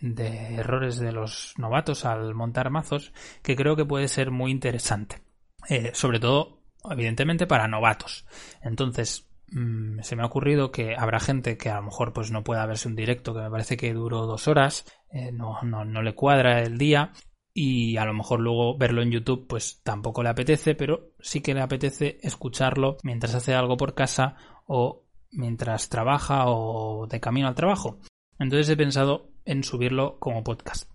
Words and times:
errores 0.57 0.99
de 0.99 1.13
los 1.13 1.55
novatos 1.59 2.05
al 2.05 2.35
montar 2.35 2.71
mazos 2.71 3.13
que 3.43 3.57
creo 3.57 3.77
que 3.77 3.85
puede 3.85 4.09
ser 4.09 4.31
muy 4.31 4.51
interesante. 4.51 5.23
Eh, 5.69 5.91
sobre 5.95 6.21
todo, 6.21 6.63
evidentemente, 6.91 7.47
para 7.47 7.69
novatos. 7.69 8.27
Entonces, 8.63 9.27
Mm, 9.53 10.01
se 10.03 10.17
me 10.17 10.23
ha 10.23 10.27
ocurrido 10.27 10.73
que 10.73 10.97
habrá 10.97 11.21
gente 11.21 11.57
que 11.57 11.71
a 11.71 11.77
lo 11.77 11.85
mejor 11.85 12.13
pues 12.13 12.31
no 12.33 12.43
pueda 12.43 12.67
verse 12.67 12.89
un 12.89 12.97
directo 12.97 13.33
que 13.33 13.41
me 13.41 13.51
parece 13.51 13.77
que 13.77 13.93
duró 13.93 14.27
dos 14.27 14.49
horas, 14.49 14.85
eh, 15.11 15.31
no, 15.33 15.63
no, 15.63 15.85
no 15.85 16.03
le 16.03 16.15
cuadra 16.15 16.63
el 16.63 16.79
día 16.79 17.13
y 17.55 17.97
a 17.97 18.05
lo 18.05 18.13
mejor 18.13 18.41
luego 18.41 18.77
verlo 18.77 19.03
en 19.03 19.13
YouTube 19.13 19.47
pues 19.49 19.81
tampoco 19.85 20.23
le 20.23 20.31
apetece, 20.31 20.75
pero 20.75 21.13
sí 21.21 21.41
que 21.43 21.55
le 21.55 21.61
apetece 21.63 22.19
escucharlo 22.23 22.97
mientras 23.05 23.35
hace 23.35 23.55
algo 23.55 23.77
por 23.77 23.95
casa 23.95 24.37
o 24.67 25.05
mientras 25.31 25.89
trabaja 25.89 26.47
o 26.49 27.07
de 27.07 27.21
camino 27.21 27.47
al 27.47 27.55
trabajo. 27.55 28.01
Entonces 28.39 28.69
he 28.69 28.77
pensado 28.77 29.31
en 29.45 29.65
subirlo 29.65 30.19
como 30.19 30.45
podcast. 30.45 30.91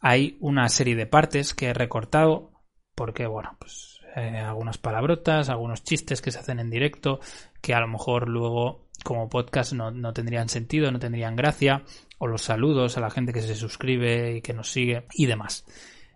Hay 0.00 0.36
una 0.40 0.68
serie 0.68 0.96
de 0.96 1.06
partes 1.06 1.54
que 1.54 1.66
he 1.66 1.74
recortado 1.74 2.52
porque 2.94 3.26
bueno, 3.26 3.56
pues 3.58 4.00
eh, 4.16 4.38
algunas 4.38 4.78
palabrotas, 4.78 5.48
algunos 5.48 5.84
chistes 5.84 6.20
que 6.20 6.30
se 6.30 6.38
hacen 6.38 6.60
en 6.60 6.70
directo, 6.70 7.20
que 7.60 7.74
a 7.74 7.80
lo 7.80 7.88
mejor 7.88 8.28
luego 8.28 8.88
como 9.04 9.28
podcast 9.28 9.72
no, 9.72 10.12
tendrían 10.12 10.48
sentido, 10.48 10.92
no 10.92 10.98
tendrían 10.98 11.34
gracia, 11.34 11.82
o 12.18 12.26
los 12.26 12.42
saludos 12.42 12.96
a 12.96 13.00
la 13.00 13.10
gente 13.10 13.32
que 13.32 13.42
se 13.42 13.54
suscribe 13.54 14.36
y 14.36 14.42
que 14.42 14.52
nos 14.52 14.70
sigue 14.70 15.06
y 15.14 15.26
demás. 15.26 15.64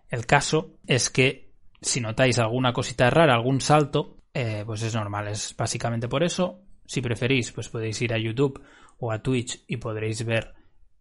El 0.09 0.25
caso 0.25 0.77
es 0.85 1.09
que 1.09 1.51
si 1.81 1.99
notáis 1.99 2.39
alguna 2.39 2.71
cosita 2.71 3.09
rara, 3.09 3.33
algún 3.33 3.59
salto, 3.59 4.17
eh, 4.33 4.63
pues 4.65 4.83
es 4.83 4.95
normal, 4.95 5.27
es 5.27 5.55
básicamente 5.57 6.07
por 6.07 6.23
eso. 6.23 6.61
Si 6.85 7.01
preferís, 7.01 7.51
pues 7.51 7.67
podéis 7.69 8.01
ir 8.01 8.13
a 8.13 8.17
YouTube 8.17 8.61
o 8.99 9.11
a 9.11 9.21
Twitch 9.21 9.63
y 9.67 9.77
podréis 9.77 10.23
ver 10.23 10.53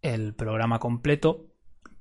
el 0.02 0.34
programa 0.34 0.78
completo 0.78 1.46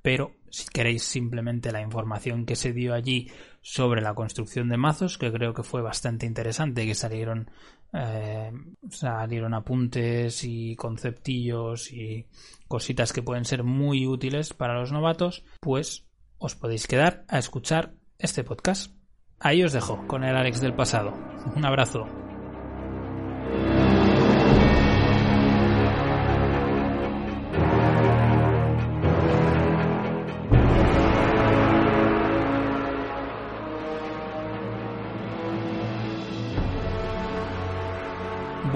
pero 0.05 0.35
si 0.51 0.67
queréis 0.67 1.01
simplemente 1.01 1.71
la 1.71 1.81
información 1.81 2.45
que 2.45 2.55
se 2.55 2.73
dio 2.73 2.93
allí 2.93 3.31
sobre 3.63 4.03
la 4.03 4.13
construcción 4.13 4.69
de 4.69 4.77
mazos, 4.77 5.17
que 5.17 5.31
creo 5.31 5.55
que 5.55 5.63
fue 5.63 5.81
bastante 5.81 6.27
interesante, 6.27 6.85
que 6.85 6.93
salieron, 6.93 7.49
eh, 7.91 8.51
salieron 8.91 9.55
apuntes 9.55 10.43
y 10.43 10.75
conceptillos 10.75 11.91
y 11.91 12.27
cositas 12.67 13.13
que 13.13 13.23
pueden 13.23 13.45
ser 13.45 13.63
muy 13.63 14.05
útiles 14.05 14.53
para 14.53 14.79
los 14.79 14.91
novatos, 14.91 15.43
pues 15.59 16.05
os 16.37 16.53
podéis 16.53 16.85
quedar 16.85 17.25
a 17.27 17.39
escuchar 17.39 17.95
este 18.19 18.43
podcast. 18.43 18.93
Ahí 19.39 19.63
os 19.63 19.73
dejo 19.73 20.05
con 20.05 20.23
el 20.23 20.37
Alex 20.37 20.61
del 20.61 20.75
pasado. 20.75 21.15
Un 21.55 21.65
abrazo. 21.65 22.05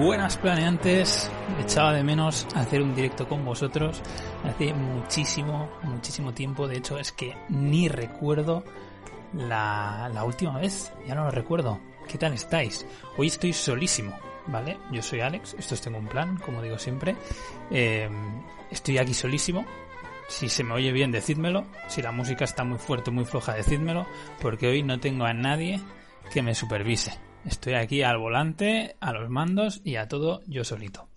Buenas 0.00 0.38
planeantes, 0.38 1.30
echaba 1.62 1.92
de 1.92 2.02
menos 2.02 2.46
hacer 2.54 2.80
un 2.80 2.94
directo 2.94 3.28
con 3.28 3.44
vosotros 3.44 4.00
hace 4.44 4.72
muchísimo, 4.72 5.68
muchísimo 5.82 6.32
tiempo. 6.32 6.66
De 6.66 6.78
hecho, 6.78 6.98
es 6.98 7.12
que 7.12 7.36
ni 7.50 7.86
recuerdo 7.86 8.64
la, 9.34 10.10
última 10.24 10.58
vez, 10.58 10.90
ya 11.06 11.14
no 11.14 11.24
lo 11.24 11.30
recuerdo. 11.30 11.78
¿Qué 12.08 12.16
tal 12.16 12.32
estáis? 12.32 12.86
Hoy 13.18 13.26
estoy 13.26 13.52
solísimo, 13.52 14.18
¿vale? 14.46 14.78
Yo 14.90 15.02
soy 15.02 15.20
Alex, 15.20 15.54
esto 15.58 15.74
es 15.74 15.82
Tengo 15.82 15.98
un 15.98 16.06
Plan, 16.06 16.38
como 16.38 16.62
digo 16.62 16.78
siempre. 16.78 17.14
Em, 17.70 18.42
estoy 18.70 18.96
aquí 18.96 19.12
solísimo. 19.12 19.66
Si 20.28 20.48
se 20.48 20.64
me 20.64 20.72
oye 20.72 20.92
bien, 20.92 21.12
decídmelo. 21.12 21.66
Si 21.88 22.00
la 22.00 22.10
música 22.10 22.46
está 22.46 22.64
muy 22.64 22.78
fuerte, 22.78 23.10
muy 23.10 23.26
floja, 23.26 23.52
decídmelo. 23.52 24.06
Porque 24.40 24.66
hoy 24.66 24.82
no 24.82 24.98
tengo 24.98 25.26
a 25.26 25.34
nadie 25.34 25.78
que 26.32 26.40
me 26.40 26.54
supervise. 26.54 27.18
Estoy 27.44 27.74
aquí 27.74 28.02
al 28.02 28.18
volante, 28.18 28.96
a 29.00 29.12
los 29.12 29.30
mandos 29.30 29.80
y 29.84 29.96
a 29.96 30.08
todo 30.08 30.42
yo 30.46 30.64
solito. 30.64 31.08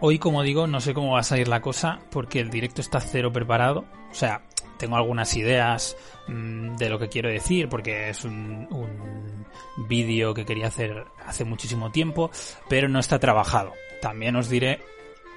Hoy, 0.00 0.18
como 0.18 0.42
digo, 0.42 0.66
no 0.66 0.80
sé 0.80 0.92
cómo 0.92 1.12
va 1.12 1.20
a 1.20 1.24
salir 1.24 1.48
la 1.48 1.62
cosa 1.62 2.00
porque 2.10 2.40
el 2.40 2.50
directo 2.50 2.80
está 2.80 3.00
cero 3.00 3.32
preparado. 3.32 3.86
O 4.10 4.14
sea, 4.14 4.42
tengo 4.78 4.96
algunas 4.96 5.34
ideas 5.36 5.96
mmm, 6.28 6.76
de 6.76 6.90
lo 6.90 6.98
que 6.98 7.08
quiero 7.08 7.30
decir 7.30 7.68
porque 7.68 8.10
es 8.10 8.24
un, 8.24 8.66
un 8.70 9.46
vídeo 9.88 10.34
que 10.34 10.44
quería 10.44 10.66
hacer 10.66 11.04
hace 11.24 11.44
muchísimo 11.44 11.90
tiempo, 11.90 12.30
pero 12.68 12.88
no 12.88 12.98
está 12.98 13.18
trabajado. 13.18 13.72
También 14.02 14.36
os 14.36 14.48
diré, 14.48 14.80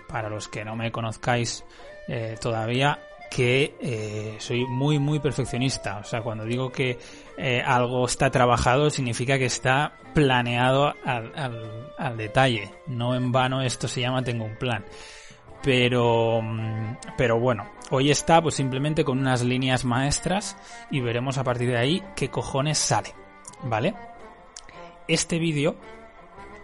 para 0.07 0.29
los 0.29 0.47
que 0.47 0.65
no 0.65 0.75
me 0.75 0.91
conozcáis 0.91 1.63
eh, 2.07 2.37
todavía, 2.41 2.99
que 3.29 3.75
eh, 3.79 4.35
soy 4.39 4.65
muy 4.65 4.99
muy 4.99 5.19
perfeccionista. 5.19 5.97
O 5.97 6.03
sea, 6.03 6.21
cuando 6.21 6.45
digo 6.45 6.71
que 6.71 6.97
eh, 7.37 7.61
algo 7.65 8.05
está 8.05 8.29
trabajado 8.31 8.89
significa 8.89 9.37
que 9.37 9.45
está 9.45 9.93
planeado 10.13 10.93
al, 11.05 11.31
al, 11.35 11.93
al, 11.97 12.17
detalle. 12.17 12.71
No 12.87 13.15
en 13.15 13.31
vano 13.31 13.61
esto 13.61 13.87
se 13.87 14.01
llama 14.01 14.23
tengo 14.23 14.45
un 14.45 14.55
plan. 14.55 14.85
Pero, 15.63 16.41
mm, 16.41 16.97
pero 17.17 17.39
bueno, 17.39 17.69
hoy 17.89 18.11
está 18.11 18.41
pues 18.41 18.55
simplemente 18.55 19.03
con 19.03 19.19
unas 19.19 19.43
líneas 19.43 19.85
maestras 19.85 20.57
y 20.91 21.01
veremos 21.01 21.37
a 21.37 21.43
partir 21.43 21.69
de 21.69 21.77
ahí 21.77 22.03
qué 22.15 22.29
cojones 22.29 22.77
sale. 22.77 23.13
¿Vale? 23.63 23.95
Este 25.07 25.39
vídeo 25.39 25.75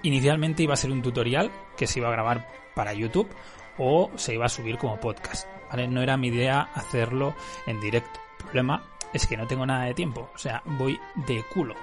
inicialmente 0.04 0.64
iba 0.64 0.74
a 0.74 0.78
ser 0.78 0.92
un 0.92 1.02
tutorial 1.02 1.52
que 1.78 1.88
se 1.88 2.00
iba 2.00 2.10
a 2.10 2.12
grabar 2.12 2.48
para 2.76 2.94
YouTube 2.94 3.30
o 3.78 4.12
se 4.16 4.34
iba 4.34 4.46
a 4.46 4.50
subir 4.50 4.78
como 4.78 5.00
podcast. 5.00 5.48
¿vale? 5.70 5.88
No 5.88 6.02
era 6.02 6.18
mi 6.18 6.28
idea 6.28 6.70
hacerlo 6.74 7.36
en 7.66 7.80
directo. 7.80 8.20
El 8.40 8.46
problema 8.46 8.84
es 9.14 9.28
que 9.28 9.38
no 9.38 9.48
tengo 9.48 9.66
nada 9.66 9.86
de 9.86 9.94
tiempo, 9.94 10.30
o 10.34 10.38
sea, 10.38 10.62
voy 10.66 11.00
de 11.28 11.44
culo. 11.44 11.76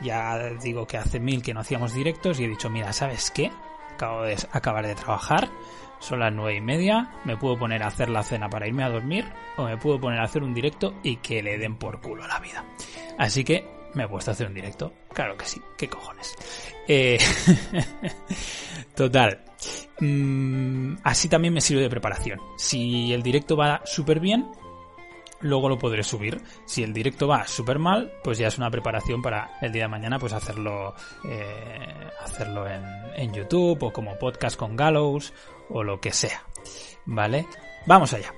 Ya 0.00 0.38
digo 0.62 0.86
que 0.86 0.98
hace 0.98 1.18
mil 1.20 1.42
que 1.42 1.52
no 1.52 1.60
hacíamos 1.60 1.94
directos 1.94 2.38
y 2.38 2.44
he 2.44 2.48
dicho, 2.48 2.70
mira, 2.70 2.92
¿sabes 2.92 3.30
qué? 3.30 3.50
Acabo 3.94 4.22
de 4.22 4.36
acabar 4.52 4.86
de 4.86 4.94
trabajar, 4.94 5.48
son 5.98 6.20
las 6.20 6.32
nueve 6.32 6.56
y 6.56 6.60
media, 6.60 7.10
me 7.24 7.36
puedo 7.36 7.58
poner 7.58 7.82
a 7.82 7.88
hacer 7.88 8.08
la 8.08 8.22
cena 8.22 8.48
para 8.48 8.68
irme 8.68 8.84
a 8.84 8.90
dormir 8.90 9.24
o 9.56 9.64
me 9.64 9.76
puedo 9.76 10.00
poner 10.00 10.20
a 10.20 10.24
hacer 10.24 10.42
un 10.42 10.54
directo 10.54 10.94
y 11.02 11.16
que 11.16 11.42
le 11.42 11.58
den 11.58 11.76
por 11.76 12.00
culo 12.00 12.24
a 12.24 12.28
la 12.28 12.38
vida. 12.38 12.64
Así 13.18 13.42
que 13.42 13.66
me 13.94 14.04
he 14.04 14.08
puesto 14.08 14.30
a 14.30 14.34
hacer 14.34 14.46
un 14.46 14.54
directo. 14.54 14.92
Claro 15.12 15.36
que 15.36 15.46
sí, 15.46 15.60
qué 15.76 15.88
cojones. 15.88 16.36
Eh, 16.88 17.18
total. 18.94 19.40
Mm, 20.00 20.96
así 21.02 21.28
también 21.28 21.54
me 21.54 21.60
sirve 21.60 21.82
de 21.82 21.90
preparación. 21.90 22.40
Si 22.56 23.12
el 23.12 23.22
directo 23.22 23.56
va 23.56 23.82
súper 23.84 24.20
bien, 24.20 24.46
luego 25.40 25.68
lo 25.68 25.78
podré 25.78 26.02
subir. 26.02 26.40
Si 26.64 26.82
el 26.82 26.92
directo 26.92 27.26
va 27.26 27.46
súper 27.46 27.78
mal, 27.78 28.12
pues 28.22 28.38
ya 28.38 28.48
es 28.48 28.58
una 28.58 28.70
preparación 28.70 29.22
para 29.22 29.58
el 29.60 29.72
día 29.72 29.82
de 29.82 29.88
mañana, 29.88 30.18
pues 30.18 30.32
hacerlo, 30.32 30.94
eh, 31.24 32.10
hacerlo 32.22 32.66
en, 32.68 33.32
YouTube 33.32 33.82
o 33.82 33.92
como 33.92 34.18
podcast 34.18 34.56
con 34.56 34.76
Gallows 34.76 35.32
o 35.70 35.82
lo 35.82 36.00
que 36.00 36.12
sea. 36.12 36.44
¿Vale? 37.04 37.46
Vamos 37.86 38.12
allá. 38.12 38.32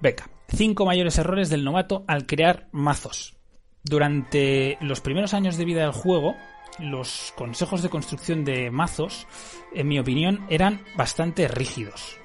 Venga, 0.00 0.28
cinco 0.48 0.84
mayores 0.86 1.18
errores 1.18 1.50
del 1.50 1.64
novato 1.64 2.04
al 2.06 2.26
crear 2.26 2.68
mazos. 2.72 3.36
Durante 3.82 4.76
los 4.80 5.00
primeros 5.00 5.34
años 5.34 5.56
de 5.56 5.64
vida 5.64 5.82
del 5.82 5.92
juego, 5.92 6.34
los 6.78 7.32
consejos 7.36 7.82
de 7.82 7.88
construcción 7.88 8.44
de 8.44 8.70
mazos, 8.70 9.26
en 9.72 9.88
mi 9.88 9.98
opinión, 9.98 10.44
eran 10.48 10.84
bastante 10.96 11.48
rígidos. 11.48 12.18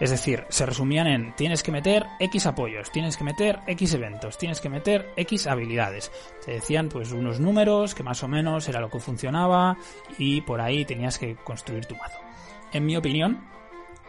Es 0.00 0.10
decir, 0.10 0.46
se 0.48 0.64
resumían 0.64 1.06
en 1.06 1.36
tienes 1.36 1.62
que 1.62 1.70
meter 1.70 2.06
X 2.18 2.46
apoyos, 2.46 2.90
tienes 2.90 3.18
que 3.18 3.24
meter 3.24 3.60
X 3.66 3.92
eventos, 3.92 4.38
tienes 4.38 4.58
que 4.58 4.70
meter 4.70 5.12
X 5.14 5.46
habilidades. 5.46 6.10
Te 6.42 6.52
decían 6.52 6.88
pues 6.88 7.12
unos 7.12 7.38
números 7.38 7.94
que 7.94 8.02
más 8.02 8.22
o 8.22 8.28
menos 8.28 8.66
era 8.68 8.80
lo 8.80 8.88
que 8.88 8.98
funcionaba 8.98 9.76
y 10.16 10.40
por 10.40 10.62
ahí 10.62 10.86
tenías 10.86 11.18
que 11.18 11.36
construir 11.36 11.84
tu 11.84 11.96
mazo. 11.96 12.18
En 12.72 12.86
mi 12.86 12.96
opinión, 12.96 13.44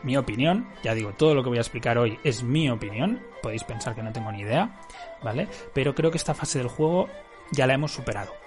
mi 0.04 0.16
opinión, 0.16 0.66
ya 0.82 0.96
digo, 0.96 1.12
todo 1.12 1.36
lo 1.36 1.44
que 1.44 1.50
voy 1.50 1.58
a 1.58 1.62
explicar 1.62 1.98
hoy 1.98 2.18
es 2.24 2.42
mi 2.42 2.70
opinión, 2.70 3.22
podéis 3.42 3.66
pensar 3.66 3.94
que 3.94 4.02
no 4.02 4.14
tengo 4.14 4.32
ni 4.32 4.42
idea, 4.42 4.80
¿vale? 5.22 5.50
Pero 5.74 5.94
creo 5.94 6.10
que 6.10 6.18
esta 6.18 6.34
fase 6.34 6.60
del 6.60 6.70
juego 6.70 7.10
ya 7.52 7.68
la 7.68 7.74
hemos 7.74 7.92
superado. 7.92 8.41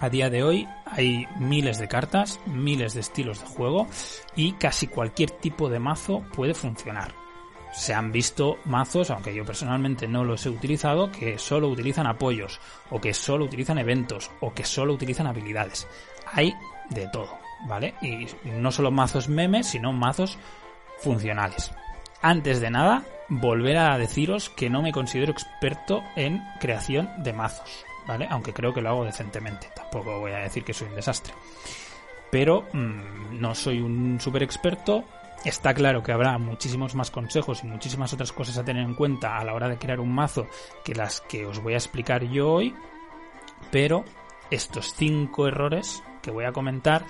A 0.00 0.08
día 0.08 0.30
de 0.30 0.44
hoy 0.44 0.68
hay 0.86 1.26
miles 1.38 1.78
de 1.78 1.88
cartas, 1.88 2.40
miles 2.46 2.94
de 2.94 3.00
estilos 3.00 3.40
de 3.40 3.46
juego 3.46 3.88
y 4.36 4.52
casi 4.52 4.86
cualquier 4.86 5.30
tipo 5.30 5.68
de 5.68 5.80
mazo 5.80 6.22
puede 6.34 6.54
funcionar. 6.54 7.14
Se 7.72 7.94
han 7.94 8.12
visto 8.12 8.58
mazos, 8.64 9.10
aunque 9.10 9.34
yo 9.34 9.44
personalmente 9.44 10.08
no 10.08 10.24
los 10.24 10.46
he 10.46 10.50
utilizado, 10.50 11.10
que 11.10 11.38
solo 11.38 11.68
utilizan 11.68 12.06
apoyos, 12.06 12.60
o 12.90 13.00
que 13.00 13.12
solo 13.12 13.44
utilizan 13.44 13.78
eventos, 13.78 14.30
o 14.40 14.54
que 14.54 14.64
solo 14.64 14.94
utilizan 14.94 15.26
habilidades. 15.26 15.86
Hay 16.32 16.54
de 16.90 17.08
todo, 17.08 17.38
¿vale? 17.66 17.94
Y 18.00 18.26
no 18.44 18.72
solo 18.72 18.90
mazos 18.90 19.28
memes, 19.28 19.66
sino 19.66 19.92
mazos 19.92 20.38
funcionales. 21.00 21.72
Antes 22.22 22.60
de 22.60 22.70
nada, 22.70 23.04
volver 23.28 23.76
a 23.76 23.98
deciros 23.98 24.48
que 24.50 24.70
no 24.70 24.82
me 24.82 24.92
considero 24.92 25.32
experto 25.32 26.02
en 26.16 26.42
creación 26.60 27.10
de 27.22 27.32
mazos, 27.32 27.84
¿vale? 28.08 28.26
Aunque 28.30 28.52
creo 28.52 28.72
que 28.72 28.80
lo 28.80 28.88
hago 28.88 29.04
decentemente, 29.04 29.68
tampoco 29.76 30.18
voy 30.18 30.32
a 30.32 30.38
decir 30.38 30.64
que 30.64 30.72
soy 30.72 30.88
un 30.88 30.96
desastre. 30.96 31.34
Pero 32.30 32.66
mmm, 32.72 33.38
no 33.38 33.54
soy 33.54 33.80
un 33.80 34.18
super 34.20 34.42
experto. 34.42 35.04
Está 35.44 35.72
claro 35.72 36.02
que 36.02 36.10
habrá 36.10 36.36
muchísimos 36.38 36.96
más 36.96 37.12
consejos 37.12 37.62
y 37.62 37.68
muchísimas 37.68 38.12
otras 38.12 38.32
cosas 38.32 38.58
a 38.58 38.64
tener 38.64 38.82
en 38.82 38.94
cuenta 38.94 39.38
a 39.38 39.44
la 39.44 39.54
hora 39.54 39.68
de 39.68 39.78
crear 39.78 40.00
un 40.00 40.12
mazo 40.12 40.48
que 40.84 40.94
las 40.94 41.20
que 41.20 41.46
os 41.46 41.62
voy 41.62 41.74
a 41.74 41.76
explicar 41.76 42.24
yo 42.24 42.50
hoy. 42.50 42.74
Pero 43.70 44.04
estos 44.50 44.94
cinco 44.94 45.46
errores 45.46 46.02
que 46.22 46.30
voy 46.30 46.44
a 46.44 46.52
comentar, 46.52 47.04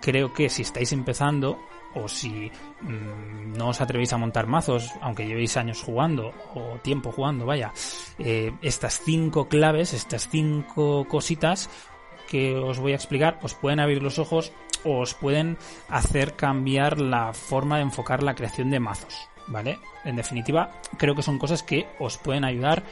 creo 0.00 0.32
que 0.32 0.48
si 0.48 0.62
estáis 0.62 0.92
empezando 0.92 1.58
o 1.96 2.08
si 2.08 2.52
mmm, 2.82 3.56
no 3.56 3.72
os 3.72 3.80
atrevéis 3.80 4.12
a 4.12 4.20
montar 4.20 4.46
mazos, 4.46 4.92
aunque 5.00 5.26
llevéis 5.26 5.56
años 5.56 5.82
jugando 5.82 6.32
o 6.54 6.78
tiempo 6.82 7.10
jugando, 7.10 7.46
vaya, 7.46 7.72
eh, 8.18 8.52
estas 8.62 9.00
cinco 9.00 9.48
claves, 9.48 9.94
estas 9.94 10.28
cinco 10.28 11.06
cositas 11.08 11.70
que 12.28 12.54
os 12.54 12.78
voy 12.78 12.92
a 12.92 12.96
explicar, 12.96 13.38
os 13.42 13.54
pueden 13.54 13.80
abrir 13.80 14.02
los 14.02 14.18
ojos 14.18 14.52
o 14.84 15.00
os 15.00 15.14
pueden 15.14 15.56
hacer 15.88 16.34
cambiar 16.34 17.00
la 17.00 17.32
forma 17.32 17.76
de 17.76 17.82
enfocar 17.82 18.22
la 18.22 18.34
creación 18.34 18.70
de 18.70 18.80
mazos, 18.80 19.28
¿vale? 19.46 19.78
En 20.04 20.16
definitiva, 20.16 20.70
creo 20.98 21.14
que 21.14 21.22
son 21.22 21.38
cosas 21.38 21.62
que 21.62 21.86
os 21.98 22.18
pueden 22.18 22.44
ayudar 22.44 22.84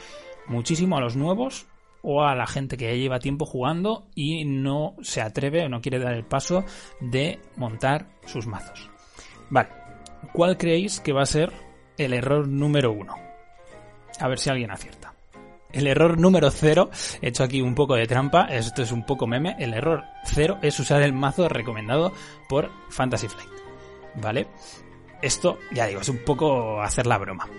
muchísimo 0.47 0.97
a 0.97 1.01
los 1.01 1.15
nuevos 1.15 1.67
o 2.01 2.23
a 2.23 2.35
la 2.35 2.45
gente 2.47 2.77
que 2.77 2.85
ya 2.85 2.95
lleva 2.95 3.19
tiempo 3.19 3.45
jugando 3.45 4.07
y 4.13 4.45
no 4.45 4.95
se 5.01 5.21
atreve 5.21 5.65
o 5.65 5.69
no 5.69 5.81
quiere 5.81 5.99
dar 5.99 6.13
el 6.13 6.23
paso 6.23 6.63
de 6.99 7.39
montar 7.55 8.07
sus 8.25 8.45
mazos. 8.45 8.94
Vale, 9.49 9.69
¿cuál 10.33 10.57
creéis 10.57 10.99
que 10.99 11.13
va 11.13 11.23
a 11.23 11.27
ser 11.27 11.51
el 11.97 12.13
error 12.13 12.47
número 12.47 12.91
uno? 12.91 13.15
A 14.19 14.27
ver 14.27 14.39
si 14.39 14.49
alguien 14.49 14.71
acierta. 14.71 15.13
El 15.71 15.87
error 15.87 16.17
número 16.17 16.49
cero, 16.51 16.89
he 17.21 17.27
hecho 17.27 17.43
aquí 17.43 17.61
un 17.61 17.75
poco 17.75 17.95
de 17.95 18.07
trampa, 18.07 18.45
esto 18.45 18.81
es 18.81 18.93
un 18.93 19.05
poco 19.05 19.27
meme, 19.27 19.57
el 19.59 19.73
error 19.73 20.05
cero 20.23 20.57
es 20.61 20.79
usar 20.79 21.01
el 21.01 21.11
mazo 21.11 21.49
recomendado 21.49 22.13
por 22.47 22.71
Fantasy 22.89 23.27
Flight. 23.27 23.49
¿Vale? 24.15 24.47
Esto, 25.21 25.59
ya 25.73 25.87
digo, 25.87 25.99
es 25.99 26.07
un 26.07 26.19
poco 26.19 26.81
hacer 26.81 27.07
la 27.07 27.17
broma. 27.17 27.49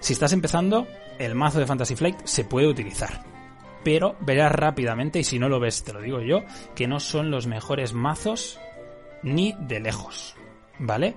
Si 0.00 0.12
estás 0.12 0.32
empezando, 0.32 0.86
el 1.18 1.34
mazo 1.34 1.58
de 1.58 1.66
Fantasy 1.66 1.96
Flight 1.96 2.24
se 2.24 2.44
puede 2.44 2.68
utilizar. 2.68 3.24
Pero 3.82 4.16
verás 4.20 4.52
rápidamente, 4.52 5.18
y 5.18 5.24
si 5.24 5.38
no 5.38 5.48
lo 5.48 5.58
ves, 5.58 5.82
te 5.82 5.92
lo 5.92 6.00
digo 6.00 6.20
yo, 6.20 6.44
que 6.76 6.86
no 6.86 7.00
son 7.00 7.30
los 7.30 7.46
mejores 7.46 7.92
mazos 7.92 8.60
ni 9.22 9.54
de 9.58 9.80
lejos. 9.80 10.36
¿Vale? 10.78 11.14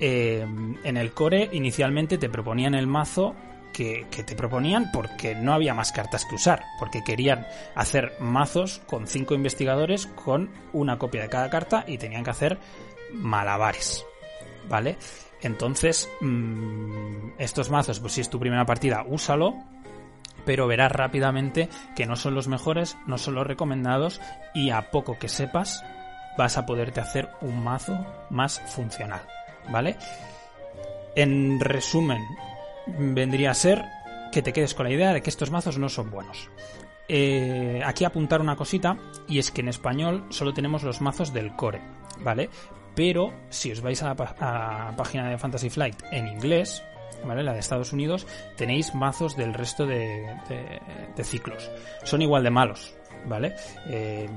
Eh, 0.00 0.46
en 0.84 0.96
el 0.96 1.12
core 1.12 1.50
inicialmente 1.52 2.18
te 2.18 2.28
proponían 2.28 2.74
el 2.74 2.86
mazo 2.86 3.34
que, 3.72 4.06
que, 4.10 4.22
te 4.22 4.36
proponían 4.36 4.90
porque 4.92 5.34
no 5.34 5.52
había 5.52 5.74
más 5.74 5.92
cartas 5.92 6.24
que 6.24 6.34
usar, 6.34 6.64
porque 6.78 7.02
querían 7.02 7.46
hacer 7.74 8.12
mazos 8.20 8.80
con 8.86 9.06
cinco 9.06 9.34
investigadores 9.34 10.06
con 10.06 10.50
una 10.72 10.98
copia 10.98 11.22
de 11.22 11.28
cada 11.28 11.50
carta 11.50 11.84
y 11.86 11.98
tenían 11.98 12.24
que 12.24 12.30
hacer 12.30 12.58
malabares, 13.12 14.04
¿vale? 14.68 14.96
Entonces, 15.42 16.10
mmm, 16.20 17.32
estos 17.38 17.70
mazos, 17.70 18.00
pues 18.00 18.14
si 18.14 18.20
es 18.20 18.30
tu 18.30 18.40
primera 18.40 18.64
partida, 18.64 19.04
úsalo, 19.06 19.54
pero 20.44 20.66
verás 20.66 20.90
rápidamente 20.92 21.68
que 21.94 22.06
no 22.06 22.16
son 22.16 22.34
los 22.34 22.48
mejores, 22.48 22.96
no 23.06 23.18
son 23.18 23.34
los 23.34 23.46
recomendados 23.46 24.20
y 24.54 24.70
a 24.70 24.90
poco 24.90 25.18
que 25.18 25.28
sepas 25.28 25.84
vas 26.36 26.58
a 26.58 26.66
poderte 26.66 27.00
hacer 27.00 27.28
un 27.40 27.62
mazo 27.62 27.98
más 28.30 28.60
funcional, 28.60 29.22
¿vale? 29.70 29.96
En 31.14 31.60
resumen, 31.60 32.22
vendría 32.86 33.52
a 33.52 33.54
ser 33.54 33.84
que 34.32 34.42
te 34.42 34.52
quedes 34.52 34.74
con 34.74 34.84
la 34.84 34.92
idea 34.92 35.12
de 35.12 35.22
que 35.22 35.30
estos 35.30 35.50
mazos 35.50 35.78
no 35.78 35.88
son 35.88 36.10
buenos. 36.10 36.50
Eh, 37.08 37.82
aquí 37.84 38.04
apuntar 38.04 38.40
una 38.40 38.56
cosita, 38.56 38.96
y 39.28 39.38
es 39.38 39.50
que 39.50 39.60
en 39.60 39.68
español 39.68 40.24
solo 40.30 40.52
tenemos 40.52 40.82
los 40.82 41.00
mazos 41.00 41.32
del 41.32 41.54
core, 41.54 41.80
¿vale? 42.20 42.50
Pero 42.94 43.32
si 43.50 43.70
os 43.70 43.80
vais 43.80 44.02
a 44.02 44.14
la, 44.14 44.94
página 44.96 45.28
de 45.28 45.38
Fantasy 45.38 45.70
Flight 45.70 46.02
en 46.10 46.26
inglés, 46.26 46.82
¿vale? 47.24 47.42
La 47.42 47.52
de 47.52 47.60
Estados 47.60 47.92
Unidos, 47.92 48.26
tenéis 48.56 48.94
mazos 48.94 49.36
del 49.36 49.54
resto 49.54 49.86
de 49.86 50.24
ciclos. 51.22 51.70
Son 52.04 52.22
igual 52.22 52.42
de 52.42 52.50
malos, 52.50 52.94
¿vale? 53.26 53.54
Eh, 53.86 54.28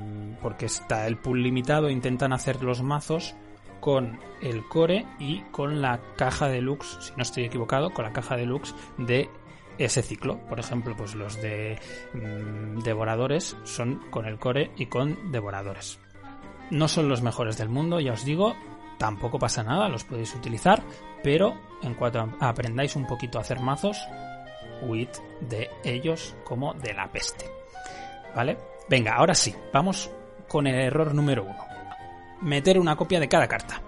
porque 0.42 0.66
está 0.66 1.06
el 1.06 1.16
pool 1.18 1.42
limitado, 1.42 1.90
intentan 1.90 2.32
hacer 2.32 2.62
los 2.62 2.82
mazos 2.82 3.34
con 3.80 4.18
el 4.42 4.66
core 4.66 5.06
y 5.18 5.40
con 5.50 5.80
la 5.80 6.00
caja 6.16 6.48
deluxe, 6.48 6.98
si 7.00 7.12
no 7.16 7.22
estoy 7.22 7.44
equivocado, 7.44 7.90
con 7.90 8.04
la 8.04 8.12
caja 8.12 8.36
deluxe 8.36 8.74
de 8.96 9.30
ese 9.78 10.02
ciclo. 10.02 10.38
Por 10.48 10.58
ejemplo, 10.58 10.94
pues 10.96 11.14
los 11.14 11.40
de 11.40 11.78
mmm, 12.12 12.80
devoradores 12.80 13.56
son 13.64 14.10
con 14.10 14.26
el 14.26 14.38
core 14.38 14.72
y 14.76 14.86
con 14.86 15.30
devoradores. 15.30 15.98
No 16.70 16.88
son 16.88 17.08
los 17.08 17.22
mejores 17.22 17.56
del 17.56 17.68
mundo, 17.68 18.00
ya 18.00 18.12
os 18.12 18.24
digo, 18.24 18.54
tampoco 18.98 19.38
pasa 19.38 19.62
nada, 19.62 19.88
los 19.88 20.04
podéis 20.04 20.34
utilizar, 20.34 20.82
pero 21.22 21.54
en 21.82 21.94
cuanto 21.94 22.28
aprendáis 22.40 22.96
un 22.96 23.06
poquito 23.06 23.38
a 23.38 23.42
hacer 23.42 23.60
mazos, 23.60 24.06
huid 24.82 25.08
de 25.40 25.70
ellos 25.84 26.36
como 26.44 26.74
de 26.74 26.92
la 26.92 27.10
peste. 27.10 27.46
¿Vale? 28.34 28.58
Venga, 28.88 29.14
ahora 29.16 29.34
sí, 29.34 29.54
vamos 29.72 30.10
con 30.48 30.66
el 30.66 30.74
error 30.74 31.14
número 31.14 31.44
uno. 31.44 31.64
Meter 32.40 32.78
una 32.78 32.96
copia 32.96 33.20
de 33.20 33.28
cada 33.28 33.48
carta. 33.48 33.82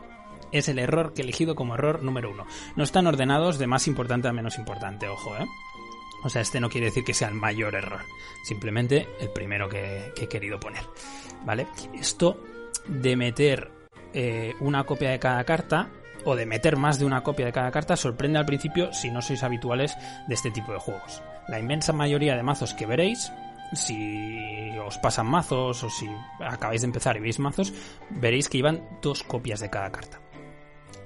Es 0.53 0.69
el 0.69 0.79
error 0.79 1.15
que 1.15 1.23
he 1.23 1.25
elegido 1.25 1.55
como 1.55 1.75
error 1.75 2.03
número 2.03 2.31
uno. 2.31 2.45
No 2.77 2.85
están 2.85 3.07
ordenados 3.07 3.59
de 3.59 3.67
más 3.67 3.87
importante 3.87 4.29
a 4.29 4.33
menos 4.33 4.59
importante, 4.59 5.09
ojo, 5.09 5.37
¿eh? 5.37 5.47
O 6.23 6.29
sea, 6.29 6.43
este 6.43 6.61
no 6.61 6.69
quiere 6.69 6.89
decir 6.89 7.05
que 7.05 7.15
sea 7.15 7.29
el 7.29 7.35
mayor 7.35 7.75
error. 7.75 8.01
Simplemente 8.45 9.09
el 9.21 9.31
primero 9.31 9.69
que, 9.69 10.13
he 10.21 10.27
querido 10.27 10.61
poner. 10.61 10.83
¿Vale? 11.45 11.67
Esto 11.95 12.43
de 12.87 13.17
meter 13.17 13.71
eh, 14.13 14.55
una 14.61 14.85
copia 14.85 15.11
de 15.11 15.19
cada 15.19 15.45
carta 15.45 15.89
o 16.25 16.37
de 16.37 16.45
meter 16.45 16.77
más 16.77 16.99
de 16.99 17.07
una 17.07 17.23
copia 17.23 17.47
de 17.47 17.53
cada 17.53 17.71
carta 17.71 17.97
sorprende 17.97 18.39
al 18.39 18.45
principio 18.45 18.93
si 18.93 19.11
no 19.11 19.23
sois 19.23 19.43
habituales 19.43 19.97
de 20.29 20.35
este 20.35 20.51
tipo 20.51 20.73
de 20.73 20.79
juegos. 20.79 21.23
La 21.49 21.59
inmensa 21.59 21.95
mayoría 21.95 22.37
de 22.37 22.43
mazos 22.43 22.75
que 22.75 22.85
veréis, 22.85 23.33
si 23.73 24.71
os 24.79 24.99
pasan 24.99 25.27
mazos 25.27 25.85
o 25.85 25.91
si 25.91 26.09
acabáis 26.41 26.83
de 26.83 26.87
empezar 26.87 27.17
y 27.17 27.21
veis 27.21 27.39
mazos, 27.39 27.73
veréis 28.11 28.49
que 28.49 28.59
llevan 28.59 28.83
dos 29.03 29.23
copias 29.23 29.61
de 29.61 29.71
cada 29.71 29.91
carta. 29.93 30.21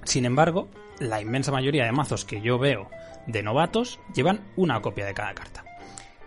Sin 0.04 0.24
embargo, 0.24 0.70
la 0.98 1.20
inmensa 1.20 1.52
mayoría 1.52 1.84
de 1.84 1.92
mazos 1.92 2.24
que 2.24 2.40
yo 2.40 2.58
veo 2.58 2.88
de 3.26 3.42
novatos 3.42 4.00
llevan 4.14 4.44
una 4.56 4.80
copia 4.80 5.06
de 5.06 5.14
cada 5.14 5.34
carta. 5.34 5.64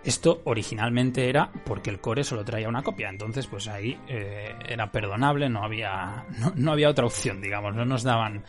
Esto 0.03 0.41
originalmente 0.45 1.27
era 1.27 1.51
porque 1.65 1.89
el 1.89 1.99
core 1.99 2.23
solo 2.23 2.45
traía 2.45 2.69
una 2.69 2.83
copia, 2.83 3.09
entonces 3.09 3.45
pues 3.47 3.67
ahí 3.67 3.99
eh, 4.07 4.55
era 4.67 4.91
perdonable, 4.91 5.49
no 5.49 5.63
había, 5.63 6.25
no, 6.55 6.71
había 6.71 6.89
otra 6.89 7.05
opción, 7.05 7.41
digamos, 7.41 7.75
no 7.75 7.83
nos 7.83 8.03
daban, 8.03 8.45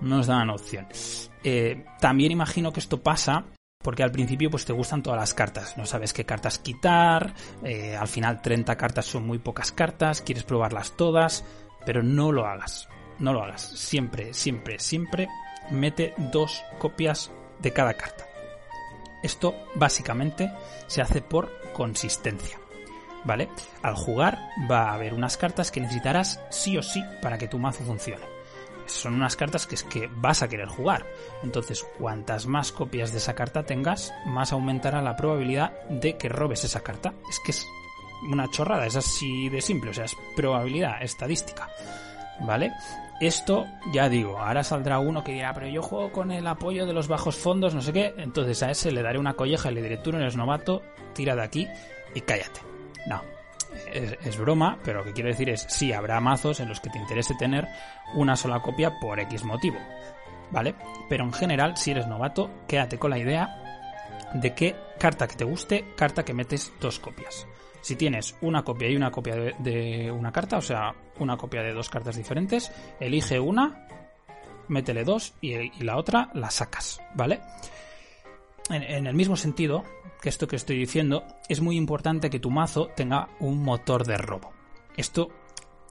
no 0.00 0.16
nos 0.16 0.26
daban 0.26 0.50
opción. 0.50 0.88
Eh, 1.44 1.84
también 2.00 2.32
imagino 2.32 2.72
que 2.72 2.80
esto 2.80 3.02
pasa 3.02 3.44
porque 3.82 4.02
al 4.02 4.10
principio 4.10 4.50
pues 4.50 4.64
te 4.64 4.72
gustan 4.72 5.02
todas 5.02 5.18
las 5.18 5.34
cartas, 5.34 5.76
no 5.78 5.86
sabes 5.86 6.12
qué 6.12 6.24
cartas 6.24 6.58
quitar, 6.58 7.34
eh, 7.62 7.96
al 7.96 8.08
final 8.08 8.42
30 8.42 8.76
cartas 8.76 9.06
son 9.06 9.26
muy 9.26 9.38
pocas 9.38 9.70
cartas, 9.72 10.22
quieres 10.22 10.44
probarlas 10.44 10.96
todas, 10.96 11.44
pero 11.84 12.02
no 12.02 12.32
lo 12.32 12.46
hagas, 12.46 12.88
no 13.20 13.32
lo 13.32 13.42
hagas, 13.42 13.62
siempre, 13.62 14.34
siempre, 14.34 14.78
siempre 14.78 15.28
mete 15.70 16.14
dos 16.18 16.64
copias 16.78 17.30
de 17.60 17.72
cada 17.72 17.94
carta. 17.94 18.26
Esto 19.22 19.54
básicamente 19.74 20.52
se 20.86 21.02
hace 21.02 21.20
por 21.20 21.50
consistencia. 21.72 22.58
¿Vale? 23.24 23.48
Al 23.82 23.94
jugar 23.96 24.38
va 24.70 24.90
a 24.90 24.94
haber 24.94 25.12
unas 25.12 25.36
cartas 25.36 25.72
que 25.72 25.80
necesitarás 25.80 26.40
sí 26.50 26.78
o 26.78 26.82
sí 26.82 27.02
para 27.20 27.38
que 27.38 27.48
tu 27.48 27.58
mazo 27.58 27.82
funcione. 27.82 28.35
Son 28.86 29.14
unas 29.14 29.36
cartas 29.36 29.66
que 29.66 29.74
es 29.74 29.84
que 29.84 30.08
vas 30.16 30.42
a 30.42 30.48
querer 30.48 30.68
jugar. 30.68 31.06
Entonces, 31.42 31.84
cuantas 31.98 32.46
más 32.46 32.72
copias 32.72 33.12
de 33.12 33.18
esa 33.18 33.34
carta 33.34 33.64
tengas, 33.64 34.12
más 34.26 34.52
aumentará 34.52 35.02
la 35.02 35.16
probabilidad 35.16 35.72
de 35.88 36.16
que 36.16 36.28
robes 36.28 36.64
esa 36.64 36.80
carta. 36.80 37.14
Es 37.28 37.40
que 37.40 37.52
es 37.52 37.66
una 38.30 38.50
chorrada, 38.50 38.86
es 38.86 38.96
así 38.96 39.48
de 39.48 39.60
simple, 39.60 39.90
o 39.90 39.94
sea, 39.94 40.04
es 40.04 40.16
probabilidad 40.34 41.02
estadística. 41.02 41.68
¿Vale? 42.40 42.72
Esto, 43.20 43.64
ya 43.92 44.10
digo, 44.10 44.38
ahora 44.38 44.62
saldrá 44.62 44.98
uno 44.98 45.24
que 45.24 45.32
dirá, 45.32 45.54
pero 45.54 45.68
yo 45.68 45.82
juego 45.82 46.12
con 46.12 46.30
el 46.30 46.46
apoyo 46.46 46.84
de 46.84 46.92
los 46.92 47.08
bajos 47.08 47.36
fondos, 47.36 47.74
no 47.74 47.80
sé 47.80 47.92
qué. 47.92 48.14
Entonces 48.18 48.62
a 48.62 48.70
ese 48.70 48.92
le 48.92 49.02
daré 49.02 49.18
una 49.18 49.34
colleja 49.34 49.70
y 49.70 49.74
le 49.74 49.82
diré, 49.82 49.96
tú 49.96 50.12
no 50.12 50.18
eres 50.18 50.36
novato, 50.36 50.82
tira 51.14 51.34
de 51.34 51.42
aquí 51.42 51.66
y 52.14 52.20
cállate. 52.20 52.60
No, 53.06 53.22
es, 53.92 54.36
broma, 54.38 54.78
pero 54.84 54.98
lo 54.98 55.04
que 55.04 55.12
quiero 55.12 55.28
decir 55.28 55.48
es, 55.50 55.66
sí, 55.68 55.92
habrá 55.92 56.20
mazos 56.20 56.60
en 56.60 56.68
los 56.68 56.80
que 56.80 56.90
te 56.90 56.98
interese 56.98 57.34
tener 57.34 57.66
una 58.14 58.36
sola 58.36 58.60
copia 58.60 58.98
por 59.00 59.18
X 59.20 59.44
motivo. 59.44 59.78
¿Vale? 60.50 60.74
Pero 61.08 61.24
en 61.24 61.32
general, 61.32 61.76
si 61.76 61.90
eres 61.90 62.06
novato, 62.06 62.50
quédate 62.68 62.98
con 62.98 63.10
la 63.10 63.18
idea 63.18 63.62
de 64.34 64.54
que 64.54 64.76
carta 64.98 65.26
que 65.26 65.36
te 65.36 65.44
guste, 65.44 65.84
carta 65.96 66.24
que 66.24 66.34
metes 66.34 66.72
dos 66.80 66.98
copias. 66.98 67.46
Si 67.80 67.96
tienes 67.96 68.36
una 68.40 68.64
copia 68.64 68.88
y 68.88 68.96
una 68.96 69.10
copia 69.10 69.36
de, 69.36 70.10
una 70.10 70.32
carta, 70.32 70.56
o 70.56 70.62
sea, 70.62 70.94
una 71.18 71.36
copia 71.36 71.62
de 71.62 71.72
dos 71.72 71.88
cartas 71.88 72.16
diferentes, 72.16 72.72
elige 72.98 73.38
una, 73.38 73.86
métele 74.68 75.04
dos 75.04 75.34
y, 75.40 75.84
la 75.84 75.96
otra 75.96 76.30
la 76.34 76.50
sacas, 76.50 77.00
¿vale? 77.14 77.40
En, 78.70 79.06
el 79.06 79.14
mismo 79.14 79.36
sentido 79.36 79.84
esto 80.28 80.48
que 80.48 80.56
estoy 80.56 80.78
diciendo, 80.78 81.24
es 81.48 81.60
muy 81.60 81.76
importante 81.76 82.30
que 82.30 82.40
tu 82.40 82.50
mazo 82.50 82.88
tenga 82.96 83.28
un 83.40 83.62
motor 83.62 84.06
de 84.06 84.16
robo. 84.16 84.52
Esto 84.96 85.28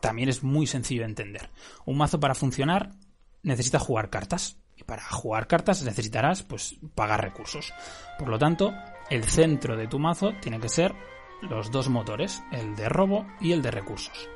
también 0.01 0.29
es 0.29 0.43
muy 0.43 0.67
sencillo 0.67 1.01
de 1.01 1.09
entender. 1.09 1.49
Un 1.85 1.97
mazo 1.97 2.19
para 2.19 2.35
funcionar 2.35 2.91
necesita 3.43 3.79
jugar 3.79 4.09
cartas. 4.09 4.57
Y 4.77 4.83
para 4.83 5.03
jugar 5.03 5.47
cartas 5.47 5.83
necesitarás 5.83 6.43
pues 6.43 6.75
pagar 6.95 7.21
recursos. 7.21 7.73
Por 8.19 8.27
lo 8.27 8.37
tanto, 8.37 8.73
el 9.09 9.23
centro 9.23 9.77
de 9.77 9.87
tu 9.87 9.99
mazo 9.99 10.33
tiene 10.41 10.59
que 10.59 10.69
ser 10.69 10.93
los 11.41 11.71
dos 11.71 11.89
motores, 11.89 12.43
el 12.51 12.75
de 12.75 12.89
robo 12.89 13.25
y 13.39 13.53
el 13.53 13.61
de 13.61 13.71
recursos. 13.71 14.29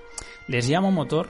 Les 0.48 0.68
llamo 0.70 0.92
motor 0.92 1.30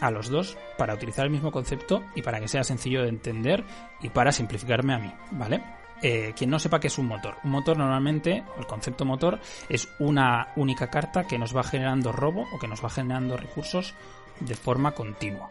a 0.00 0.10
los 0.10 0.28
dos 0.28 0.58
para 0.76 0.94
utilizar 0.94 1.24
el 1.24 1.32
mismo 1.32 1.50
concepto 1.50 2.04
y 2.14 2.22
para 2.22 2.40
que 2.40 2.48
sea 2.48 2.64
sencillo 2.64 3.02
de 3.02 3.08
entender 3.08 3.64
y 4.02 4.10
para 4.10 4.32
simplificarme 4.32 4.94
a 4.94 4.98
mí, 4.98 5.12
¿vale? 5.32 5.62
Eh, 6.02 6.34
quien 6.36 6.50
no 6.50 6.58
sepa 6.58 6.78
qué 6.78 6.88
es 6.88 6.98
un 6.98 7.06
motor. 7.06 7.36
Un 7.44 7.50
motor 7.50 7.76
normalmente, 7.76 8.44
el 8.58 8.66
concepto 8.66 9.04
motor, 9.04 9.40
es 9.68 9.88
una 9.98 10.48
única 10.56 10.88
carta 10.88 11.24
que 11.26 11.38
nos 11.38 11.56
va 11.56 11.62
generando 11.62 12.12
robo 12.12 12.46
o 12.52 12.58
que 12.58 12.68
nos 12.68 12.84
va 12.84 12.90
generando 12.90 13.36
recursos 13.36 13.94
de 14.40 14.54
forma 14.54 14.92
continua. 14.92 15.50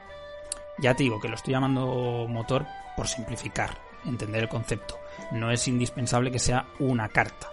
Ya 0.77 0.93
te 0.93 1.03
digo 1.03 1.19
que 1.19 1.29
lo 1.29 1.35
estoy 1.35 1.53
llamando 1.53 2.27
motor 2.29 2.65
por 2.95 3.07
simplificar, 3.07 3.77
entender 4.05 4.43
el 4.43 4.49
concepto. 4.49 4.99
No 5.31 5.51
es 5.51 5.67
indispensable 5.67 6.31
que 6.31 6.39
sea 6.39 6.67
una 6.79 7.09
carta. 7.09 7.49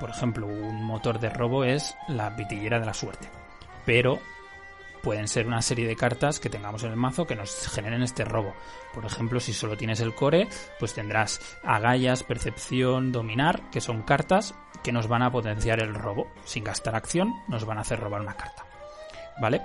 Por 0.00 0.10
ejemplo, 0.10 0.46
un 0.46 0.84
motor 0.84 1.18
de 1.18 1.30
robo 1.30 1.64
es 1.64 1.96
la 2.08 2.34
pitillera 2.36 2.78
de 2.78 2.86
la 2.86 2.94
suerte. 2.94 3.28
Pero 3.84 4.20
pueden 5.02 5.28
ser 5.28 5.46
una 5.46 5.62
serie 5.62 5.86
de 5.86 5.96
cartas 5.96 6.40
que 6.40 6.50
tengamos 6.50 6.82
en 6.84 6.90
el 6.90 6.96
mazo 6.96 7.26
que 7.26 7.36
nos 7.36 7.68
generen 7.68 8.02
este 8.02 8.24
robo. 8.24 8.54
Por 8.94 9.04
ejemplo, 9.04 9.40
si 9.40 9.52
solo 9.52 9.76
tienes 9.76 10.00
el 10.00 10.14
core, 10.14 10.48
pues 10.78 10.94
tendrás 10.94 11.40
agallas, 11.62 12.22
percepción, 12.22 13.12
dominar, 13.12 13.70
que 13.70 13.80
son 13.80 14.02
cartas 14.02 14.54
que 14.82 14.92
nos 14.92 15.08
van 15.08 15.22
a 15.22 15.30
potenciar 15.30 15.80
el 15.80 15.94
robo. 15.94 16.28
Sin 16.44 16.64
gastar 16.64 16.94
acción, 16.94 17.32
nos 17.48 17.64
van 17.64 17.78
a 17.78 17.82
hacer 17.82 18.00
robar 18.00 18.20
una 18.20 18.36
carta. 18.36 18.64
¿Vale? 19.40 19.62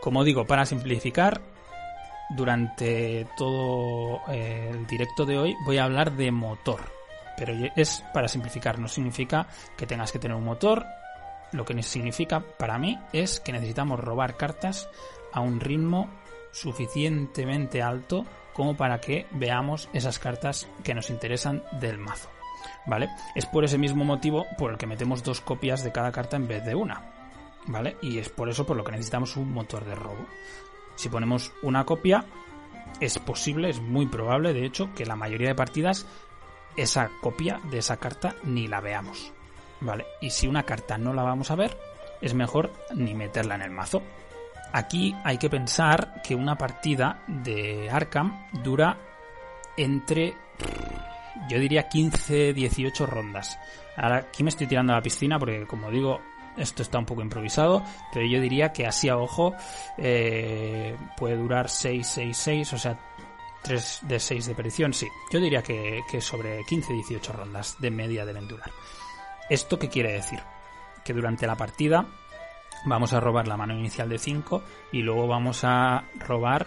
Como 0.00 0.24
digo, 0.24 0.46
para 0.46 0.64
simplificar, 0.64 1.40
durante 2.30 3.26
todo 3.36 4.20
eh, 4.28 4.70
el 4.70 4.86
directo 4.86 5.24
de 5.24 5.38
hoy 5.38 5.56
voy 5.64 5.78
a 5.78 5.84
hablar 5.84 6.12
de 6.12 6.30
motor 6.30 6.98
pero 7.38 7.54
es 7.76 8.04
para 8.12 8.28
simplificar, 8.28 8.78
no 8.78 8.88
significa 8.88 9.46
que 9.76 9.86
tengas 9.86 10.10
que 10.10 10.18
tener 10.18 10.36
un 10.36 10.44
motor, 10.44 10.84
lo 11.52 11.64
que 11.64 11.82
significa 11.82 12.40
para 12.40 12.78
mí 12.78 12.98
es 13.12 13.40
que 13.40 13.52
necesitamos 13.52 14.00
robar 14.00 14.36
cartas 14.36 14.88
a 15.32 15.40
un 15.40 15.60
ritmo 15.60 16.08
suficientemente 16.52 17.82
alto 17.82 18.24
como 18.52 18.76
para 18.76 19.00
que 19.00 19.26
veamos 19.30 19.88
esas 19.92 20.18
cartas 20.18 20.68
que 20.82 20.94
nos 20.94 21.10
interesan 21.10 21.62
del 21.80 21.98
mazo. 21.98 22.28
¿Vale? 22.86 23.08
Es 23.34 23.46
por 23.46 23.64
ese 23.64 23.78
mismo 23.78 24.04
motivo 24.04 24.46
por 24.56 24.72
el 24.72 24.78
que 24.78 24.86
metemos 24.86 25.22
dos 25.22 25.40
copias 25.40 25.84
de 25.84 25.92
cada 25.92 26.10
carta 26.10 26.36
en 26.36 26.48
vez 26.48 26.64
de 26.64 26.74
una. 26.74 27.02
¿Vale? 27.66 27.96
Y 28.02 28.18
es 28.18 28.30
por 28.30 28.48
eso 28.48 28.66
por 28.66 28.76
lo 28.76 28.84
que 28.84 28.92
necesitamos 28.92 29.36
un 29.36 29.52
motor 29.52 29.84
de 29.84 29.94
robo. 29.94 30.26
Si 30.96 31.08
ponemos 31.08 31.52
una 31.62 31.84
copia, 31.84 32.24
es 33.00 33.18
posible, 33.18 33.70
es 33.70 33.80
muy 33.80 34.06
probable, 34.06 34.52
de 34.52 34.64
hecho, 34.64 34.92
que 34.94 35.06
la 35.06 35.16
mayoría 35.16 35.48
de 35.48 35.54
partidas 35.54 36.06
esa 36.76 37.10
copia 37.20 37.60
de 37.70 37.78
esa 37.78 37.98
carta 37.98 38.34
ni 38.44 38.66
la 38.66 38.80
veamos. 38.80 39.32
¿Vale? 39.80 40.06
Y 40.20 40.30
si 40.30 40.46
una 40.46 40.64
carta 40.64 40.98
no 40.98 41.12
la 41.12 41.22
vamos 41.22 41.50
a 41.50 41.56
ver, 41.56 41.78
es 42.20 42.34
mejor 42.34 42.72
ni 42.94 43.14
meterla 43.14 43.54
en 43.54 43.62
el 43.62 43.70
mazo. 43.70 44.02
Aquí 44.72 45.14
hay 45.24 45.38
que 45.38 45.48
pensar 45.48 46.20
que 46.22 46.34
una 46.34 46.56
partida 46.56 47.22
de 47.26 47.88
Arkham 47.90 48.48
dura 48.62 48.98
entre, 49.76 50.34
yo 51.48 51.58
diría 51.58 51.88
15-18 51.88 53.06
rondas. 53.06 53.58
Ahora 53.96 54.16
aquí 54.16 54.42
me 54.42 54.50
estoy 54.50 54.66
tirando 54.66 54.92
a 54.92 54.96
la 54.96 55.02
piscina 55.02 55.38
porque 55.38 55.66
como 55.66 55.90
digo, 55.90 56.20
esto 56.58 56.82
está 56.82 56.98
un 56.98 57.06
poco 57.06 57.22
improvisado, 57.22 57.82
pero 58.12 58.26
yo 58.26 58.40
diría 58.40 58.72
que 58.72 58.86
así 58.86 59.08
a 59.08 59.16
ojo 59.16 59.54
eh, 59.96 60.96
puede 61.16 61.36
durar 61.36 61.66
6-6-6, 61.66 62.72
o 62.72 62.78
sea, 62.78 62.98
3 63.62 64.00
de 64.02 64.20
6 64.20 64.46
de 64.46 64.54
perdición, 64.54 64.92
sí. 64.92 65.06
Yo 65.32 65.40
diría 65.40 65.62
que, 65.62 66.02
sobre 66.20 66.60
15-18 66.62 67.32
rondas 67.32 67.76
de 67.78 67.90
media 67.90 68.24
de 68.24 68.32
vendurar. 68.32 68.70
¿Esto 69.48 69.78
qué 69.78 69.88
quiere 69.88 70.12
decir? 70.12 70.40
Que 71.04 71.14
durante 71.14 71.46
la 71.46 71.56
partida 71.56 72.06
vamos 72.84 73.12
a 73.12 73.20
robar 73.20 73.48
la 73.48 73.56
mano 73.56 73.74
inicial 73.74 74.08
de 74.08 74.18
5 74.18 74.62
y 74.92 75.02
luego 75.02 75.26
vamos 75.26 75.64
a 75.64 76.04
robar 76.18 76.66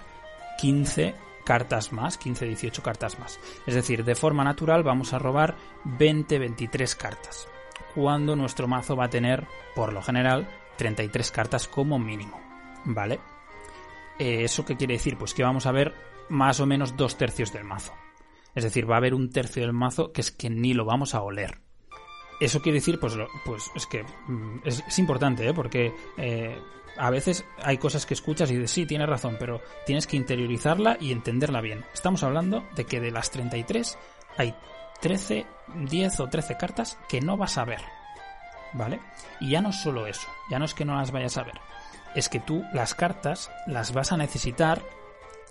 15 0.59 1.15
cartas 1.43 1.91
más, 1.91 2.19
15-18 2.19 2.81
cartas 2.81 3.19
más. 3.19 3.39
Es 3.65 3.75
decir, 3.75 4.03
de 4.03 4.15
forma 4.15 4.43
natural 4.43 4.83
vamos 4.83 5.13
a 5.13 5.19
robar 5.19 5.55
20-23 5.85 6.95
cartas, 6.95 7.47
cuando 7.93 8.35
nuestro 8.35 8.67
mazo 8.67 8.95
va 8.95 9.05
a 9.05 9.09
tener, 9.09 9.47
por 9.75 9.93
lo 9.93 10.01
general, 10.01 10.47
33 10.77 11.31
cartas 11.31 11.67
como 11.67 11.99
mínimo. 11.99 12.39
¿Vale? 12.85 13.19
Eh, 14.17 14.43
¿Eso 14.43 14.65
qué 14.65 14.75
quiere 14.75 14.95
decir? 14.95 15.17
Pues 15.17 15.33
que 15.33 15.43
vamos 15.43 15.65
a 15.65 15.71
ver 15.71 15.93
más 16.29 16.59
o 16.59 16.65
menos 16.65 16.95
dos 16.95 17.17
tercios 17.17 17.53
del 17.53 17.63
mazo. 17.63 17.93
Es 18.55 18.63
decir, 18.63 18.89
va 18.89 18.95
a 18.95 18.97
haber 18.97 19.13
un 19.13 19.29
tercio 19.29 19.61
del 19.61 19.73
mazo 19.73 20.11
que 20.11 20.21
es 20.21 20.31
que 20.31 20.49
ni 20.49 20.73
lo 20.73 20.85
vamos 20.85 21.15
a 21.15 21.21
oler. 21.21 21.61
Eso 22.41 22.59
quiere 22.59 22.79
decir, 22.79 22.99
pues, 22.99 23.15
pues 23.45 23.71
es 23.75 23.85
que 23.85 24.03
mm, 24.03 24.61
es, 24.65 24.97
importante, 24.97 25.47
¿eh? 25.47 25.53
porque 25.53 25.93
eh, 26.17 26.59
a 26.97 27.11
veces 27.11 27.45
hay 27.63 27.77
cosas 27.77 28.07
que 28.07 28.15
escuchas 28.15 28.49
y 28.49 28.55
dices, 28.55 28.71
sí, 28.71 28.85
tienes 28.87 29.07
razón, 29.07 29.37
pero 29.39 29.61
tienes 29.85 30.07
que 30.07 30.17
interiorizarla 30.17 30.97
y 30.99 31.11
entenderla 31.11 31.61
bien. 31.61 31.85
Estamos 31.93 32.23
hablando 32.23 32.67
de 32.75 32.85
que 32.85 32.99
de 32.99 33.11
las 33.11 33.29
33 33.29 33.95
hay 34.37 34.55
13, 35.01 35.45
10 35.87 36.19
o 36.19 36.29
13 36.29 36.57
cartas 36.57 36.97
que 37.07 37.21
no 37.21 37.37
vas 37.37 37.59
a 37.59 37.65
ver. 37.65 37.81
¿Vale? 38.73 39.01
Y 39.39 39.51
ya 39.51 39.61
no 39.61 39.71
solo 39.71 40.07
eso, 40.07 40.27
ya 40.49 40.57
no 40.57 40.65
es 40.65 40.73
que 40.73 40.85
no 40.85 40.95
las 40.95 41.11
vayas 41.11 41.37
a 41.37 41.43
ver, 41.43 41.59
es 42.15 42.29
que 42.29 42.39
tú 42.39 42.63
las 42.73 42.95
cartas 42.95 43.51
las 43.67 43.93
vas 43.93 44.13
a 44.13 44.17
necesitar 44.17 44.81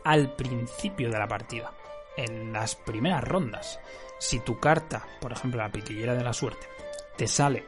al 0.04 0.32
principio 0.32 1.11
de 1.11 1.18
la 1.18 1.28
partida, 1.28 1.73
en 2.16 2.52
las 2.52 2.75
primeras 2.75 3.23
rondas. 3.23 3.78
Si 4.18 4.40
tu 4.40 4.59
carta, 4.59 5.06
por 5.20 5.32
ejemplo 5.32 5.61
la 5.61 5.70
piquillera 5.70 6.14
de 6.14 6.25
la 6.25 6.32
suerte, 6.32 6.66
te 7.21 7.27
sale 7.27 7.67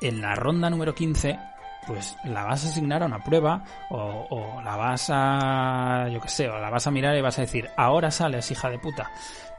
en 0.00 0.22
la 0.22 0.34
ronda 0.34 0.70
número 0.70 0.94
15, 0.94 1.38
pues 1.86 2.16
la 2.24 2.44
vas 2.44 2.64
a 2.64 2.68
asignar 2.68 3.02
a 3.02 3.06
una 3.06 3.22
prueba 3.22 3.62
o, 3.90 4.62
la 4.64 4.74
vas 4.74 5.10
a, 5.12 6.08
yo 6.10 6.18
qué 6.18 6.30
sé, 6.30 6.48
o 6.48 6.58
la 6.58 6.70
vas 6.70 6.86
a 6.86 6.90
mirar 6.90 7.14
y 7.14 7.20
vas 7.20 7.36
a 7.38 7.42
decir, 7.42 7.68
ahora 7.76 8.10
sales, 8.10 8.50
hija 8.50 8.70
de 8.70 8.78
puta, 8.78 9.10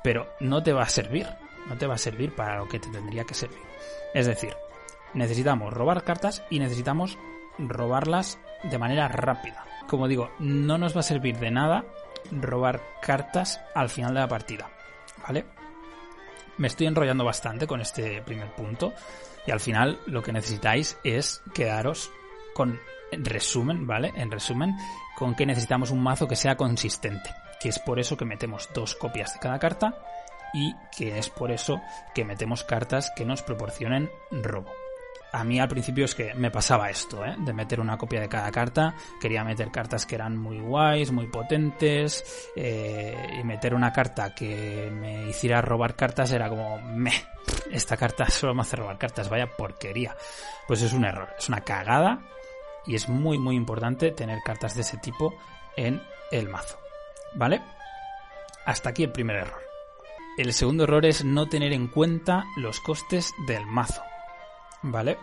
pero 0.04 0.34
no 0.40 0.64
te 0.64 0.74
va 0.74 0.82
a 0.82 0.90
servir. 0.90 1.28
no 1.68 1.78
te 1.78 1.86
va 1.86 1.94
a 1.94 2.00
servir 2.00 2.34
para 2.34 2.58
lo 2.58 2.68
que 2.68 2.80
te 2.80 2.90
tendría 2.90 3.26
que 3.26 3.36
servir. 3.36 3.62
Es 4.16 4.26
decir, 4.26 4.56
necesitamos 5.14 5.72
robar 5.72 6.04
cartas 6.04 6.42
y 6.50 6.58
necesitamos 6.58 7.20
robarlas 7.60 8.40
de 8.64 8.80
manera 8.80 9.08
rápida. 9.08 9.66
Como 9.88 10.08
digo, 10.08 10.32
no 10.40 10.80
nos 10.80 10.96
va 10.96 11.02
a 11.02 11.04
servir 11.04 11.38
de 11.38 11.52
nada 11.52 11.86
robar 12.32 12.82
cartas 13.04 13.62
al 13.76 13.90
final 13.90 14.16
de 14.16 14.20
la 14.22 14.28
partida, 14.28 14.68
¿vale? 15.22 15.46
Me 16.60 16.68
estoy 16.68 16.88
enrollando 16.88 17.24
bastante 17.26 17.66
con 17.66 17.82
este 17.82 18.22
primer 18.22 18.54
punto 18.54 18.94
y 19.48 19.52
al 19.52 19.60
final 19.60 20.00
lo 20.06 20.22
que 20.22 20.34
necesitáis 20.34 20.98
es 21.04 21.42
quedaros 21.54 22.12
con 22.54 22.80
en 23.12 23.26
resumen, 23.26 23.88
¿vale? 23.88 24.12
En 24.16 24.30
resumen, 24.30 24.76
con 25.16 25.36
que 25.36 25.46
necesitamos 25.46 25.90
un 25.90 26.04
mazo 26.04 26.28
que 26.28 26.36
sea 26.36 26.58
consistente, 26.58 27.34
que 27.60 27.70
es 27.70 27.80
por 27.80 28.00
eso 28.00 28.18
que 28.18 28.26
metemos 28.26 28.70
dos 28.74 28.94
copias 28.94 29.34
de 29.34 29.40
cada 29.40 29.58
carta 29.58 29.98
y 30.54 30.76
que 30.96 31.18
es 31.18 31.30
por 31.30 31.52
eso 31.52 31.82
que 32.14 32.26
metemos 32.26 32.64
cartas 32.64 33.12
que 33.16 33.26
nos 33.26 33.42
proporcionen 33.42 34.12
robo 34.30 34.72
a 35.32 35.44
mí 35.44 35.60
al 35.60 35.68
principio 35.68 36.06
es 36.06 36.16
que 36.16 36.34
me 36.34 36.50
pasaba 36.50 36.90
esto, 36.90 37.24
¿eh? 37.24 37.36
de 37.38 37.54
meter 37.54 37.80
una 37.80 37.98
copia 37.98 38.22
de 38.22 38.30
cada 38.30 38.52
carta. 38.52 38.96
Quería 39.20 39.44
meter 39.44 39.72
cartas 39.72 40.06
que 40.06 40.16
eran 40.16 40.38
muy 40.38 40.60
guays, 40.60 41.12
muy 41.12 41.28
potentes, 41.28 42.50
eh, 42.56 43.38
y 43.40 43.44
meter 43.44 43.74
una 43.74 43.94
carta 43.94 44.34
que 44.34 44.90
me 44.92 45.30
hiciera 45.30 45.62
robar 45.62 45.96
cartas 45.96 46.32
era 46.32 46.50
como, 46.50 46.80
me, 46.80 47.12
esta 47.72 47.96
carta 47.96 48.26
solo 48.30 48.56
me 48.56 48.62
hace 48.62 48.76
robar 48.76 48.98
cartas, 48.98 49.30
vaya 49.30 49.48
porquería. 49.56 50.16
Pues 50.68 50.82
es 50.82 50.94
un 50.94 51.06
error, 51.06 51.30
es 51.38 51.48
una 51.48 51.62
cagada, 51.62 52.22
y 52.86 52.96
es 52.96 53.08
muy, 53.08 53.38
muy 53.38 53.56
importante 53.56 54.12
tener 54.12 54.40
cartas 54.44 54.76
de 54.76 54.82
ese 54.82 54.98
tipo 54.98 55.36
en 55.76 56.02
el 56.32 56.50
mazo. 56.50 56.80
¿Vale? 57.36 57.62
Hasta 58.66 58.90
aquí 58.90 59.04
el 59.04 59.12
primer 59.12 59.38
error. 59.38 59.62
El 60.38 60.54
segundo 60.54 60.86
error 60.86 61.06
es 61.06 61.24
no 61.24 61.48
tener 61.48 61.74
en 61.74 61.88
cuenta 61.88 62.46
los 62.56 62.80
costes 62.80 63.34
del 63.46 63.66
mazo. 63.66 64.02
¿Vale? 64.84 65.18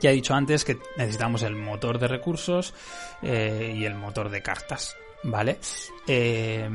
Ya 0.00 0.10
he 0.10 0.14
dicho 0.14 0.34
antes 0.34 0.64
que 0.64 0.78
necesitamos 0.96 1.42
el 1.42 1.54
motor 1.54 1.98
de 1.98 2.08
recursos 2.08 2.74
eh, 3.22 3.74
y 3.76 3.84
el 3.84 3.94
motor 3.94 4.30
de 4.30 4.42
cartas, 4.42 4.96
¿vale? 5.22 5.58
Eh, 6.06 6.68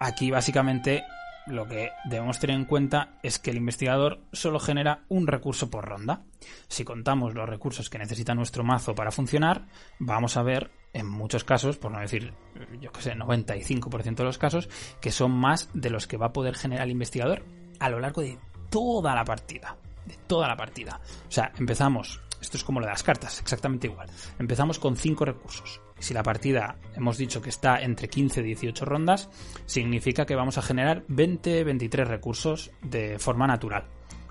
aquí 0.00 0.30
básicamente 0.30 1.04
lo 1.46 1.66
que 1.66 1.90
debemos 2.04 2.38
tener 2.38 2.56
en 2.56 2.66
cuenta 2.66 3.18
es 3.22 3.38
que 3.38 3.50
el 3.50 3.56
investigador 3.56 4.20
solo 4.32 4.58
genera 4.58 5.04
un 5.08 5.26
recurso 5.26 5.70
por 5.70 5.86
ronda. 5.86 6.22
Si 6.68 6.84
contamos 6.84 7.34
los 7.34 7.48
recursos 7.48 7.88
que 7.88 7.98
necesita 7.98 8.34
nuestro 8.34 8.64
mazo 8.64 8.94
para 8.94 9.10
funcionar, 9.10 9.66
vamos 9.98 10.36
a 10.36 10.42
ver 10.42 10.70
en 10.92 11.06
muchos 11.06 11.44
casos, 11.44 11.78
por 11.78 11.90
no 11.90 12.00
decir, 12.00 12.34
yo 12.80 12.92
que 12.92 13.02
sé, 13.02 13.14
95% 13.14 14.16
de 14.16 14.24
los 14.24 14.38
casos, 14.38 14.68
que 15.00 15.10
son 15.10 15.32
más 15.32 15.70
de 15.72 15.90
los 15.90 16.06
que 16.06 16.16
va 16.16 16.26
a 16.26 16.32
poder 16.32 16.54
generar 16.54 16.84
el 16.84 16.92
investigador 16.92 17.44
a 17.78 17.88
lo 17.88 18.00
largo 18.00 18.22
de 18.22 18.38
toda 18.70 19.14
la 19.14 19.24
partida 19.24 19.76
de 20.08 20.16
toda 20.26 20.48
la 20.48 20.56
partida. 20.56 21.00
O 21.28 21.30
sea, 21.30 21.52
empezamos, 21.58 22.20
esto 22.40 22.56
es 22.56 22.64
como 22.64 22.80
lo 22.80 22.86
de 22.86 22.92
las 22.92 23.02
cartas, 23.02 23.40
exactamente 23.40 23.86
igual. 23.86 24.08
Empezamos 24.38 24.78
con 24.78 24.96
5 24.96 25.24
recursos. 25.24 25.80
Si 25.98 26.14
la 26.14 26.22
partida 26.22 26.76
hemos 26.94 27.18
dicho 27.18 27.42
que 27.42 27.50
está 27.50 27.80
entre 27.82 28.08
15 28.08 28.40
y 28.40 28.44
18 28.44 28.84
rondas, 28.84 29.28
significa 29.66 30.26
que 30.26 30.36
vamos 30.36 30.58
a 30.58 30.62
generar 30.62 31.04
20-23 31.08 32.06
recursos 32.06 32.70
de 32.82 33.18
forma 33.18 33.46
natural. 33.46 33.84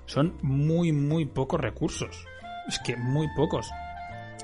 Son 0.06 0.38
muy, 0.42 0.92
muy 0.92 1.26
pocos 1.26 1.60
recursos. 1.60 2.26
Es 2.66 2.78
que 2.78 2.96
muy 2.96 3.28
pocos. 3.36 3.70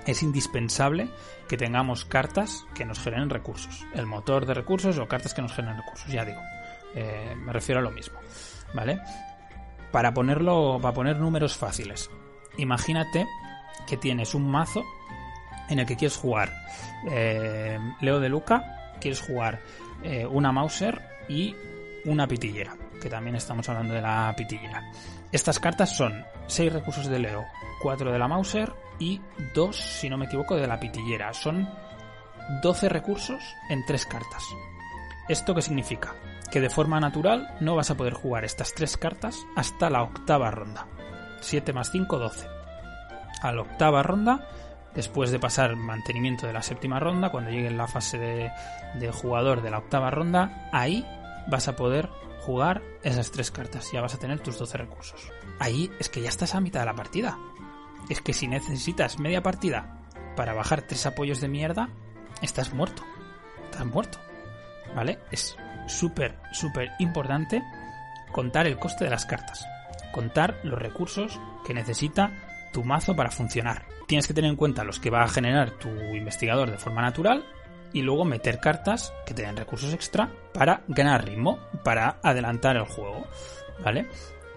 Es 0.07 0.23
indispensable 0.23 1.09
que 1.49 1.57
tengamos 1.57 2.05
cartas 2.05 2.67
que 2.75 2.85
nos 2.85 2.99
generen 3.01 3.31
recursos. 3.31 3.87
El 3.95 4.07
motor 4.07 4.45
de 4.45 4.55
recursos 4.55 4.99
o 4.99 5.09
cartas 5.09 5.33
que 5.33 5.41
nos 5.41 5.53
generen 5.53 5.79
recursos, 5.79 6.13
ya 6.13 6.25
digo. 6.25 6.41
Eh, 6.95 7.35
me 7.37 7.53
refiero 7.53 7.81
a 7.81 7.85
lo 7.85 7.91
mismo. 7.91 8.19
¿Vale? 8.75 9.01
Para 9.95 10.13
ponerlo, 10.13 10.81
para 10.83 10.93
poner 10.93 11.21
números 11.21 11.57
fáciles. 11.57 12.11
Imagínate 12.57 13.29
que 13.87 13.97
tienes 13.97 14.35
un 14.35 14.51
mazo 14.51 14.85
en 15.69 15.79
el 15.79 15.87
que 15.87 15.95
quieres 15.95 16.17
jugar 16.17 16.53
eh, 17.09 17.79
Leo 18.01 18.19
de 18.19 18.29
Luca, 18.29 18.91
quieres 19.01 19.21
jugar 19.21 19.61
eh, 20.03 20.27
una 20.27 20.51
Mauser 20.51 21.01
y 21.29 21.55
una 22.07 22.27
pitillera, 22.27 22.77
que 23.01 23.09
también 23.09 23.37
estamos 23.37 23.69
hablando 23.69 23.95
de 23.95 24.03
la 24.03 24.35
pitillera. 24.37 24.83
Estas 25.31 25.61
cartas 25.61 25.97
son 25.97 26.25
6 26.49 26.73
recursos 26.73 27.07
de 27.07 27.21
Leo, 27.21 27.45
4 27.81 28.11
de 28.11 28.19
la 28.19 28.27
Mauser 28.27 28.73
y 28.99 29.21
2, 29.55 29.77
si 29.77 30.11
no 30.11 30.19
me 30.19 30.27
equivoco, 30.27 30.57
de 30.57 30.67
la 30.67 30.81
pitillera. 30.81 31.33
Son 31.33 31.69
12 32.65 32.89
recursos 32.89 33.41
en 33.69 33.87
3 33.87 34.07
cartas. 34.07 34.43
¿Esto 35.29 35.55
qué 35.55 35.63
significa? 35.63 36.17
Que 36.51 36.61
de 36.61 36.71
forma 36.71 37.01
natural 37.01 37.55
no 37.61 37.75
vas 37.75 37.91
a 37.91 37.97
poder 37.97 38.15
jugar 38.15 38.45
estas 38.45 38.75
tres 38.75 38.97
cartas 38.97 39.39
hasta 39.57 39.91
la 39.91 40.03
octava 40.03 40.51
ronda. 40.51 40.87
7 41.41 41.73
más 41.73 41.91
5, 41.91 42.19
12. 42.19 42.49
A 43.43 43.53
la 43.53 43.63
octava 43.63 44.03
ronda, 44.03 44.49
después 44.95 45.31
de 45.31 45.39
pasar 45.39 45.77
mantenimiento 45.77 46.47
de 46.47 46.53
la 46.53 46.63
séptima 46.63 46.99
ronda, 46.99 47.31
cuando 47.31 47.51
llegue 47.51 47.71
la 47.71 47.87
fase 47.87 48.19
de, 48.19 49.13
jugador 49.13 49.63
de 49.63 49.71
la 49.71 49.79
octava 49.79 50.11
ronda, 50.11 50.69
ahí 50.73 51.07
vas 51.49 51.69
a 51.69 51.77
poder 51.77 52.09
jugar 52.41 52.83
esas 53.03 53.31
tres 53.31 53.51
cartas. 53.51 53.91
Ya 53.93 54.01
vas 54.01 54.15
a 54.15 54.19
tener 54.19 54.41
tus 54.41 54.59
12 54.59 54.79
recursos. 54.79 55.31
Ahí 55.59 55.91
es 55.99 56.09
que 56.09 56.23
ya 56.23 56.29
estás 56.29 56.55
a 56.55 56.61
mitad 56.61 56.81
de 56.81 56.87
la 56.87 56.95
partida. 56.95 57.39
Es 58.09 58.21
que 58.21 58.33
si 58.33 58.49
necesitas 58.49 59.19
media 59.19 59.43
partida 59.43 60.01
para 60.37 60.55
bajar 60.55 60.83
tres 60.83 61.07
apoyos 61.07 61.41
de 61.41 61.49
mierda, 61.49 61.89
estás 62.43 62.73
muerto. 62.73 63.03
Estás 63.65 63.87
muerto. 63.87 64.19
¿Vale? 64.95 65.19
Es 65.31 65.57
súper, 65.87 66.37
súper 66.53 66.91
importante 66.99 67.63
contar 68.33 68.67
el 68.67 68.79
coste 68.79 69.05
de 69.05 69.11
las 69.11 69.27
cartas. 69.27 69.67
Contar 70.13 70.59
los 70.65 70.79
recursos 70.79 71.39
que 71.67 71.75
necesita 71.75 72.33
tu 72.73 72.85
mazo 72.85 73.15
para 73.15 73.31
funcionar. 73.31 73.87
Tienes 74.07 74.27
que 74.27 74.35
tener 74.35 74.51
en 74.51 74.57
cuenta 74.57 74.85
los 74.85 75.01
que 75.01 75.11
va 75.11 75.23
a 75.23 75.29
generar 75.29 75.71
tu 75.79 75.89
investigador 75.89 76.71
de 76.71 76.79
forma 76.79 77.01
natural 77.01 77.45
y 77.93 78.03
luego 78.03 78.25
meter 78.25 78.59
cartas 78.59 79.15
que 79.25 79.35
te 79.35 79.43
den 79.43 79.57
recursos 79.57 79.95
extra 79.95 80.31
para 80.53 80.83
ganar 80.89 81.25
ritmo, 81.25 81.59
para 81.85 82.19
adelantar 82.23 82.77
el 82.77 82.85
juego. 82.85 83.25
¿Vale? 83.83 84.09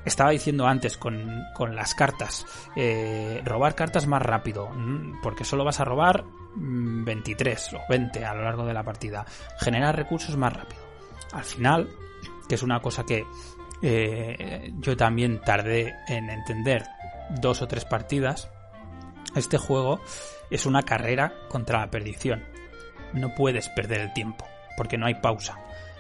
Estaba 0.04 0.32
diciendo 0.32 0.66
antes 0.66 0.98
con, 0.98 1.44
las 1.76 1.94
cartas, 1.94 2.46
eh, 2.76 3.42
robar 3.44 3.76
cartas 3.76 4.08
más 4.08 4.22
rápido, 4.22 4.70
mm, 4.70 5.22
porque 5.22 5.44
solo 5.44 5.66
vas 5.66 5.80
a 5.80 5.86
robar 5.86 6.24
23 6.56 7.74
mm, 7.74 7.76
o 7.76 7.80
20 7.90 8.26
a 8.26 8.34
lo 8.34 8.44
largo 8.44 8.66
de 8.66 8.74
la 8.74 8.84
partida. 8.84 9.26
Generar 9.60 9.96
recursos 9.96 10.36
más 10.38 10.54
rápido 10.54 10.87
al 11.32 11.44
final, 11.44 11.90
que 12.48 12.56
es 12.56 12.64
una 12.64 12.80
cosa 12.82 13.06
que 13.06 13.26
eh, 13.82 14.72
yo 14.80 14.98
también 14.98 15.42
tardé 15.42 15.96
en 16.08 16.30
entender 16.30 16.86
dos 17.42 17.62
o 17.62 17.68
tres 17.68 17.86
partidas, 17.86 18.50
este 19.36 19.58
juego 19.58 20.00
es 20.50 20.66
una 20.66 20.84
carrera 20.84 21.34
contra 21.50 21.80
la 21.80 21.92
perdición. 21.92 22.44
No 23.14 23.34
puedes 23.36 23.70
perder 23.70 24.02
el 24.02 24.14
tiempo, 24.14 24.46
porque 24.76 24.98
no 24.98 25.06
hay 25.06 25.16
pausa. 25.16 25.60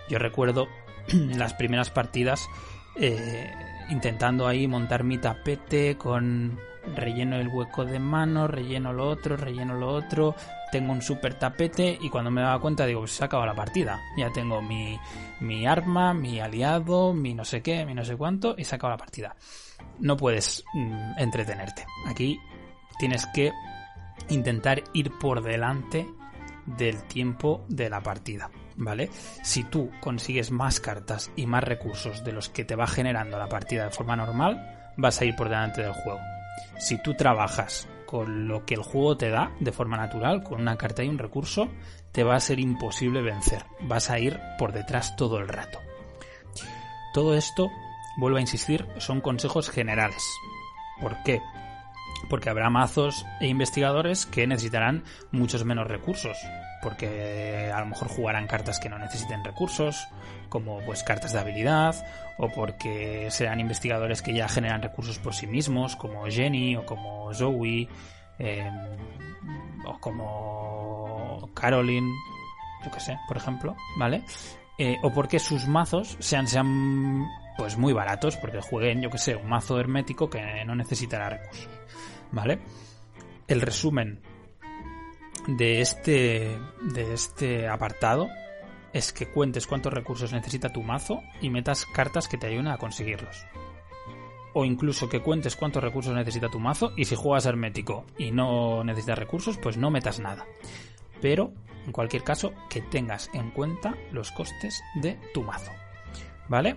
Yo 0.09 0.19
recuerdo 0.19 0.67
las 1.13 1.53
primeras 1.53 1.89
partidas 1.89 2.47
eh, 2.95 3.51
intentando 3.89 4.47
ahí 4.47 4.67
montar 4.67 5.03
mi 5.03 5.17
tapete 5.17 5.97
con 5.97 6.59
relleno 6.95 7.37
el 7.37 7.49
hueco 7.49 7.85
de 7.85 7.99
mano, 7.99 8.47
relleno 8.47 8.93
lo 8.93 9.09
otro, 9.09 9.37
relleno 9.37 9.75
lo 9.75 9.89
otro, 9.89 10.35
tengo 10.71 10.91
un 10.91 11.01
super 11.01 11.33
tapete 11.35 11.97
y 12.01 12.09
cuando 12.09 12.31
me 12.31 12.41
daba 12.41 12.59
cuenta 12.59 12.85
digo, 12.85 13.01
pues 13.01 13.11
se 13.11 13.23
ha 13.23 13.27
acabado 13.27 13.47
la 13.47 13.55
partida. 13.55 13.99
Ya 14.17 14.31
tengo 14.31 14.61
mi, 14.61 14.99
mi 15.39 15.65
arma, 15.65 16.13
mi 16.13 16.39
aliado, 16.39 17.13
mi 17.13 17.33
no 17.33 17.45
sé 17.45 17.61
qué, 17.61 17.85
mi 17.85 17.93
no 17.93 18.03
sé 18.03 18.15
cuánto 18.15 18.55
y 18.57 18.63
se 18.63 18.75
ha 18.75 18.77
acabado 18.77 18.97
la 18.97 19.03
partida. 19.03 19.35
No 19.99 20.17
puedes 20.17 20.63
mm, 20.73 21.13
entretenerte. 21.17 21.85
Aquí 22.07 22.39
tienes 22.99 23.25
que 23.33 23.51
intentar 24.29 24.83
ir 24.93 25.11
por 25.19 25.41
delante 25.41 26.07
del 26.65 27.03
tiempo 27.03 27.65
de 27.69 27.89
la 27.89 28.01
partida. 28.01 28.49
¿Vale? 28.79 29.09
Si 29.41 29.63
tú 29.63 29.89
consigues 29.99 30.51
más 30.51 30.79
cartas 30.79 31.31
y 31.35 31.47
más 31.47 31.63
recursos 31.63 32.23
de 32.23 32.31
los 32.31 32.49
que 32.49 32.63
te 32.63 32.75
va 32.75 32.85
generando 32.85 33.39
la 33.39 33.49
partida 33.49 33.85
de 33.85 33.89
forma 33.89 34.15
normal, 34.15 34.93
vas 34.97 35.19
a 35.19 35.25
ir 35.25 35.35
por 35.35 35.49
delante 35.49 35.81
del 35.81 35.93
juego. 35.93 36.19
Si 36.77 37.01
tú 37.01 37.15
trabajas 37.15 37.87
con 38.07 38.47
lo 38.47 38.65
que 38.65 38.73
el 38.73 38.81
juego 38.81 39.17
te 39.17 39.29
da 39.29 39.51
de 39.59 39.71
forma 39.71 39.97
natural, 39.97 40.41
con 40.41 40.59
una 40.61 40.77
carta 40.77 41.03
y 41.03 41.09
un 41.09 41.19
recurso, 41.19 41.69
te 42.11 42.23
va 42.23 42.35
a 42.35 42.39
ser 42.39 42.59
imposible 42.59 43.21
vencer. 43.21 43.65
Vas 43.81 44.09
a 44.09 44.17
ir 44.17 44.39
por 44.57 44.73
detrás 44.73 45.15
todo 45.15 45.37
el 45.37 45.47
rato. 45.47 45.79
Todo 47.13 47.35
esto, 47.35 47.69
vuelvo 48.17 48.37
a 48.37 48.41
insistir, 48.41 48.87
son 48.97 49.21
consejos 49.21 49.69
generales. 49.69 50.23
¿Por 50.99 51.21
qué? 51.23 51.41
Porque 52.29 52.49
habrá 52.49 52.71
mazos 52.71 53.25
e 53.39 53.47
investigadores 53.47 54.25
que 54.25 54.47
necesitarán 54.47 55.03
muchos 55.31 55.63
menos 55.65 55.87
recursos. 55.87 56.37
Porque 56.87 57.69
a 57.69 57.81
lo 57.81 57.87
mejor 57.87 58.07
jugarán 58.07 58.47
cartas 58.47 58.79
que 58.79 58.87
no 58.87 58.97
necesiten 58.97 59.43
recursos, 59.43 60.07
como 60.47 60.79
pues 60.85 61.03
cartas 61.03 61.33
de 61.33 61.39
habilidad, 61.39 61.93
o 62.37 62.47
porque 62.47 63.27
serán 63.29 63.59
investigadores 63.59 64.21
que 64.21 64.33
ya 64.33 64.47
generan 64.47 64.81
recursos 64.81 65.19
por 65.19 65.35
sí 65.35 65.47
mismos, 65.47 65.97
como 65.97 66.25
Jenny 66.27 66.77
o 66.77 66.85
como 66.85 67.33
Zoe, 67.33 67.89
em, 68.39 68.73
o 69.85 69.99
como 69.99 71.49
Caroline, 71.53 72.09
yo 72.85 72.89
que 72.89 73.01
sé, 73.01 73.19
por 73.27 73.35
ejemplo, 73.35 73.75
¿vale? 73.97 74.23
Eh, 74.77 74.95
o 75.03 75.11
porque 75.11 75.39
sus 75.39 75.67
mazos 75.67 76.15
se 76.21 76.37
han, 76.37 77.27
pues 77.57 77.77
muy 77.77 77.91
baratos, 77.91 78.37
porque 78.37 78.61
jueguen, 78.61 79.01
yo 79.01 79.09
que 79.09 79.17
sé, 79.17 79.35
un 79.35 79.49
mazo 79.49 79.77
hermético 79.77 80.29
que 80.29 80.63
no 80.63 80.73
necesitará 80.73 81.31
recursos. 81.31 81.67
¿Vale? 82.31 82.59
El 83.45 83.59
resumen 83.59 84.21
de 85.47 85.81
este, 85.81 86.59
de 86.81 87.13
este 87.13 87.67
apartado 87.67 88.27
es 88.93 89.13
que 89.13 89.27
cuentes 89.27 89.67
cuántos 89.67 89.93
recursos 89.93 90.33
necesita 90.33 90.71
tu 90.71 90.83
mazo 90.83 91.21
y 91.41 91.49
metas 91.49 91.85
cartas 91.85 92.27
que 92.27 92.37
te 92.37 92.47
ayuden 92.47 92.67
a 92.67 92.77
conseguirlos. 92.77 93.45
O 94.53 94.65
incluso 94.65 95.07
que 95.07 95.21
cuentes 95.21 95.55
cuántos 95.55 95.83
recursos 95.83 96.13
necesita 96.13 96.49
tu 96.49 96.59
mazo 96.59 96.91
y 96.97 97.05
si 97.05 97.15
juegas 97.15 97.45
hermético 97.45 98.05
y 98.17 98.31
no 98.31 98.83
necesitas 98.83 99.19
recursos, 99.19 99.57
pues 99.57 99.77
no 99.77 99.91
metas 99.91 100.19
nada. 100.19 100.45
Pero, 101.21 101.53
en 101.85 101.91
cualquier 101.91 102.23
caso, 102.23 102.53
que 102.69 102.81
tengas 102.81 103.29
en 103.33 103.51
cuenta 103.51 103.95
los 104.11 104.31
costes 104.31 104.81
de 104.95 105.19
tu 105.33 105.43
mazo. 105.43 105.71
¿Vale? 106.47 106.75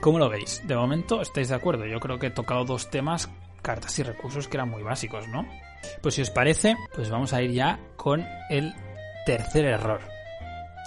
¿Cómo 0.00 0.18
lo 0.18 0.28
veis? 0.28 0.62
De 0.66 0.76
momento, 0.76 1.20
¿estáis 1.20 1.48
de 1.48 1.54
acuerdo? 1.54 1.86
Yo 1.86 2.00
creo 2.00 2.18
que 2.18 2.28
he 2.28 2.30
tocado 2.30 2.64
dos 2.64 2.90
temas, 2.90 3.30
cartas 3.62 3.98
y 3.98 4.02
recursos, 4.02 4.48
que 4.48 4.56
eran 4.56 4.70
muy 4.70 4.82
básicos, 4.82 5.28
¿no? 5.28 5.46
Pues 6.02 6.14
si 6.14 6.22
os 6.22 6.30
parece, 6.30 6.76
pues 6.94 7.10
vamos 7.10 7.32
a 7.32 7.42
ir 7.42 7.52
ya 7.52 7.80
con 7.96 8.26
el 8.48 8.74
tercer 9.26 9.64
error. 9.64 10.00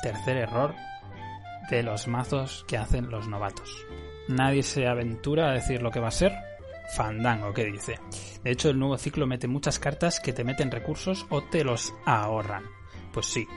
Tercer 0.02 0.38
error 0.38 0.76
de 1.70 1.84
los 1.84 2.08
mazos 2.08 2.66
que 2.68 2.78
hacen 2.78 3.10
los 3.10 3.28
novatos. 3.28 3.86
Nadie 4.28 4.64
se 4.64 4.88
aventura 4.88 5.50
a 5.50 5.54
decir 5.54 5.82
lo 5.82 5.92
que 5.92 6.00
va 6.00 6.08
a 6.08 6.12
ser. 6.12 6.34
Fandango, 6.96 7.54
¿qué 7.54 7.66
dice? 7.66 8.00
De 8.44 8.52
hecho, 8.52 8.70
el 8.70 8.80
nuevo 8.80 8.98
ciclo 8.98 9.26
mete 9.26 9.48
muchas 9.48 9.80
cartas 9.80 10.20
que 10.20 10.34
te 10.34 10.44
meten 10.44 10.72
recursos 10.72 11.26
o 11.30 11.42
te 11.44 11.64
los 11.64 11.94
ahorran. 12.06 12.64
Pues 13.12 13.28
sí, 13.28 13.48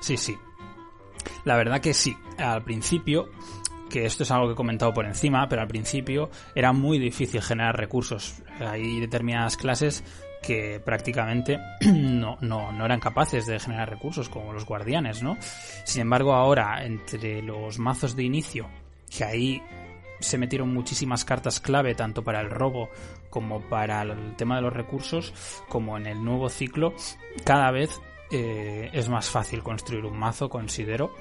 sí, 0.00 0.16
sí. 0.16 0.36
La 1.44 1.56
verdad 1.56 1.80
que 1.80 1.94
sí. 1.94 2.16
Al 2.38 2.62
principio 2.62 3.30
que 3.88 4.04
esto 4.04 4.24
es 4.24 4.30
algo 4.30 4.46
que 4.46 4.52
he 4.52 4.56
comentado 4.56 4.92
por 4.92 5.06
encima, 5.06 5.48
pero 5.48 5.62
al 5.62 5.68
principio 5.68 6.30
era 6.54 6.72
muy 6.72 6.98
difícil 6.98 7.42
generar 7.42 7.76
recursos. 7.76 8.42
Hay 8.60 9.00
determinadas 9.00 9.56
clases 9.56 10.02
que 10.46 10.80
prácticamente 10.80 11.58
no, 11.92 12.38
no, 12.40 12.70
no, 12.72 12.84
eran 12.84 13.00
capaces 13.00 13.46
de 13.46 13.58
generar 13.58 13.90
recursos, 13.90 14.28
como 14.28 14.52
los 14.52 14.64
guardianes, 14.64 15.22
¿no? 15.22 15.36
Sin 15.84 16.02
embargo, 16.02 16.34
ahora, 16.34 16.84
entre 16.84 17.42
los 17.42 17.78
mazos 17.78 18.14
de 18.14 18.22
inicio, 18.22 18.68
que 19.10 19.24
ahí 19.24 19.62
se 20.20 20.38
metieron 20.38 20.72
muchísimas 20.72 21.24
cartas 21.24 21.60
clave, 21.60 21.94
tanto 21.94 22.22
para 22.22 22.40
el 22.40 22.50
robo 22.50 22.88
como 23.28 23.60
para 23.60 24.02
el 24.02 24.36
tema 24.36 24.56
de 24.56 24.62
los 24.62 24.72
recursos, 24.72 25.34
como 25.68 25.96
en 25.96 26.06
el 26.06 26.24
nuevo 26.24 26.48
ciclo, 26.48 26.94
cada 27.44 27.70
vez 27.70 28.00
eh, 28.30 28.90
es 28.92 29.08
más 29.08 29.28
fácil 29.28 29.62
construir 29.62 30.04
un 30.04 30.16
mazo, 30.16 30.48
considero, 30.48 31.14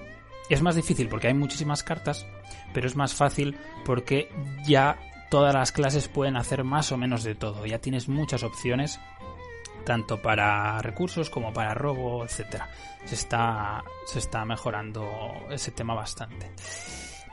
es 0.50 0.62
más 0.62 0.76
difícil 0.76 1.10
porque 1.10 1.28
hay 1.28 1.34
muchísimas 1.34 1.84
cartas, 1.84 2.26
pero 2.74 2.88
es 2.88 2.96
más 2.96 3.16
fácil 3.16 3.58
porque 3.84 4.30
ya 4.66 4.98
todas 5.30 5.54
las 5.54 5.72
clases 5.72 6.08
pueden 6.08 6.38
hacer 6.38 6.64
más 6.64 6.92
o 6.92 6.98
menos 6.98 7.24
de 7.24 7.36
todo. 7.36 7.66
Ya 7.66 7.80
tienes 7.80 8.08
muchas 8.08 8.44
opciones, 8.44 9.00
tanto 9.86 10.22
para 10.22 10.80
recursos 10.80 11.30
como 11.30 11.54
para 11.54 11.74
robo, 11.74 12.26
etcétera. 12.26 12.70
Se 13.06 13.16
está, 13.16 13.84
se 14.06 14.20
está 14.20 14.44
mejorando 14.44 15.08
ese 15.50 15.72
tema 15.72 15.94
bastante. 15.94 16.52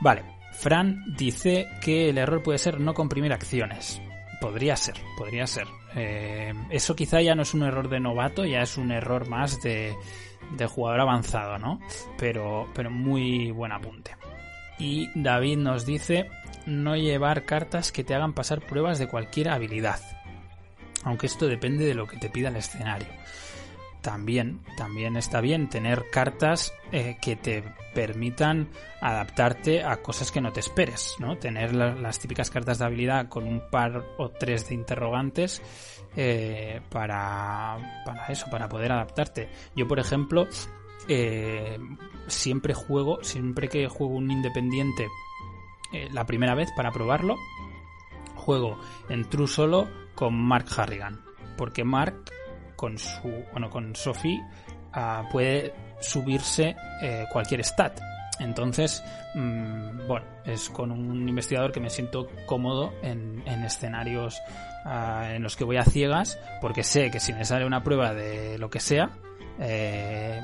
Vale, 0.01 0.23
Fran 0.53 1.03
dice 1.17 1.67
que 1.81 2.11
el 2.11 2.19
error 2.19 2.43
puede 2.43 2.59
ser 2.59 2.79
no 2.79 2.95
comprimir 2.95 3.33
acciones. 3.33 4.01
Podría 4.41 4.77
ser, 4.77 4.97
podría 5.17 5.47
ser. 5.47 5.67
Eh, 5.95 6.53
eso 6.71 6.95
quizá 6.95 7.21
ya 7.21 7.35
no 7.35 7.43
es 7.43 7.55
un 7.55 7.63
error 7.63 7.89
de 7.89 8.01
novato, 8.01 8.45
ya 8.45 8.63
es 8.63 8.77
un 8.77 8.91
error 8.93 9.29
más 9.29 9.63
de, 9.63 9.95
de 10.57 10.67
jugador 10.67 11.01
avanzado, 11.01 11.59
¿no? 11.59 11.81
Pero, 12.19 12.69
pero 12.75 12.91
muy 12.91 13.51
buen 13.51 13.73
apunte. 13.73 14.17
Y 14.79 15.09
David 15.15 15.59
nos 15.59 15.87
dice 15.87 16.29
no 16.67 16.97
llevar 16.97 17.45
cartas 17.45 17.93
que 17.93 18.05
te 18.05 18.15
hagan 18.15 18.33
pasar 18.33 18.61
pruebas 18.61 18.99
de 18.99 19.09
cualquier 19.09 19.49
habilidad. 19.49 20.01
Aunque 21.05 21.27
esto 21.27 21.47
depende 21.47 21.85
de 21.87 21.95
lo 21.95 22.07
que 22.07 22.17
te 22.17 22.31
pida 22.31 22.49
el 22.49 22.57
escenario. 22.57 23.09
También, 24.01 24.61
también 24.77 25.17
está 25.17 25.41
bien 25.41 25.69
tener 25.69 26.11
cartas 26.11 26.73
eh, 26.91 27.17
que 27.23 27.37
te 27.37 27.63
permitan 27.95 28.69
adaptarte 29.01 29.85
a 29.85 29.99
cosas 29.99 30.33
que 30.33 30.41
no 30.41 30.53
te 30.53 30.59
esperes, 30.59 31.15
¿no? 31.21 31.39
Tener 31.39 31.73
las 31.75 32.19
típicas 32.19 32.51
cartas 32.51 32.79
de 32.79 32.85
habilidad 32.85 33.29
con 33.29 33.47
un 33.47 33.63
par 33.71 34.05
o 34.19 34.31
tres 34.31 34.69
de 34.69 34.75
interrogantes 34.75 35.63
eh, 36.17 36.81
para, 36.91 38.03
para 38.05 38.27
eso, 38.27 38.47
para 38.51 38.69
poder 38.69 38.91
adaptarte. 38.91 39.49
Yo, 39.77 39.87
por 39.87 40.01
ejemplo, 40.01 40.49
eh, 41.09 41.79
siempre 42.27 42.75
juego, 42.75 43.23
siempre 43.23 43.69
que 43.69 43.89
juego 43.89 44.15
un 44.15 44.31
independiente 44.31 45.09
eh, 45.93 46.09
la 46.13 46.27
primera 46.27 46.55
vez 46.55 46.71
para 46.73 46.91
probarlo, 46.91 47.37
juego 48.37 48.79
en 49.09 49.29
True 49.29 49.49
Solo 49.49 49.89
con 50.15 50.35
Mark 50.35 50.67
Harrigan. 50.77 51.21
Porque 51.57 51.85
Mark, 51.85 52.15
con 52.77 52.99
su, 52.99 53.45
bueno, 53.53 53.71
con 53.71 53.95
Sophie, 53.95 54.41
ah, 54.93 55.29
puede 55.31 55.75
subirse 56.01 56.75
cualquier 57.31 57.65
stat. 57.65 58.01
Entonces, 58.41 59.05
mm, 59.35 60.07
bueno, 60.09 60.27
es 60.45 60.69
con 60.71 60.91
un 60.91 61.29
investigador 61.29 61.71
que 61.71 61.81
me 61.81 61.91
siento 61.91 62.29
cómodo 62.47 62.93
en, 63.03 63.43
en 63.47 63.63
escenarios 63.63 64.41
en 64.85 65.43
los 65.43 65.57
que 65.57 65.65
voy 65.65 65.77
a 65.77 65.85
ciegas, 65.85 66.39
porque 66.61 66.83
sé 66.83 67.11
que 67.11 67.21
si 67.21 67.33
me 67.33 67.45
sale 67.45 67.65
una 67.65 67.83
prueba 67.83 68.15
de 68.15 68.59
lo 68.59 68.71
que 68.71 68.81
sea, 68.81 69.11
eh, 69.61 70.41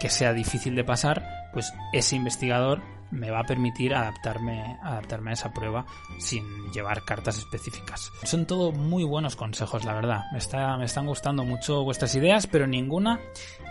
que 0.00 0.10
sea 0.10 0.32
difícil 0.32 0.74
de 0.74 0.84
pasar, 0.84 1.48
pues 1.52 1.72
ese 1.92 2.16
investigador 2.16 2.82
me 3.10 3.30
va 3.30 3.40
a 3.40 3.44
permitir 3.44 3.94
adaptarme, 3.94 4.78
adaptarme 4.82 5.30
a 5.30 5.34
esa 5.34 5.52
prueba 5.52 5.86
sin 6.18 6.44
llevar 6.72 7.04
cartas 7.04 7.38
específicas. 7.38 8.12
Son 8.24 8.46
todo 8.46 8.72
muy 8.72 9.04
buenos 9.04 9.36
consejos, 9.36 9.84
la 9.84 9.94
verdad. 9.94 10.24
Me, 10.32 10.38
está, 10.38 10.76
me 10.76 10.84
están 10.84 11.06
gustando 11.06 11.44
mucho 11.44 11.84
vuestras 11.84 12.14
ideas, 12.14 12.46
pero 12.46 12.66
ninguna 12.66 13.20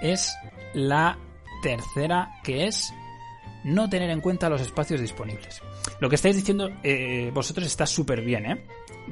es 0.01 0.35
la 0.73 1.17
tercera, 1.61 2.31
que 2.43 2.67
es 2.67 2.93
no 3.63 3.89
tener 3.89 4.09
en 4.09 4.21
cuenta 4.21 4.49
los 4.49 4.61
espacios 4.61 5.01
disponibles. 5.01 5.61
Lo 5.99 6.09
que 6.09 6.15
estáis 6.15 6.35
diciendo 6.35 6.69
eh, 6.83 7.31
vosotros 7.33 7.67
está 7.67 7.85
súper 7.85 8.21
bien, 8.21 8.45
¿eh? 8.45 8.65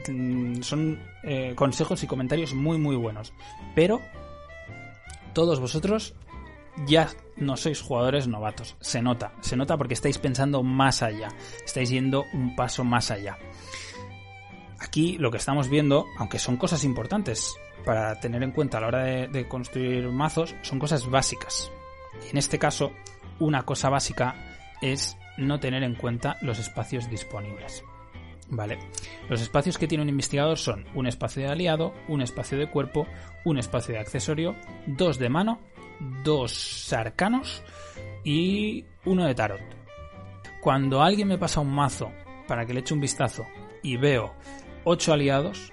Mm, 0.08 0.62
son 0.62 1.02
eh, 1.24 1.54
consejos 1.56 2.04
y 2.04 2.08
comentarios 2.08 2.54
muy 2.54 2.78
muy 2.78 2.96
buenos. 2.96 3.34
Pero 3.74 4.02
todos 5.34 5.60
vosotros 5.60 6.16
ya 6.88 7.10
no 7.38 7.58
sois 7.58 7.82
jugadores 7.82 8.28
novatos. 8.28 8.76
Se 8.80 9.02
nota, 9.02 9.34
se 9.42 9.56
nota 9.56 9.78
porque 9.78 9.94
estáis 9.94 10.18
pensando 10.18 10.64
más 10.64 11.02
allá. 11.04 11.30
Estáis 11.64 11.90
yendo 11.90 12.26
un 12.34 12.56
paso 12.56 12.84
más 12.84 13.12
allá. 13.12 13.38
Aquí 14.80 15.18
lo 15.18 15.32
que 15.32 15.38
estamos 15.38 15.70
viendo, 15.70 16.06
aunque 16.18 16.40
son 16.40 16.58
cosas 16.58 16.84
importantes 16.84 17.56
para 17.86 18.20
tener 18.20 18.44
en 18.44 18.52
cuenta 18.52 18.78
a 18.78 18.82
la 18.82 18.88
hora 18.88 19.04
de, 19.04 19.48
construir 19.48 20.10
mazos, 20.10 20.56
son 20.62 20.80
cosas 20.80 21.10
básicas. 21.10 21.72
En 22.32 22.38
este 22.38 22.60
caso, 22.60 22.92
una 23.40 23.64
cosa 23.64 23.90
básica 23.90 24.36
es 24.82 25.18
no 25.38 25.60
tener 25.60 25.84
en 25.84 25.96
cuenta 25.96 26.38
los 26.42 26.60
espacios 26.60 27.10
disponibles. 27.10 27.84
Vale. 28.50 28.78
Los 29.28 29.42
espacios 29.42 29.78
que 29.78 29.88
tiene 29.88 30.04
un 30.04 30.10
investigador 30.10 30.58
son 30.58 30.86
un 30.94 31.08
espacio 31.08 31.44
de 31.44 31.50
aliado, 31.50 31.94
un 32.08 32.22
espacio 32.22 32.58
de 32.58 32.70
cuerpo, 32.70 33.08
un 33.44 33.58
espacio 33.58 33.96
de 33.96 34.02
accesorio, 34.02 34.56
dos 34.86 35.18
de 35.18 35.30
mano, 35.30 35.60
dos 36.00 36.92
arcanos 36.94 37.64
y 38.24 38.86
uno 39.06 39.26
de 39.26 39.36
tarot. 39.36 39.62
Cuando 40.62 41.02
alguien 41.02 41.28
me 41.28 41.38
pasa 41.38 41.62
un 41.62 41.74
mazo 41.74 42.12
para 42.48 42.66
que 42.66 42.74
le 42.74 42.80
eche 42.80 42.94
un 42.94 43.02
vistazo 43.02 43.46
y 43.84 43.98
veo 43.98 44.34
ocho 44.84 45.14
aliados, 45.14 45.72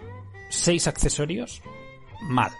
seis 0.49 0.87
accesorios, 0.87 1.63
mal. 2.23 2.53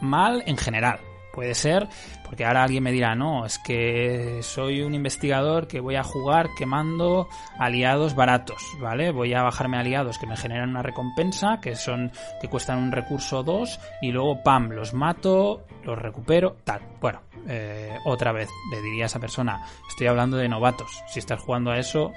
Mal 0.00 0.42
en 0.46 0.56
general. 0.56 1.00
Puede 1.32 1.54
ser, 1.54 1.88
porque 2.32 2.46
ahora 2.46 2.62
alguien 2.62 2.82
me 2.82 2.92
dirá, 2.92 3.14
no, 3.14 3.44
es 3.44 3.58
que 3.58 4.38
soy 4.40 4.80
un 4.80 4.94
investigador 4.94 5.68
que 5.68 5.80
voy 5.80 5.96
a 5.96 6.02
jugar 6.02 6.48
quemando 6.56 7.28
aliados 7.58 8.14
baratos, 8.14 8.62
¿vale? 8.80 9.12
Voy 9.12 9.34
a 9.34 9.42
bajarme 9.42 9.76
aliados 9.76 10.16
que 10.16 10.26
me 10.26 10.38
generan 10.38 10.70
una 10.70 10.80
recompensa, 10.80 11.60
que 11.60 11.76
son, 11.76 12.10
que 12.40 12.48
cuestan 12.48 12.78
un 12.78 12.90
recurso 12.90 13.42
2, 13.42 13.78
y 14.00 14.12
luego, 14.12 14.42
pam, 14.42 14.70
los 14.70 14.94
mato, 14.94 15.66
los 15.84 15.98
recupero, 15.98 16.56
tal. 16.64 16.80
Bueno, 17.02 17.20
eh, 17.46 17.98
otra 18.06 18.32
vez, 18.32 18.48
le 18.70 18.80
diría 18.80 19.04
a 19.04 19.06
esa 19.08 19.20
persona, 19.20 19.66
estoy 19.86 20.06
hablando 20.06 20.38
de 20.38 20.48
novatos. 20.48 21.02
Si 21.08 21.18
estás 21.18 21.38
jugando 21.38 21.70
a 21.70 21.76
eso, 21.76 22.12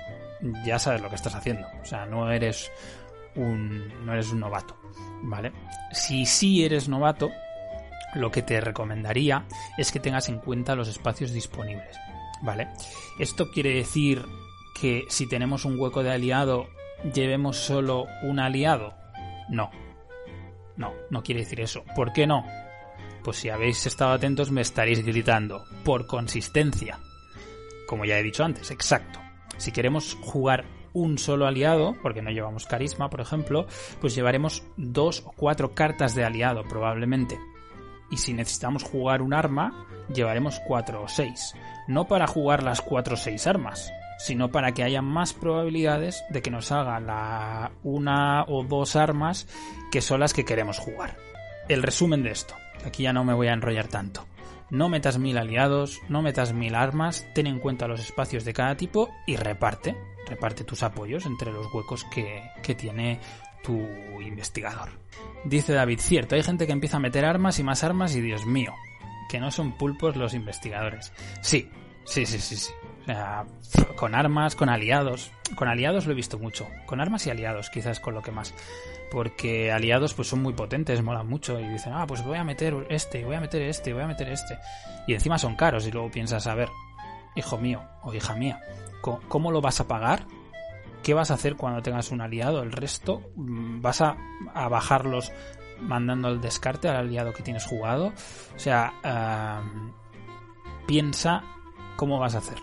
ya 0.66 0.80
sabes 0.80 1.02
lo 1.02 1.10
que 1.10 1.16
estás 1.16 1.36
haciendo. 1.36 1.68
O 1.82 1.84
sea, 1.84 2.06
no 2.06 2.32
eres 2.32 2.72
un, 3.36 4.06
no 4.06 4.14
eres 4.14 4.32
un 4.32 4.40
novato, 4.40 4.78
¿vale? 5.24 5.52
Si 5.92 6.26
sí 6.26 6.64
eres 6.64 6.88
novato, 6.88 7.32
lo 8.16 8.32
que 8.32 8.42
te 8.42 8.60
recomendaría 8.62 9.46
es 9.78 9.92
que 9.92 10.00
tengas 10.00 10.30
en 10.30 10.40
cuenta 10.40 10.76
los 10.76 10.88
espacios 10.88 11.32
disponibles. 11.32 11.98
¿Vale? 12.42 12.70
Esto 13.20 13.50
quiere 13.52 13.74
decir 13.74 14.26
que 14.80 15.06
si 15.10 15.28
tenemos 15.28 15.66
un 15.66 15.80
hueco 15.80 16.04
de 16.04 16.12
aliado, 16.12 16.68
llevemos 17.14 17.58
solo 17.58 18.06
un 18.24 18.40
aliado. 18.40 18.94
No. 19.50 19.72
No, 20.76 20.94
no 21.10 21.24
quiere 21.24 21.42
decir 21.42 21.62
eso. 21.62 21.84
¿Por 21.96 22.12
qué 22.12 22.28
no? 22.28 22.46
Pues 23.24 23.38
si 23.38 23.50
habéis 23.50 23.86
estado 23.86 24.12
atentos 24.12 24.52
me 24.52 24.62
estaréis 24.62 25.04
gritando. 25.06 25.64
Por 25.84 26.08
consistencia. 26.08 27.00
Como 27.88 28.06
ya 28.06 28.20
he 28.20 28.24
dicho 28.24 28.44
antes, 28.44 28.72
exacto. 28.72 29.20
Si 29.58 29.72
queremos 29.72 30.18
jugar 30.22 30.66
un 30.94 31.18
solo 31.18 31.46
aliado, 31.46 31.96
porque 32.02 32.22
no 32.22 32.32
llevamos 32.32 32.66
carisma, 32.66 33.10
por 33.10 33.22
ejemplo, 33.22 33.68
pues 34.00 34.16
llevaremos 34.16 34.64
dos 34.78 35.24
o 35.26 35.32
cuatro 35.34 35.74
cartas 35.74 36.16
de 36.16 36.24
aliado 36.24 36.64
probablemente. 36.64 37.38
Y 38.12 38.18
si 38.18 38.34
necesitamos 38.34 38.84
jugar 38.84 39.22
un 39.22 39.34
arma, 39.34 39.86
llevaremos 40.14 40.60
cuatro 40.68 41.04
o 41.04 41.08
seis. 41.08 41.54
No 41.88 42.08
para 42.08 42.28
jugar 42.28 42.64
las 42.64 42.82
cuatro 42.82 43.16
o 43.16 43.18
seis 43.18 43.48
armas, 43.48 43.92
sino 44.18 44.52
para 44.52 44.72
que 44.74 44.84
haya 44.84 45.02
más 45.02 45.34
probabilidades 45.34 46.24
de 46.30 46.42
que 46.42 46.52
nos 46.52 46.72
haga 46.72 47.00
la 47.00 47.72
una 47.84 48.44
o 48.44 48.64
dos 48.64 48.96
armas 48.96 49.48
que 49.92 50.02
son 50.02 50.20
las 50.20 50.34
que 50.34 50.46
queremos 50.46 50.80
jugar. 50.80 51.18
El 51.68 51.84
resumen 51.84 52.24
de 52.24 52.32
esto, 52.32 52.56
aquí 52.86 53.04
ya 53.04 53.14
no 53.14 53.24
me 53.24 53.34
voy 53.34 53.48
a 53.48 53.54
enrollar 53.54 53.88
tanto. 53.88 54.26
No 54.70 54.90
metas 54.90 55.20
mil 55.20 55.38
aliados, 55.38 56.02
no 56.10 56.22
metas 56.22 56.54
mil 56.54 56.76
armas, 56.76 57.28
ten 57.34 57.48
en 57.48 57.60
cuenta 57.60 57.88
los 57.88 58.00
espacios 58.00 58.46
de 58.46 58.54
cada 58.54 58.76
tipo 58.76 59.10
y 59.28 59.36
reparte, 59.36 59.96
reparte 60.28 60.64
tus 60.64 60.82
apoyos 60.82 61.26
entre 61.26 61.52
los 61.52 61.72
huecos 61.72 62.04
que, 62.06 62.42
que 62.64 62.74
tiene 62.74 63.20
tu 63.66 63.78
investigador. 64.22 64.90
Dice 65.44 65.74
David, 65.74 66.00
cierto, 66.00 66.36
hay 66.36 66.44
gente 66.44 66.66
que 66.66 66.74
empieza 66.74 66.98
a 66.98 67.00
meter 67.00 67.26
armas 67.26 67.60
y 67.60 67.64
más 67.64 67.84
armas 67.84 68.16
y 68.16 68.22
Dios 68.22 68.46
mío, 68.46 68.74
que 69.30 69.40
no 69.40 69.52
son 69.52 69.78
pulpos 69.78 70.16
los 70.16 70.34
investigadores. 70.34 71.12
Sí, 71.42 71.70
sí, 72.04 72.26
sí, 72.26 72.40
sí, 72.40 72.56
sí. 72.56 72.74
Con 73.96 74.16
armas, 74.16 74.56
con 74.56 74.70
aliados. 74.70 75.32
Con 75.56 75.68
aliados 75.68 76.06
lo 76.06 76.14
he 76.14 76.16
visto 76.16 76.40
mucho. 76.40 76.68
Con 76.86 77.00
armas 77.02 77.28
y 77.28 77.30
aliados, 77.30 77.70
quizás 77.70 78.00
con 78.00 78.16
lo 78.16 78.22
que 78.22 78.32
más. 78.32 78.54
Porque 79.12 79.72
aliados 79.72 80.16
pues 80.16 80.28
son 80.28 80.42
muy 80.42 80.54
potentes, 80.54 81.04
molan 81.04 81.28
mucho. 81.28 81.60
Y 81.60 81.68
dicen, 81.68 81.94
ah, 81.94 82.06
pues 82.08 82.24
voy 82.24 82.38
a 82.38 82.44
meter 82.44 82.88
este, 82.90 83.24
voy 83.24 83.36
a 83.36 83.42
meter 83.42 83.62
este, 83.62 83.94
voy 83.94 84.04
a 84.04 84.08
meter 84.08 84.30
este. 84.30 84.58
Y 85.08 85.14
encima 85.14 85.38
son 85.38 85.56
caros. 85.56 85.86
Y 85.86 85.92
luego 85.92 86.10
piensas, 86.10 86.48
a 86.48 86.56
ver, 86.56 86.70
hijo 87.36 87.58
mío 87.58 87.84
o 88.02 88.14
hija 88.14 88.34
mía, 88.36 88.60
¿cómo 89.02 89.52
lo 89.52 89.62
vas 89.62 89.80
a 89.80 89.88
pagar? 89.88 90.26
¿Qué 91.06 91.14
vas 91.14 91.30
a 91.30 91.36
hacer 91.36 91.56
cuando 91.56 91.84
tengas 91.84 92.10
un 92.10 92.20
aliado? 92.20 92.64
El 92.64 92.72
resto, 92.72 93.22
mm, 93.36 93.80
¿vas 93.80 94.02
a, 94.02 94.18
bajarlos 94.56 95.32
mandando 95.80 96.30
el 96.30 96.42
descarte 96.42 96.88
al 96.88 96.96
aliado 96.96 97.32
que 97.32 97.44
tienes 97.44 97.64
jugado? 97.64 98.08
O 98.08 98.60
sea, 98.60 99.62
piensa 100.88 101.44
cómo 101.96 102.18
vas 102.18 102.34
a 102.34 102.40
hacer. 102.40 102.58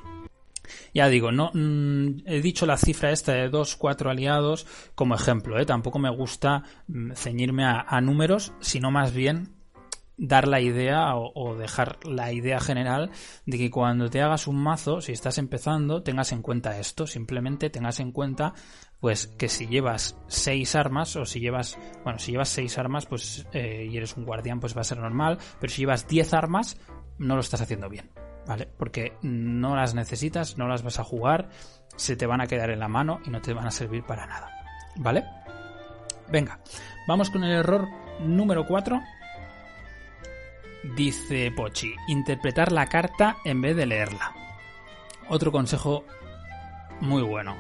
Ya 0.93 1.07
digo, 1.07 1.31
no 1.31 1.53
mm, 1.55 2.23
he 2.27 2.41
dicho 2.41 2.67
la 2.67 2.77
cifra 2.79 3.13
esta 3.13 3.33
de 3.33 3.49
dos, 3.49 3.77
cuatro 3.77 4.11
aliados 4.11 4.67
como 4.97 5.15
ejemplo, 5.15 5.61
¿eh? 5.61 5.65
tampoco 5.65 6.01
me 6.01 6.11
gusta 6.11 6.65
mm, 6.89 7.13
ceñirme 7.13 7.65
a, 7.65 8.01
números, 8.01 8.55
sino 8.59 8.91
más 8.91 9.13
bien 9.13 9.55
dar 10.23 10.47
la 10.47 10.61
idea 10.61 11.17
o, 11.17 11.57
dejar 11.57 11.99
la 12.07 12.33
idea 12.33 12.61
general 12.61 13.11
de 13.45 13.59
que 13.59 13.71
cuando 13.71 14.09
te 14.09 14.23
hagas 14.23 14.47
un 14.47 14.57
mazo, 14.57 15.01
si 15.01 15.11
estás 15.11 15.37
empezando, 15.37 16.05
tengas 16.05 16.31
en 16.31 16.43
cuenta 16.43 16.79
esto, 16.79 17.09
simplemente 17.09 17.71
tengas 17.71 17.99
en 17.99 18.13
cuenta 18.13 18.55
pues 19.01 19.27
que 19.27 19.49
si 19.49 19.67
llevas 19.67 20.17
seis 20.29 20.77
armas 20.77 21.17
o 21.17 21.25
si 21.25 21.41
llevas, 21.41 21.77
bueno, 22.05 22.21
si 22.21 22.31
llevas 22.31 22.51
seis 22.51 22.79
armas 22.79 23.07
pues 23.07 23.49
eh, 23.53 23.89
y 23.91 23.97
eres 23.97 24.17
un 24.17 24.25
guardián 24.25 24.61
pues 24.61 24.77
va 24.77 24.83
a 24.83 24.85
ser 24.85 24.99
normal, 24.99 25.39
pero 25.61 25.73
si 25.73 25.83
llevas 25.83 26.07
diez 26.07 26.33
armas 26.33 26.79
no 27.19 27.35
lo 27.35 27.41
estás 27.41 27.61
haciendo 27.61 27.89
bien. 27.89 28.09
¿vale? 28.47 28.69
Porque 28.77 29.19
no 29.23 29.75
las 29.75 29.95
necesitas, 29.95 30.57
no 30.57 30.69
las 30.69 30.85
vas 30.85 31.01
a 31.01 31.05
jugar, 31.05 31.49
se 31.97 32.15
te 32.15 32.27
van 32.27 32.41
a 32.41 32.47
quedar 32.47 32.71
en 32.71 32.79
la 32.79 32.89
mano 32.89 33.21
y 33.25 33.31
no 33.31 33.41
te 33.41 33.53
van 33.53 33.67
a 33.67 33.73
servir 33.73 34.05
para 34.05 34.27
nada, 34.27 34.51
¿vale? 34.97 35.25
Venga, 36.31 36.61
vamos 37.09 37.31
con 37.31 37.43
el 37.43 37.53
error 37.53 37.89
número 38.21 38.67
4. 38.67 39.01
Dice 40.83 41.53
Pochi, 41.53 41.95
interpretar 42.09 42.73
la 42.73 42.87
carta 42.87 43.37
en 43.45 43.61
vez 43.61 43.77
de 43.77 43.87
leerla. 43.87 44.35
Otro 45.29 45.53
consejo 45.53 46.05
muy 47.01 47.23
bueno. 47.23 47.57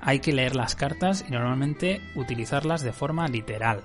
Hay 0.00 0.20
que 0.20 0.32
leer 0.32 0.56
las 0.56 0.74
cartas 0.74 1.24
y 1.28 1.32
normalmente 1.32 2.00
utilizarlas 2.14 2.82
de 2.82 2.92
forma 2.92 3.28
literal. 3.28 3.84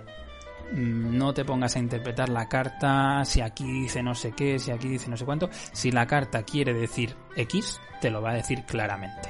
Mm, 0.72 1.18
no 1.18 1.34
te 1.34 1.46
pongas 1.46 1.76
a 1.76 1.80
interpretar 1.80 2.30
la 2.30 2.48
carta 2.48 3.24
si 3.26 3.42
aquí 3.42 3.66
dice 3.66 4.04
no 4.04 4.14
sé 4.14 4.32
qué, 4.32 4.60
si 4.60 4.72
aquí 4.72 4.88
dice 4.88 5.10
no 5.10 5.18
sé 5.18 5.26
cuánto. 5.26 5.50
Si 5.52 5.92
la 5.92 6.08
carta 6.08 6.44
quiere 6.44 6.74
decir 6.74 7.16
X, 7.36 7.80
te 8.00 8.10
lo 8.10 8.22
va 8.22 8.32
a 8.32 8.36
decir 8.36 8.64
claramente. 8.64 9.30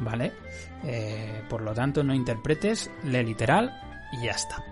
¿Vale? 0.00 0.32
Eh, 0.84 1.42
por 1.48 1.60
lo 1.62 1.74
tanto, 1.74 2.02
no 2.02 2.14
interpretes, 2.14 2.90
lee 3.04 3.22
literal 3.22 3.72
y 4.12 4.24
ya 4.24 4.32
está. 4.32 4.62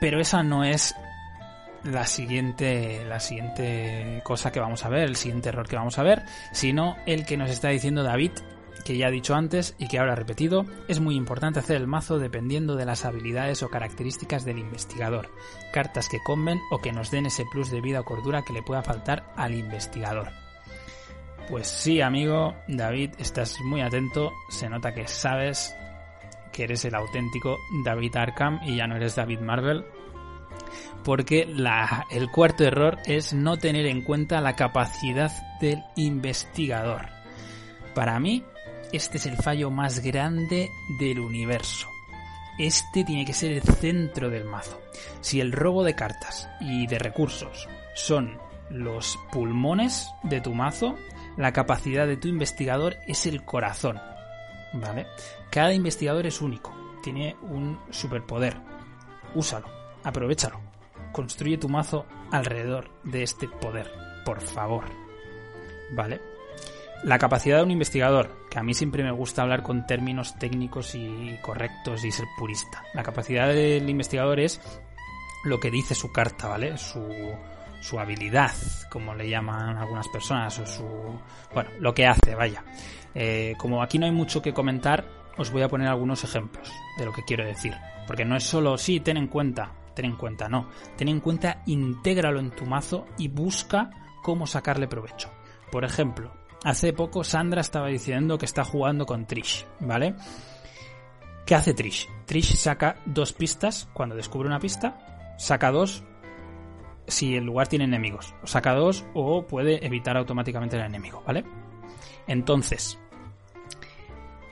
Pero 0.00 0.20
esa 0.20 0.42
no 0.42 0.64
es 0.64 0.94
la 1.84 2.06
siguiente, 2.06 3.04
la 3.06 3.20
siguiente 3.20 4.20
cosa 4.24 4.52
que 4.52 4.60
vamos 4.60 4.84
a 4.84 4.88
ver, 4.88 5.02
el 5.02 5.16
siguiente 5.16 5.48
error 5.48 5.68
que 5.68 5.76
vamos 5.76 5.98
a 5.98 6.02
ver, 6.02 6.22
sino 6.52 6.96
el 7.06 7.24
que 7.26 7.36
nos 7.36 7.50
está 7.50 7.68
diciendo 7.68 8.02
David 8.02 8.32
que 8.84 8.96
ya 8.96 9.08
he 9.08 9.12
dicho 9.12 9.34
antes 9.34 9.74
y 9.78 9.88
que 9.88 9.98
ahora 9.98 10.12
he 10.12 10.16
repetido, 10.16 10.66
es 10.88 11.00
muy 11.00 11.14
importante 11.14 11.60
hacer 11.60 11.76
el 11.76 11.86
mazo 11.86 12.18
dependiendo 12.18 12.76
de 12.76 12.84
las 12.84 13.04
habilidades 13.04 13.62
o 13.62 13.68
características 13.68 14.44
del 14.44 14.58
investigador, 14.58 15.30
cartas 15.72 16.08
que 16.08 16.18
comen 16.24 16.60
o 16.70 16.78
que 16.78 16.92
nos 16.92 17.10
den 17.10 17.26
ese 17.26 17.44
plus 17.50 17.70
de 17.70 17.80
vida 17.80 18.00
o 18.00 18.04
cordura 18.04 18.42
que 18.42 18.52
le 18.52 18.62
pueda 18.62 18.82
faltar 18.82 19.32
al 19.36 19.54
investigador. 19.54 20.30
Pues 21.48 21.66
sí, 21.66 22.00
amigo, 22.00 22.54
David, 22.68 23.10
estás 23.18 23.60
muy 23.62 23.80
atento, 23.80 24.32
se 24.48 24.68
nota 24.68 24.94
que 24.94 25.06
sabes 25.08 25.74
que 26.52 26.64
eres 26.64 26.84
el 26.84 26.94
auténtico 26.94 27.58
David 27.84 28.16
Arkham 28.16 28.60
y 28.62 28.76
ya 28.76 28.86
no 28.86 28.96
eres 28.96 29.16
David 29.16 29.40
Marvel, 29.40 29.84
porque 31.04 31.46
el 32.10 32.30
cuarto 32.30 32.64
error 32.64 32.98
es 33.06 33.32
no 33.32 33.56
tener 33.56 33.86
en 33.86 34.02
cuenta 34.02 34.40
la 34.40 34.54
capacidad 34.54 35.30
del 35.60 35.82
investigador. 35.96 37.08
Para 37.94 38.18
mí, 38.20 38.44
este 38.92 39.18
es 39.18 39.26
el 39.26 39.36
fallo 39.36 39.70
más 39.70 40.00
grande 40.00 40.70
del 40.98 41.20
universo. 41.20 41.88
Este 42.58 43.04
tiene 43.04 43.24
que 43.24 43.32
ser 43.32 43.52
el 43.52 43.62
centro 43.62 44.28
del 44.28 44.44
mazo. 44.44 44.80
Si 45.20 45.40
el 45.40 45.52
robo 45.52 45.84
de 45.84 45.94
cartas 45.94 46.48
y 46.60 46.86
de 46.86 46.98
recursos 46.98 47.68
son 47.94 48.38
los 48.70 49.18
pulmones 49.30 50.10
de 50.22 50.40
tu 50.40 50.54
mazo, 50.54 50.96
la 51.36 51.52
capacidad 51.52 52.06
de 52.06 52.16
tu 52.16 52.28
investigador 52.28 52.96
es 53.06 53.26
el 53.26 53.44
corazón. 53.44 54.00
¿Vale? 54.74 55.06
Cada 55.50 55.72
investigador 55.74 56.26
es 56.26 56.40
único, 56.40 56.74
tiene 57.02 57.36
un 57.42 57.78
superpoder. 57.90 58.56
Úsalo, 59.34 59.68
aprovechalo. 60.04 60.60
Construye 61.12 61.58
tu 61.58 61.68
mazo 61.68 62.06
alrededor 62.30 62.90
de 63.04 63.22
este 63.22 63.48
poder, 63.48 63.90
por 64.24 64.40
favor. 64.40 64.84
¿Vale? 65.92 66.20
La 67.04 67.18
capacidad 67.18 67.58
de 67.58 67.64
un 67.64 67.70
investigador, 67.72 68.30
que 68.48 68.60
a 68.60 68.62
mí 68.62 68.74
siempre 68.74 69.02
me 69.02 69.10
gusta 69.10 69.42
hablar 69.42 69.62
con 69.62 69.86
términos 69.86 70.38
técnicos 70.38 70.94
y 70.94 71.36
correctos 71.42 72.04
y 72.04 72.12
ser 72.12 72.26
purista. 72.38 72.84
La 72.94 73.02
capacidad 73.02 73.48
del 73.48 73.90
investigador 73.90 74.38
es 74.38 74.60
lo 75.44 75.58
que 75.58 75.70
dice 75.70 75.96
su 75.96 76.12
carta, 76.12 76.46
¿vale? 76.46 76.78
Su, 76.78 77.04
su 77.80 77.98
habilidad, 77.98 78.52
como 78.88 79.14
le 79.14 79.28
llaman 79.28 79.76
algunas 79.76 80.06
personas, 80.08 80.56
o 80.60 80.66
su... 80.66 80.84
bueno, 81.52 81.70
lo 81.80 81.92
que 81.92 82.06
hace, 82.06 82.36
vaya. 82.36 82.62
Eh, 83.14 83.54
como 83.58 83.82
aquí 83.82 83.98
no 83.98 84.06
hay 84.06 84.12
mucho 84.12 84.40
que 84.40 84.54
comentar, 84.54 85.04
os 85.36 85.50
voy 85.50 85.62
a 85.62 85.68
poner 85.68 85.88
algunos 85.88 86.22
ejemplos 86.22 86.72
de 86.98 87.04
lo 87.04 87.12
que 87.12 87.24
quiero 87.24 87.44
decir. 87.44 87.74
Porque 88.06 88.24
no 88.24 88.36
es 88.36 88.44
solo, 88.44 88.78
sí, 88.78 89.00
ten 89.00 89.16
en 89.16 89.26
cuenta, 89.26 89.72
ten 89.94 90.06
en 90.06 90.16
cuenta, 90.16 90.48
no. 90.48 90.68
Ten 90.96 91.08
en 91.08 91.20
cuenta, 91.20 91.62
intégralo 91.66 92.40
en 92.40 92.50
tu 92.50 92.66
mazo 92.66 93.06
y 93.18 93.28
busca 93.28 93.90
cómo 94.22 94.46
sacarle 94.46 94.88
provecho. 94.88 95.30
Por 95.70 95.84
ejemplo, 95.84 96.32
Hace 96.64 96.92
poco 96.92 97.24
Sandra 97.24 97.60
estaba 97.60 97.88
diciendo 97.88 98.38
que 98.38 98.46
está 98.46 98.62
jugando 98.62 99.04
con 99.04 99.26
Trish, 99.26 99.66
¿vale? 99.80 100.14
¿Qué 101.44 101.56
hace 101.56 101.74
Trish? 101.74 102.08
Trish 102.24 102.54
saca 102.54 102.96
dos 103.04 103.32
pistas 103.32 103.88
cuando 103.92 104.14
descubre 104.14 104.48
una 104.48 104.60
pista, 104.60 105.34
saca 105.38 105.72
dos 105.72 106.04
si 107.08 107.34
el 107.34 107.44
lugar 107.44 107.66
tiene 107.66 107.86
enemigos, 107.86 108.32
saca 108.44 108.74
dos 108.74 109.04
o 109.12 109.44
puede 109.44 109.84
evitar 109.84 110.16
automáticamente 110.16 110.76
el 110.76 110.84
enemigo, 110.84 111.24
¿vale? 111.26 111.44
Entonces, 112.28 112.96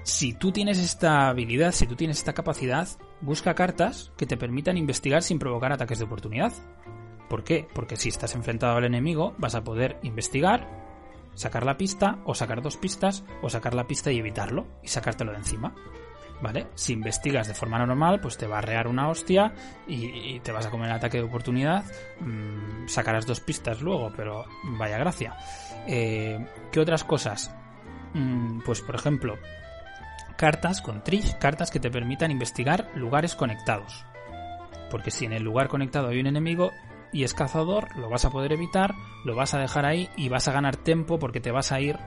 si 0.02 0.32
tú 0.32 0.50
tienes 0.50 0.80
esta 0.80 1.28
habilidad, 1.28 1.70
si 1.70 1.86
tú 1.86 1.94
tienes 1.94 2.18
esta 2.18 2.32
capacidad, 2.32 2.88
busca 3.20 3.54
cartas 3.54 4.12
que 4.16 4.26
te 4.26 4.36
permitan 4.36 4.76
investigar 4.76 5.22
sin 5.22 5.38
provocar 5.38 5.72
ataques 5.72 5.98
de 5.98 6.04
oportunidad. 6.04 6.52
¿Por 7.28 7.44
qué? 7.44 7.66
Porque 7.72 7.96
si 7.96 8.08
estás 8.08 8.34
enfrentado 8.34 8.76
al 8.76 8.84
enemigo, 8.84 9.34
vas 9.38 9.54
a 9.54 9.62
poder 9.62 9.98
investigar, 10.02 10.68
sacar 11.34 11.64
la 11.64 11.76
pista, 11.76 12.18
o 12.24 12.34
sacar 12.34 12.60
dos 12.60 12.76
pistas, 12.76 13.24
o 13.42 13.48
sacar 13.48 13.74
la 13.74 13.86
pista 13.86 14.10
y 14.10 14.18
evitarlo, 14.18 14.66
y 14.82 14.88
sacártelo 14.88 15.32
de 15.32 15.38
encima. 15.38 15.74
¿Vale? 16.42 16.68
Si 16.74 16.94
investigas 16.94 17.48
de 17.48 17.54
forma 17.54 17.78
normal, 17.78 18.18
pues 18.20 18.38
te 18.38 18.46
va 18.46 18.58
a 18.58 18.62
rear 18.62 18.88
una 18.88 19.10
hostia 19.10 19.52
y, 19.86 20.40
te 20.40 20.52
vas 20.52 20.64
a 20.64 20.70
comer 20.70 20.88
el 20.88 20.96
ataque 20.96 21.18
de 21.18 21.24
oportunidad. 21.24 21.84
Mm, 22.20 22.88
sacarás 22.88 23.26
dos 23.26 23.40
pistas 23.40 23.82
luego, 23.82 24.10
pero 24.16 24.46
vaya 24.64 24.96
gracia. 24.96 25.36
Eh, 25.86 26.42
¿Qué 26.72 26.80
otras 26.80 27.04
cosas? 27.04 27.54
Mm, 28.14 28.60
pues 28.62 28.80
por 28.80 28.94
ejemplo, 28.94 29.36
cartas 30.40 30.80
con 30.80 31.04
Trish, 31.04 31.36
cartas 31.36 31.70
que 31.70 31.80
te 31.80 31.90
permitan 31.90 32.30
investigar 32.30 32.90
lugares 32.94 33.34
conectados. 33.34 34.06
Porque 34.90 35.10
si 35.10 35.26
en 35.26 35.34
el 35.34 35.42
lugar 35.42 35.68
conectado 35.68 36.08
hay 36.08 36.18
un 36.18 36.28
enemigo, 36.28 36.70
y 37.12 37.24
es 37.24 37.34
cazador, 37.34 37.94
lo 37.98 38.08
vas 38.08 38.24
a 38.24 38.30
poder 38.30 38.54
evitar, 38.54 38.94
lo 39.26 39.36
vas 39.36 39.52
a 39.52 39.58
dejar 39.58 39.84
ahí 39.84 40.08
y 40.16 40.30
vas 40.30 40.48
a 40.48 40.52
ganar 40.52 40.76
tiempo 40.76 41.18
porque 41.18 41.40
te 41.40 41.50
vas 41.50 41.72
a 41.72 41.80
ir 41.80 41.98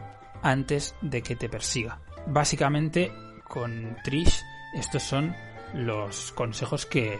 antes 0.41 0.96
de 1.02 1.22
que 1.22 1.36
te 1.36 1.48
persiga. 1.48 2.00
básicamente 2.26 3.12
con 3.48 3.98
Trish 4.04 4.41
estos 4.74 5.04
son 5.04 5.36
los 5.76 6.32
consejos 6.32 6.88
que, 6.88 7.19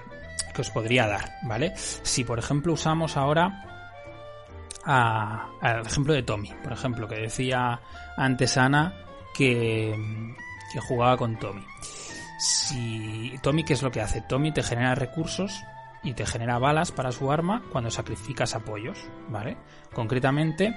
que 0.56 0.62
os 0.62 0.72
podría 0.72 1.06
dar, 1.06 1.30
¿vale? 1.44 1.74
Si 1.76 2.24
por 2.24 2.40
ejemplo 2.40 2.74
usamos 2.74 3.18
ahora 3.18 3.66
al 4.84 5.86
ejemplo 5.86 6.16
de 6.16 6.24
Tommy, 6.24 6.52
por 6.64 6.74
ejemplo, 6.74 7.08
que 7.08 7.18
decía 7.18 7.80
antes 8.18 8.58
Ana 8.58 8.96
que, 9.36 9.96
que 10.74 10.82
jugaba 10.82 11.16
con 11.16 11.38
Tommy. 11.38 11.64
Si 12.40 13.40
Tommy, 13.42 13.64
¿qué 13.64 13.74
es 13.74 13.84
lo 13.84 13.92
que 13.92 14.02
hace? 14.02 14.22
Tommy 14.22 14.52
te 14.52 14.64
genera 14.64 14.96
recursos 14.96 15.64
y 16.04 16.14
te 16.14 16.26
genera 16.26 16.60
balas 16.60 16.92
para 16.92 17.12
su 17.12 17.32
arma 17.32 17.64
cuando 17.72 17.90
sacrificas 17.90 18.56
apoyos, 18.56 19.00
¿vale? 19.30 19.56
Concretamente, 19.94 20.76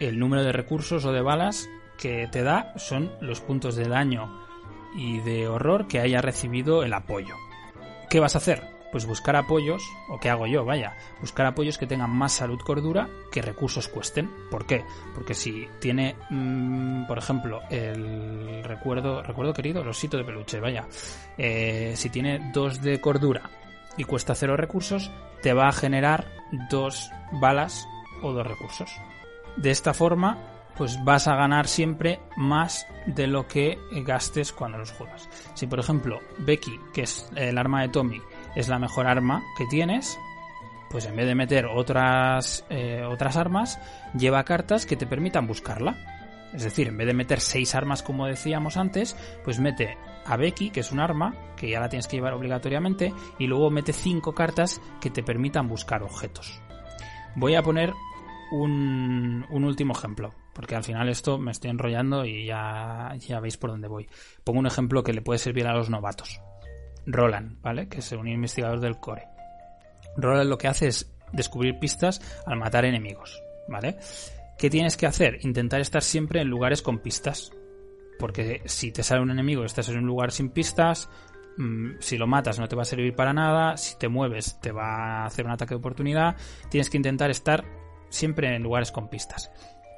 el 0.00 0.18
número 0.18 0.42
de 0.42 0.52
recursos 0.52 1.04
o 1.04 1.12
de 1.12 1.22
balas 1.22 1.68
que 1.98 2.26
te 2.32 2.42
da 2.42 2.72
son 2.76 3.12
los 3.20 3.40
puntos 3.40 3.76
de 3.76 3.88
daño 3.88 4.44
y 4.96 5.20
de 5.20 5.46
horror 5.46 5.86
que 5.86 6.00
haya 6.00 6.20
recibido 6.20 6.82
el 6.82 6.92
apoyo. 6.92 7.34
¿Qué 8.10 8.18
vas 8.18 8.34
a 8.34 8.38
hacer? 8.38 8.73
Pues 8.94 9.06
buscar 9.06 9.34
apoyos, 9.34 9.82
o 10.08 10.20
qué 10.20 10.30
hago 10.30 10.46
yo, 10.46 10.64
vaya, 10.64 10.96
buscar 11.20 11.46
apoyos 11.46 11.78
que 11.78 11.88
tengan 11.88 12.10
más 12.10 12.30
salud 12.30 12.60
cordura 12.60 13.08
que 13.32 13.42
recursos 13.42 13.88
cuesten. 13.88 14.30
¿Por 14.52 14.66
qué? 14.66 14.84
Porque 15.16 15.34
si 15.34 15.66
tiene, 15.80 16.14
mm, 16.30 17.08
por 17.08 17.18
ejemplo, 17.18 17.62
el 17.70 18.62
recuerdo, 18.62 19.20
recuerdo 19.20 19.52
querido, 19.52 19.82
el 19.82 19.92
de 19.92 20.24
peluche, 20.24 20.60
vaya, 20.60 20.86
eh, 21.36 21.94
si 21.96 22.08
tiene 22.08 22.52
dos 22.54 22.82
de 22.82 23.00
cordura 23.00 23.50
y 23.96 24.04
cuesta 24.04 24.36
cero 24.36 24.56
recursos, 24.56 25.10
te 25.42 25.52
va 25.54 25.66
a 25.66 25.72
generar 25.72 26.28
dos 26.70 27.10
balas 27.32 27.88
o 28.22 28.32
dos 28.32 28.46
recursos. 28.46 28.92
De 29.56 29.72
esta 29.72 29.92
forma, 29.92 30.38
pues 30.76 31.02
vas 31.04 31.28
a 31.28 31.36
ganar 31.36 31.66
siempre 31.66 32.20
más 32.36 32.86
de 33.06 33.26
lo 33.26 33.46
que 33.46 33.76
gastes 34.04 34.52
cuando 34.52 34.78
los 34.78 34.92
juegas. 34.92 35.28
Si 35.54 35.66
por 35.66 35.80
ejemplo 35.80 36.20
Becky, 36.38 36.78
que 36.92 37.02
es 37.02 37.28
el 37.36 37.58
arma 37.58 37.82
de 37.82 37.88
Tommy, 37.88 38.20
es 38.54 38.68
la 38.68 38.78
mejor 38.78 39.06
arma 39.06 39.42
que 39.56 39.66
tienes, 39.66 40.18
pues 40.90 41.06
en 41.06 41.16
vez 41.16 41.26
de 41.26 41.34
meter 41.34 41.66
otras, 41.66 42.64
eh, 42.70 43.02
otras 43.04 43.36
armas, 43.36 43.80
lleva 44.16 44.44
cartas 44.44 44.86
que 44.86 44.96
te 44.96 45.06
permitan 45.06 45.46
buscarla. 45.46 45.96
Es 46.52 46.62
decir, 46.62 46.86
en 46.86 46.96
vez 46.96 47.08
de 47.08 47.14
meter 47.14 47.40
seis 47.40 47.74
armas 47.74 48.02
como 48.02 48.26
decíamos 48.26 48.76
antes, 48.76 49.16
pues 49.42 49.58
mete 49.58 49.98
a 50.24 50.36
Becky, 50.36 50.70
que 50.70 50.80
es 50.80 50.92
un 50.92 51.00
arma, 51.00 51.34
que 51.56 51.68
ya 51.68 51.80
la 51.80 51.88
tienes 51.88 52.06
que 52.06 52.16
llevar 52.16 52.34
obligatoriamente, 52.34 53.12
y 53.40 53.46
luego 53.48 53.70
mete 53.70 53.92
cinco 53.92 54.34
cartas 54.34 54.80
que 55.00 55.10
te 55.10 55.24
permitan 55.24 55.66
buscar 55.66 56.04
objetos. 56.04 56.62
Voy 57.34 57.56
a 57.56 57.62
poner 57.62 57.92
un, 58.52 59.44
un 59.50 59.64
último 59.64 59.94
ejemplo, 59.94 60.32
porque 60.52 60.76
al 60.76 60.84
final 60.84 61.08
esto 61.08 61.38
me 61.38 61.50
estoy 61.50 61.70
enrollando 61.70 62.24
y 62.24 62.46
ya, 62.46 63.14
ya 63.18 63.40
veis 63.40 63.56
por 63.56 63.70
dónde 63.70 63.88
voy. 63.88 64.08
Pongo 64.44 64.60
un 64.60 64.66
ejemplo 64.68 65.02
que 65.02 65.12
le 65.12 65.22
puede 65.22 65.38
servir 65.38 65.66
a 65.66 65.74
los 65.74 65.90
novatos. 65.90 66.40
Roland, 67.06 67.60
¿vale? 67.60 67.88
Que 67.88 67.98
es 67.98 68.12
un 68.12 68.28
investigador 68.28 68.80
del 68.80 68.98
core. 68.98 69.28
Roland 70.16 70.48
lo 70.48 70.58
que 70.58 70.68
hace 70.68 70.88
es 70.88 71.12
descubrir 71.32 71.78
pistas 71.78 72.20
al 72.46 72.58
matar 72.58 72.84
enemigos, 72.84 73.42
¿vale? 73.68 73.98
¿Qué 74.58 74.70
tienes 74.70 74.96
que 74.96 75.06
hacer? 75.06 75.38
Intentar 75.42 75.80
estar 75.80 76.02
siempre 76.02 76.40
en 76.40 76.48
lugares 76.48 76.82
con 76.82 77.00
pistas. 77.00 77.52
Porque 78.18 78.62
si 78.66 78.92
te 78.92 79.02
sale 79.02 79.22
un 79.22 79.30
enemigo 79.30 79.64
estás 79.64 79.88
en 79.88 79.98
un 79.98 80.06
lugar 80.06 80.30
sin 80.30 80.50
pistas, 80.50 81.08
mm, 81.56 81.96
si 81.98 82.16
lo 82.16 82.26
matas 82.26 82.60
no 82.60 82.68
te 82.68 82.76
va 82.76 82.82
a 82.82 82.86
servir 82.86 83.14
para 83.14 83.32
nada, 83.32 83.76
si 83.76 83.98
te 83.98 84.08
mueves 84.08 84.60
te 84.60 84.70
va 84.70 85.22
a 85.22 85.26
hacer 85.26 85.44
un 85.44 85.52
ataque 85.52 85.74
de 85.74 85.78
oportunidad, 85.78 86.36
tienes 86.70 86.90
que 86.90 86.96
intentar 86.96 87.30
estar 87.30 87.64
siempre 88.10 88.54
en 88.54 88.62
lugares 88.62 88.92
con 88.92 89.08
pistas. 89.08 89.50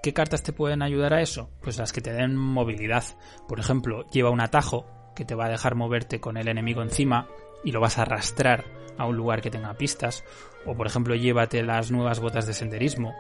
¿Qué 0.03 0.15
cartas 0.15 0.43
te 0.43 0.53
pueden 0.53 0.83
ayudar 0.83 1.13
a 1.13 1.21
eso? 1.21 1.51
Pues 1.61 1.79
las 1.79 1.93
que 1.93 2.01
te 2.01 2.13
den 2.13 2.37
movilidad. 2.37 3.05
Por 3.49 3.61
ejemplo, 3.61 4.07
lleva 4.11 4.31
un 4.31 4.41
atajo 4.41 4.87
que 5.17 5.25
te 5.25 5.35
va 5.35 5.47
a 5.47 5.51
dejar 5.51 5.75
moverte 5.75 6.21
con 6.21 6.37
el 6.37 6.47
enemigo 6.47 6.83
encima 6.83 7.27
y 7.65 7.73
lo 7.73 7.81
vas 7.81 7.99
a 7.99 8.03
arrastrar 8.03 8.65
a 8.97 9.07
un 9.07 9.17
lugar 9.17 9.41
que 9.41 9.51
tenga 9.51 9.75
pistas. 9.75 10.25
O 10.65 10.77
por 10.77 10.87
ejemplo, 10.87 11.17
llévate 11.17 11.63
las 11.65 11.91
nuevas 11.91 12.21
botas 12.21 12.47
de 12.47 12.55
senderismo, 12.55 13.15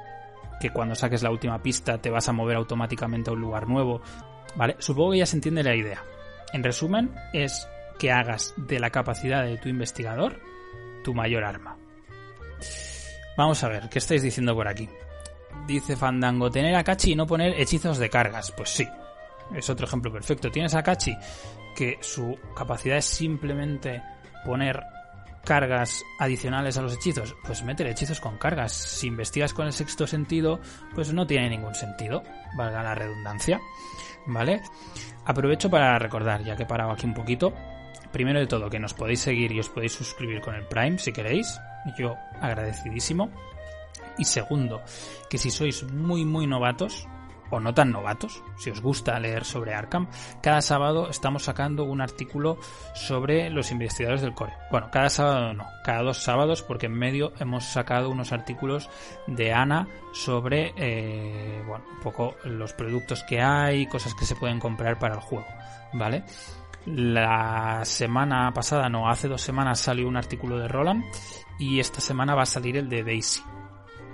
que 0.60 0.70
cuando 0.70 0.94
saques 0.94 1.22
la 1.22 1.30
última 1.30 1.62
pista 1.62 1.98
te 1.98 2.10
vas 2.10 2.28
a 2.28 2.32
mover 2.32 2.56
automáticamente 2.56 3.30
a 3.30 3.32
un 3.32 3.40
lugar 3.40 3.66
nuevo. 3.68 4.00
¿Vale? 4.54 4.76
Supongo 4.78 5.12
que 5.12 5.18
ya 5.18 5.26
se 5.26 5.36
entiende 5.36 5.64
la 5.64 5.74
idea. 5.74 6.04
En 6.52 6.62
resumen, 6.62 7.14
es 7.32 7.68
que 7.98 8.12
hagas 8.12 8.54
de 8.56 8.78
la 8.78 8.90
capacidad 8.90 9.44
de 9.44 9.58
tu 9.58 9.68
investigador 9.68 10.40
tu 11.02 11.14
mayor 11.14 11.44
arma. 11.44 11.76
Vamos 13.36 13.62
a 13.62 13.68
ver, 13.68 13.88
¿qué 13.88 13.98
estáis 13.98 14.22
diciendo 14.22 14.54
por 14.54 14.66
aquí? 14.66 14.88
Dice 15.66 15.96
Fandango, 15.96 16.50
tener 16.50 16.74
a 16.74 16.96
y 17.04 17.14
no 17.14 17.26
poner 17.26 17.60
hechizos 17.60 17.98
de 17.98 18.10
cargas. 18.10 18.50
Pues 18.50 18.70
sí, 18.70 18.88
es 19.54 19.70
otro 19.70 19.86
ejemplo 19.86 20.12
perfecto. 20.12 20.50
Tienes 20.50 20.74
a 20.74 20.82
que 21.76 21.98
su 22.00 22.38
capacidad 22.56 22.96
es 22.96 23.04
simplemente 23.04 24.02
poner 24.44 24.82
cargas 25.44 26.02
adicionales 26.18 26.76
a 26.76 26.82
los 26.82 26.94
hechizos, 26.94 27.36
pues 27.44 27.62
meter 27.62 27.86
hechizos 27.86 28.20
con 28.20 28.38
cargas. 28.38 28.72
Si 28.72 29.06
investigas 29.06 29.54
con 29.54 29.66
el 29.66 29.72
sexto 29.72 30.06
sentido, 30.06 30.58
pues 30.94 31.12
no 31.12 31.26
tiene 31.26 31.50
ningún 31.50 31.74
sentido, 31.74 32.24
valga 32.56 32.82
la 32.82 32.94
redundancia. 32.94 33.60
¿Vale? 34.26 34.60
Aprovecho 35.24 35.70
para 35.70 35.98
recordar, 36.00 36.42
ya 36.42 36.56
que 36.56 36.64
he 36.64 36.66
parado 36.66 36.90
aquí 36.90 37.06
un 37.06 37.14
poquito, 37.14 37.52
primero 38.10 38.40
de 38.40 38.48
todo, 38.48 38.68
que 38.68 38.80
nos 38.80 38.92
podéis 38.92 39.20
seguir 39.20 39.52
y 39.52 39.60
os 39.60 39.68
podéis 39.68 39.92
suscribir 39.92 40.40
con 40.40 40.56
el 40.56 40.66
Prime 40.66 40.98
si 40.98 41.12
queréis, 41.12 41.60
yo 41.96 42.16
agradecidísimo. 42.40 43.30
Y 44.18 44.24
segundo, 44.24 44.82
que 45.30 45.38
si 45.38 45.50
sois 45.50 45.84
muy 45.84 46.24
muy 46.24 46.46
novatos, 46.46 47.06
o 47.50 47.60
no 47.60 47.74
tan 47.74 47.92
novatos, 47.92 48.42
si 48.56 48.70
os 48.70 48.80
gusta 48.80 49.18
leer 49.18 49.44
sobre 49.44 49.74
Arkham, 49.74 50.08
cada 50.42 50.60
sábado 50.60 51.08
estamos 51.08 51.44
sacando 51.44 51.84
un 51.84 52.00
artículo 52.00 52.58
sobre 52.94 53.50
los 53.50 53.70
investigadores 53.70 54.22
del 54.22 54.34
core. 54.34 54.54
Bueno, 54.70 54.88
cada 54.90 55.08
sábado 55.08 55.52
no, 55.52 55.66
cada 55.84 56.02
dos 56.02 56.18
sábados, 56.18 56.62
porque 56.62 56.86
en 56.86 56.94
medio 56.94 57.32
hemos 57.38 57.64
sacado 57.64 58.10
unos 58.10 58.32
artículos 58.32 58.88
de 59.26 59.52
Ana 59.52 59.88
sobre, 60.12 60.72
eh, 60.76 61.62
bueno, 61.66 61.84
un 61.90 62.00
poco 62.00 62.36
los 62.44 62.72
productos 62.72 63.22
que 63.24 63.40
hay, 63.40 63.86
cosas 63.86 64.14
que 64.14 64.24
se 64.24 64.36
pueden 64.36 64.60
comprar 64.60 64.98
para 64.98 65.14
el 65.14 65.20
juego, 65.20 65.46
¿vale? 65.92 66.24
La 66.86 67.84
semana 67.84 68.52
pasada, 68.52 68.88
no, 68.88 69.08
hace 69.08 69.26
dos 69.26 69.42
semanas 69.42 69.80
salió 69.80 70.06
un 70.06 70.16
artículo 70.16 70.58
de 70.58 70.68
Roland 70.68 71.04
y 71.58 71.80
esta 71.80 72.00
semana 72.00 72.34
va 72.34 72.42
a 72.42 72.46
salir 72.46 72.76
el 72.76 72.88
de 72.88 73.02
Daisy. 73.02 73.42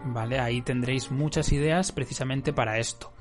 ¿Vale? 0.04 0.40
Ahí 0.40 0.62
tendréis 0.62 1.10
muchas 1.10 1.52
ideas 1.52 1.92
precisamente 1.92 2.52
para 2.52 2.78
esto, 2.78 3.12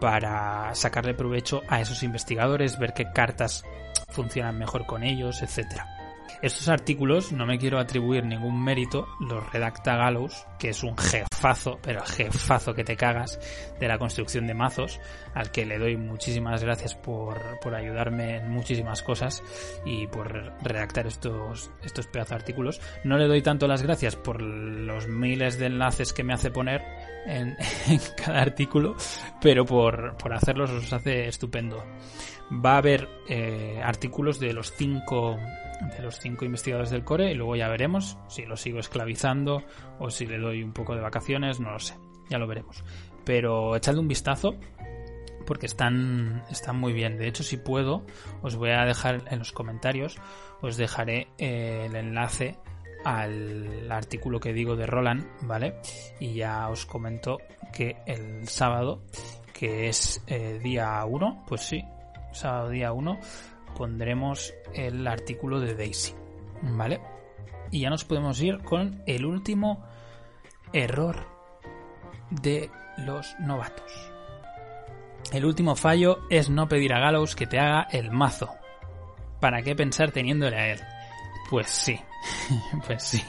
para 0.00 0.74
sacarle 0.74 1.14
provecho 1.14 1.62
a 1.68 1.80
esos 1.80 2.02
investigadores, 2.02 2.78
ver 2.78 2.94
qué 2.94 3.12
cartas 3.12 3.64
funcionan 4.08 4.58
mejor 4.58 4.86
con 4.86 5.02
ellos, 5.02 5.42
etcétera. 5.42 6.01
Estos 6.42 6.68
artículos 6.68 7.32
no 7.32 7.46
me 7.46 7.58
quiero 7.58 7.78
atribuir 7.78 8.24
ningún 8.24 8.62
mérito, 8.62 9.06
los 9.20 9.52
redacta 9.52 9.96
Gallows, 9.96 10.46
que 10.58 10.70
es 10.70 10.82
un 10.82 10.96
jefazo, 10.96 11.78
pero 11.82 12.04
jefazo 12.04 12.74
que 12.74 12.84
te 12.84 12.96
cagas 12.96 13.38
de 13.78 13.88
la 13.88 13.98
construcción 13.98 14.46
de 14.46 14.54
mazos, 14.54 15.00
al 15.34 15.50
que 15.50 15.66
le 15.66 15.78
doy 15.78 15.96
muchísimas 15.96 16.62
gracias 16.62 16.94
por, 16.94 17.60
por 17.60 17.74
ayudarme 17.74 18.36
en 18.36 18.50
muchísimas 18.50 19.02
cosas 19.02 19.42
y 19.84 20.06
por 20.06 20.52
redactar 20.62 21.06
estos, 21.06 21.70
estos 21.82 22.06
pedazos 22.06 22.32
artículos. 22.32 22.80
No 23.04 23.18
le 23.18 23.28
doy 23.28 23.42
tanto 23.42 23.66
las 23.66 23.82
gracias 23.82 24.16
por 24.16 24.42
los 24.42 25.08
miles 25.08 25.58
de 25.58 25.66
enlaces 25.66 26.12
que 26.12 26.24
me 26.24 26.34
hace 26.34 26.50
poner 26.50 26.82
en, 27.26 27.56
cada 28.16 28.40
artículo, 28.40 28.96
pero 29.40 29.64
por, 29.64 30.16
por 30.16 30.32
hacerlos 30.32 30.70
os 30.70 30.92
hace 30.92 31.28
estupendo. 31.28 31.84
Va 32.52 32.74
a 32.74 32.78
haber 32.78 33.08
eh, 33.28 33.80
artículos 33.82 34.38
de 34.38 34.52
los 34.52 34.72
cinco 34.72 35.36
de 35.96 36.02
los 36.02 36.20
cinco 36.20 36.44
investigadores 36.44 36.90
del 36.90 37.04
core 37.04 37.32
y 37.32 37.34
luego 37.34 37.56
ya 37.56 37.68
veremos 37.68 38.16
si 38.28 38.44
lo 38.44 38.56
sigo 38.56 38.78
esclavizando 38.78 39.64
o 39.98 40.10
si 40.10 40.26
le 40.26 40.38
doy 40.38 40.62
un 40.62 40.72
poco 40.72 40.94
de 40.94 41.00
vacaciones, 41.00 41.58
no 41.58 41.72
lo 41.72 41.78
sé, 41.80 41.96
ya 42.30 42.38
lo 42.38 42.46
veremos. 42.46 42.84
Pero 43.24 43.74
echadle 43.74 44.00
un 44.00 44.08
vistazo 44.08 44.54
porque 45.44 45.66
están, 45.66 46.44
están 46.50 46.78
muy 46.78 46.92
bien. 46.92 47.18
De 47.18 47.28
hecho, 47.28 47.42
si 47.42 47.56
puedo, 47.56 48.04
os 48.42 48.56
voy 48.56 48.70
a 48.70 48.84
dejar 48.84 49.24
en 49.30 49.38
los 49.38 49.52
comentarios, 49.52 50.16
os 50.60 50.76
dejaré 50.76 51.28
eh, 51.38 51.86
el 51.86 51.96
enlace 51.96 52.58
al 53.04 53.90
artículo 53.90 54.38
que 54.38 54.52
digo 54.52 54.76
de 54.76 54.86
Roland, 54.86 55.26
¿vale? 55.42 55.80
Y 56.20 56.34
ya 56.34 56.68
os 56.68 56.86
comento 56.86 57.38
que 57.72 57.96
el 58.06 58.46
sábado, 58.48 59.02
que 59.52 59.88
es 59.88 60.22
eh, 60.26 60.60
día 60.62 61.04
1, 61.04 61.44
pues 61.48 61.62
sí, 61.62 61.84
sábado 62.32 62.70
día 62.70 62.92
1, 62.92 63.18
pondremos 63.76 64.52
el 64.74 65.06
artículo 65.06 65.60
de 65.60 65.74
Daisy, 65.74 66.14
¿vale? 66.62 67.00
Y 67.70 67.80
ya 67.80 67.90
nos 67.90 68.04
podemos 68.04 68.40
ir 68.40 68.58
con 68.62 69.02
el 69.06 69.24
último 69.24 69.84
error 70.72 71.26
de 72.30 72.70
los 72.98 73.34
novatos. 73.40 73.92
El 75.32 75.44
último 75.44 75.76
fallo 75.76 76.20
es 76.28 76.50
no 76.50 76.68
pedir 76.68 76.92
a 76.92 77.00
Gallows 77.00 77.36
que 77.36 77.46
te 77.46 77.58
haga 77.58 77.88
el 77.90 78.10
mazo. 78.10 78.54
¿Para 79.40 79.62
qué 79.62 79.74
pensar 79.74 80.12
teniéndole 80.12 80.56
a 80.56 80.72
él? 80.72 80.80
Pues 81.48 81.68
sí, 81.68 81.98
pues 82.86 83.02
sí. 83.02 83.22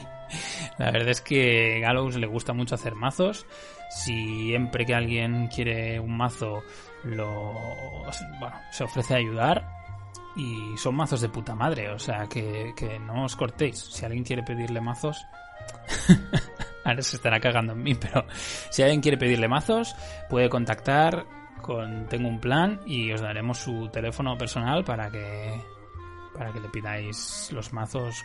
La 0.78 0.90
verdad 0.90 1.10
es 1.10 1.20
que 1.20 1.80
Gallows 1.80 2.16
le 2.16 2.26
gusta 2.26 2.52
mucho 2.52 2.74
hacer 2.74 2.94
mazos 2.94 3.46
Siempre 3.94 4.84
que 4.84 4.94
alguien 4.94 5.46
quiere 5.46 6.00
un 6.00 6.16
mazo, 6.16 6.64
lo, 7.04 7.52
bueno, 8.40 8.56
se 8.70 8.84
ofrece 8.84 9.14
a 9.14 9.18
ayudar 9.18 9.66
y 10.36 10.76
son 10.76 10.96
mazos 10.96 11.20
de 11.20 11.28
puta 11.28 11.54
madre, 11.54 11.90
o 11.90 11.98
sea, 11.98 12.26
que, 12.26 12.72
que 12.76 12.98
no 12.98 13.24
os 13.24 13.36
cortéis. 13.36 13.78
Si 13.78 14.04
alguien 14.04 14.24
quiere 14.24 14.42
pedirle 14.42 14.80
mazos, 14.80 15.24
ahora 16.84 17.02
se 17.02 17.16
estará 17.16 17.40
cagando 17.40 17.72
en 17.72 17.82
mí, 17.82 17.94
pero 17.94 18.26
si 18.70 18.82
alguien 18.82 19.00
quiere 19.00 19.16
pedirle 19.16 19.48
mazos, 19.48 19.94
puede 20.28 20.48
contactar 20.48 21.26
con 21.64 22.06
Tengo 22.08 22.28
un 22.28 22.40
plan 22.40 22.80
y 22.84 23.10
os 23.10 23.22
daremos 23.22 23.58
su 23.58 23.88
teléfono 23.88 24.36
personal 24.36 24.84
para 24.84 25.10
que 25.10 25.50
para 26.36 26.52
que 26.52 26.60
le 26.60 26.68
pidáis 26.68 27.48
los 27.52 27.72
mazos 27.72 28.22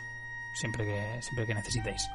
siempre 0.54 0.84
que 0.84 1.22
siempre 1.22 1.46
que 1.46 1.54
necesitéis. 1.54 2.06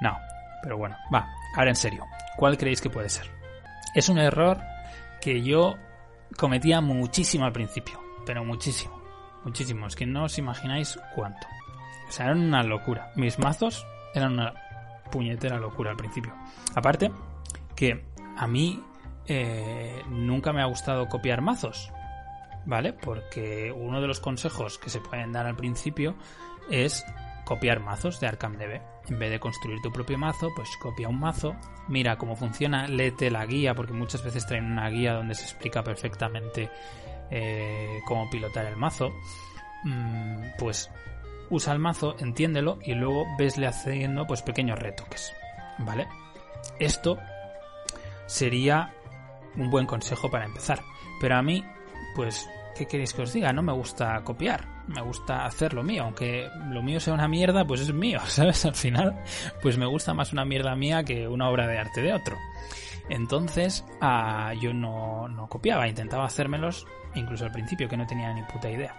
No, 0.00 0.18
pero 0.62 0.76
bueno, 0.76 0.96
va, 1.14 1.28
ahora 1.56 1.70
en 1.70 1.76
serio, 1.76 2.04
¿cuál 2.36 2.58
creéis 2.58 2.80
que 2.80 2.90
puede 2.90 3.08
ser? 3.08 3.30
Es 3.94 4.08
un 4.08 4.18
error 4.18 4.60
que 5.20 5.42
yo 5.42 5.76
cometía 6.36 6.80
muchísimo 6.80 7.44
al 7.44 7.52
principio, 7.52 8.00
pero 8.26 8.44
muchísimo, 8.44 9.00
muchísimo, 9.44 9.86
es 9.86 9.96
que 9.96 10.06
no 10.06 10.24
os 10.24 10.38
imagináis 10.38 10.98
cuánto. 11.14 11.46
O 12.08 12.12
sea, 12.12 12.26
eran 12.26 12.40
una 12.40 12.62
locura. 12.62 13.12
Mis 13.16 13.38
mazos 13.38 13.86
eran 14.14 14.34
una 14.34 14.54
puñetera 15.10 15.58
locura 15.58 15.90
al 15.90 15.96
principio. 15.96 16.34
Aparte, 16.74 17.10
que 17.74 18.04
a 18.36 18.46
mí 18.46 18.82
eh, 19.26 20.02
nunca 20.08 20.52
me 20.52 20.62
ha 20.62 20.66
gustado 20.66 21.08
copiar 21.08 21.40
mazos, 21.40 21.90
¿vale? 22.66 22.92
Porque 22.92 23.72
uno 23.72 24.00
de 24.00 24.06
los 24.06 24.20
consejos 24.20 24.78
que 24.78 24.90
se 24.90 25.00
pueden 25.00 25.32
dar 25.32 25.46
al 25.46 25.56
principio 25.56 26.14
es 26.70 27.04
copiar 27.44 27.80
mazos 27.80 28.20
de 28.20 28.26
Arkham 28.26 28.56
DB. 28.58 28.93
En 29.08 29.18
vez 29.18 29.30
de 29.30 29.38
construir 29.38 29.80
tu 29.82 29.92
propio 29.92 30.16
mazo, 30.16 30.50
pues 30.54 30.76
copia 30.78 31.08
un 31.08 31.20
mazo, 31.20 31.54
mira 31.88 32.16
cómo 32.16 32.36
funciona, 32.36 32.86
léete 32.86 33.30
la 33.30 33.44
guía, 33.44 33.74
porque 33.74 33.92
muchas 33.92 34.24
veces 34.24 34.46
traen 34.46 34.64
una 34.64 34.88
guía 34.88 35.12
donde 35.12 35.34
se 35.34 35.44
explica 35.44 35.82
perfectamente 35.84 36.70
eh, 37.30 38.00
cómo 38.06 38.30
pilotar 38.30 38.64
el 38.66 38.76
mazo. 38.76 39.12
Mm, 39.84 40.56
pues 40.58 40.90
usa 41.50 41.74
el 41.74 41.78
mazo, 41.78 42.16
entiéndelo 42.18 42.78
y 42.82 42.94
luego 42.94 43.26
vesle 43.38 43.66
haciendo 43.66 44.26
pues 44.26 44.40
pequeños 44.40 44.78
retoques, 44.78 45.34
¿vale? 45.78 46.08
Esto 46.78 47.18
sería 48.26 48.94
un 49.56 49.70
buen 49.70 49.86
consejo 49.86 50.30
para 50.30 50.46
empezar. 50.46 50.80
Pero 51.20 51.36
a 51.36 51.42
mí, 51.42 51.64
pues, 52.14 52.48
¿qué 52.76 52.86
queréis 52.86 53.12
que 53.12 53.22
os 53.22 53.32
diga? 53.32 53.52
No 53.52 53.62
me 53.62 53.72
gusta 53.72 54.20
copiar, 54.24 54.66
me 54.86 55.00
gusta 55.02 55.44
hacer 55.46 55.74
lo 55.74 55.82
mío, 55.82 56.04
aunque 56.04 56.48
lo 56.70 56.82
mío 56.82 57.00
sea 57.00 57.14
una 57.14 57.28
mierda, 57.28 57.66
pues 57.66 57.80
es 57.80 57.92
mío, 57.92 58.20
¿sabes? 58.26 58.64
Al 58.64 58.74
final, 58.74 59.22
pues 59.62 59.78
me 59.78 59.86
gusta 59.86 60.14
más 60.14 60.32
una 60.32 60.44
mierda 60.44 60.74
mía 60.74 61.04
que 61.04 61.28
una 61.28 61.48
obra 61.48 61.66
de 61.66 61.78
arte 61.78 62.02
de 62.02 62.12
otro. 62.12 62.36
Entonces, 63.08 63.84
ah, 64.00 64.52
yo 64.60 64.72
no, 64.72 65.28
no 65.28 65.48
copiaba, 65.48 65.88
intentaba 65.88 66.24
hacérmelos, 66.24 66.86
incluso 67.14 67.44
al 67.44 67.52
principio, 67.52 67.88
que 67.88 67.96
no 67.96 68.06
tenía 68.06 68.32
ni 68.32 68.42
puta 68.42 68.70
idea. 68.70 68.94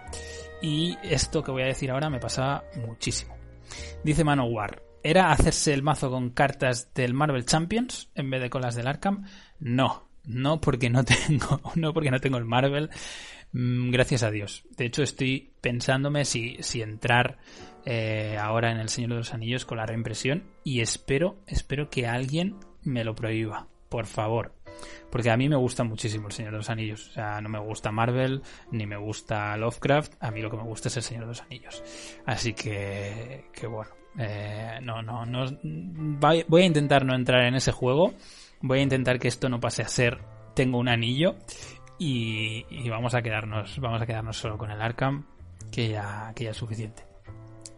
Y 0.62 0.96
esto 1.02 1.42
que 1.42 1.50
voy 1.50 1.62
a 1.62 1.66
decir 1.66 1.90
ahora 1.90 2.08
me 2.08 2.20
pasaba 2.20 2.64
muchísimo. 2.86 3.36
Dice 4.04 4.24
Manowar, 4.24 4.82
¿era 5.02 5.32
hacerse 5.32 5.74
el 5.74 5.82
mazo 5.82 6.10
con 6.10 6.30
cartas 6.30 6.92
del 6.94 7.14
Marvel 7.14 7.44
Champions 7.44 8.10
en 8.14 8.30
vez 8.30 8.40
de 8.40 8.50
con 8.50 8.62
las 8.62 8.76
del 8.76 8.86
Arkham? 8.86 9.24
No, 9.58 10.08
no 10.24 10.60
porque 10.60 10.90
no 10.90 11.04
tengo, 11.04 11.60
no 11.74 11.92
porque 11.92 12.10
no 12.10 12.20
tengo 12.20 12.38
el 12.38 12.44
Marvel, 12.44 12.90
gracias 13.52 14.22
a 14.22 14.30
Dios. 14.30 14.64
De 14.76 14.86
hecho, 14.86 15.02
estoy 15.02 15.52
pensándome 15.60 16.24
si, 16.24 16.56
si 16.60 16.82
entrar 16.82 17.38
eh, 17.84 18.36
ahora 18.40 18.70
en 18.70 18.78
El 18.78 18.88
Señor 18.88 19.10
de 19.10 19.16
los 19.16 19.34
Anillos 19.34 19.64
con 19.64 19.78
la 19.78 19.86
reimpresión 19.86 20.44
y 20.64 20.80
espero, 20.80 21.38
espero 21.46 21.88
que 21.88 22.06
alguien 22.06 22.56
me 22.82 23.04
lo 23.04 23.14
prohíba, 23.14 23.68
por 23.88 24.06
favor. 24.06 24.52
Porque 25.10 25.30
a 25.30 25.36
mí 25.36 25.48
me 25.48 25.56
gusta 25.56 25.84
muchísimo 25.84 26.26
El 26.26 26.32
Señor 26.32 26.52
de 26.52 26.58
los 26.58 26.68
Anillos. 26.68 27.08
O 27.08 27.12
sea, 27.12 27.40
no 27.40 27.48
me 27.48 27.58
gusta 27.58 27.90
Marvel, 27.90 28.42
ni 28.70 28.86
me 28.86 28.96
gusta 28.96 29.56
Lovecraft. 29.56 30.14
A 30.20 30.30
mí 30.30 30.42
lo 30.42 30.50
que 30.50 30.58
me 30.58 30.64
gusta 30.64 30.88
es 30.88 30.96
El 30.98 31.02
Señor 31.02 31.22
de 31.22 31.28
los 31.28 31.42
Anillos. 31.42 31.82
Así 32.26 32.52
que, 32.52 33.46
que 33.52 33.66
bueno. 33.66 33.90
Eh, 34.18 34.78
no, 34.82 35.02
no, 35.02 35.24
no. 35.24 35.44
Voy 35.62 36.62
a 36.62 36.66
intentar 36.66 37.04
no 37.04 37.14
entrar 37.14 37.44
en 37.46 37.54
ese 37.54 37.72
juego. 37.72 38.14
Voy 38.60 38.80
a 38.80 38.82
intentar 38.82 39.18
que 39.18 39.28
esto 39.28 39.48
no 39.48 39.60
pase 39.60 39.82
a 39.82 39.88
ser 39.88 40.18
tengo 40.56 40.78
un 40.78 40.88
anillo. 40.88 41.36
Y, 41.98 42.88
vamos 42.88 43.14
a 43.14 43.22
quedarnos. 43.22 43.78
Vamos 43.80 44.02
a 44.02 44.06
quedarnos 44.06 44.36
solo 44.36 44.58
con 44.58 44.70
el 44.70 44.80
Arkham. 44.80 45.26
Que 45.70 45.88
ya, 45.88 46.32
que 46.34 46.44
ya 46.44 46.50
es 46.50 46.56
suficiente. 46.56 47.04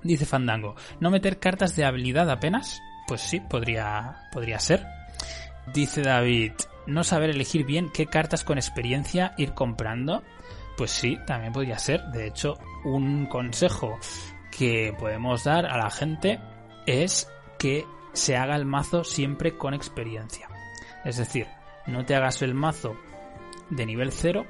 Dice 0.02 0.26
Fandango. 0.26 0.74
¿No 1.00 1.10
meter 1.10 1.38
cartas 1.38 1.74
de 1.76 1.84
habilidad 1.84 2.30
apenas? 2.30 2.80
Pues 3.06 3.20
sí, 3.20 3.40
podría, 3.40 4.28
podría 4.32 4.58
ser. 4.58 4.86
Dice 5.72 6.02
David, 6.02 6.52
no 6.86 7.04
saber 7.04 7.30
elegir 7.30 7.64
bien 7.64 7.90
qué 7.92 8.06
cartas 8.06 8.44
con 8.44 8.58
experiencia 8.58 9.34
ir 9.36 9.54
comprando. 9.54 10.22
Pues 10.76 10.90
sí, 10.90 11.18
también 11.26 11.52
podría 11.52 11.78
ser. 11.78 12.02
De 12.06 12.26
hecho, 12.26 12.58
un 12.84 13.26
consejo 13.26 13.98
que 14.56 14.94
podemos 14.98 15.44
dar 15.44 15.66
a 15.66 15.78
la 15.78 15.90
gente 15.90 16.40
es 16.86 17.30
que 17.58 17.84
se 18.12 18.36
haga 18.36 18.56
el 18.56 18.64
mazo 18.64 19.04
siempre 19.04 19.56
con 19.56 19.74
experiencia. 19.74 20.48
Es 21.04 21.16
decir, 21.16 21.46
no 21.86 22.04
te 22.04 22.14
hagas 22.14 22.42
el 22.42 22.54
mazo 22.54 22.96
de 23.70 23.86
nivel 23.86 24.12
0, 24.12 24.46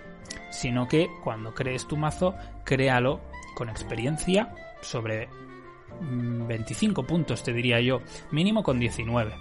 sino 0.51 0.89
que 0.89 1.09
cuando 1.23 1.55
crees 1.55 1.87
tu 1.87 1.97
mazo, 1.97 2.35
créalo 2.65 3.21
con 3.55 3.69
experiencia 3.69 4.55
sobre 4.81 5.29
25 6.01 7.05
puntos, 7.05 7.43
te 7.43 7.53
diría 7.53 7.81
yo, 7.81 8.01
mínimo 8.31 8.63
con 8.63 8.79
19. 8.79 9.35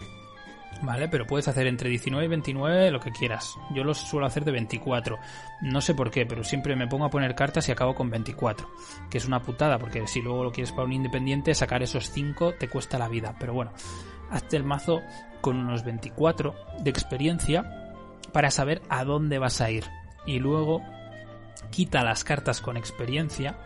¿Vale? 0.81 1.07
Pero 1.07 1.25
puedes 1.25 1.47
hacer 1.47 1.65
entre 1.65 1.89
19 1.89 2.25
y 2.25 2.27
29 2.27 2.91
lo 2.91 2.99
que 2.99 3.11
quieras. 3.11 3.55
Yo 3.73 3.83
lo 3.83 3.95
suelo 3.95 4.27
hacer 4.27 4.45
de 4.45 4.51
24. 4.51 5.17
No 5.61 5.81
sé 5.81 5.95
por 5.95 6.11
qué, 6.11 6.27
pero 6.27 6.43
siempre 6.43 6.75
me 6.75 6.87
pongo 6.87 7.05
a 7.05 7.09
poner 7.09 7.33
cartas 7.33 7.67
y 7.67 7.71
acabo 7.71 7.95
con 7.95 8.11
24. 8.11 8.69
Que 9.09 9.17
es 9.17 9.25
una 9.25 9.41
putada, 9.41 9.79
porque 9.79 10.05
si 10.05 10.21
luego 10.21 10.43
lo 10.43 10.51
quieres 10.51 10.71
para 10.71 10.83
un 10.83 10.93
independiente, 10.93 11.55
sacar 11.55 11.81
esos 11.81 12.11
5 12.11 12.53
te 12.59 12.67
cuesta 12.67 12.99
la 12.99 13.09
vida. 13.09 13.35
Pero 13.39 13.53
bueno, 13.53 13.71
hazte 14.29 14.55
el 14.55 14.63
mazo 14.63 15.01
con 15.41 15.57
unos 15.57 15.83
24 15.83 16.53
de 16.79 16.89
experiencia 16.91 17.86
para 18.31 18.51
saber 18.51 18.81
a 18.89 19.03
dónde 19.03 19.39
vas 19.39 19.61
a 19.61 19.71
ir. 19.71 19.85
Y 20.25 20.39
luego 20.39 20.81
quita 21.71 22.03
las 22.03 22.23
cartas 22.23 22.61
con 22.61 22.77
experiencia, 22.77 23.57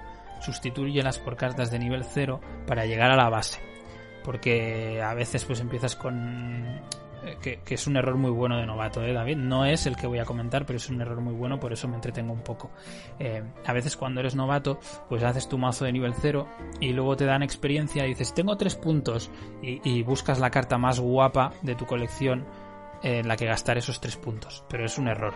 sustitúyelas 0.42 1.20
por 1.20 1.36
cartas 1.36 1.72
de 1.72 1.80
nivel 1.80 2.04
0 2.04 2.40
para 2.68 2.86
llegar 2.86 3.12
a 3.12 3.16
la 3.16 3.30
base 3.30 3.72
porque 4.24 5.02
a 5.02 5.14
veces 5.14 5.46
pues 5.46 5.60
empiezas 5.60 5.96
con 5.96 6.82
eh, 7.24 7.38
que, 7.42 7.74
es 7.74 7.88
un 7.88 7.98
error 7.98 8.16
muy 8.16 8.32
bueno 8.32 8.58
de 8.58 8.66
novato, 8.66 9.04
¿eh, 9.04 9.14
David? 9.14 9.38
No 9.38 9.66
es 9.66 9.86
el 9.86 9.96
que 9.96 10.08
voy 10.08 10.20
a 10.20 10.26
comentar, 10.26 10.66
pero 10.66 10.78
es 10.78 10.90
un 10.90 11.02
error 11.02 11.22
muy 11.22 11.34
bueno, 11.34 11.60
por 11.60 11.74
eso 11.74 11.88
me 11.88 11.96
entretengo 11.96 12.34
un 12.34 12.42
poco. 12.42 12.72
Eh, 13.20 13.44
a 13.66 13.74
veces 13.74 13.96
cuando 13.96 14.22
eres 14.22 14.36
novato, 14.36 14.80
pues 15.10 15.24
haces 15.24 15.48
tu 15.48 15.58
mazo 15.58 15.86
de 15.86 15.92
nivel 15.92 16.14
0 16.20 16.48
y 16.80 16.94
luego 16.94 17.16
te 17.16 17.26
dan 17.26 17.44
experiencia 17.44 18.06
y 18.06 18.10
dices, 18.10 18.34
tengo 18.34 18.58
3 18.58 18.76
puntos 18.76 19.30
y, 19.62 20.02
buscas 20.02 20.40
la 20.40 20.50
carta 20.50 20.78
más 20.78 21.00
guapa 21.00 21.54
de 21.62 21.76
tu 21.76 21.86
colección 21.86 22.44
en 23.04 23.28
la 23.28 23.36
que 23.36 23.46
gastar 23.46 23.78
esos 23.78 24.00
3 24.00 24.18
puntos, 24.18 24.64
pero 24.70 24.86
es 24.86 24.98
un 24.98 25.08
error. 25.08 25.34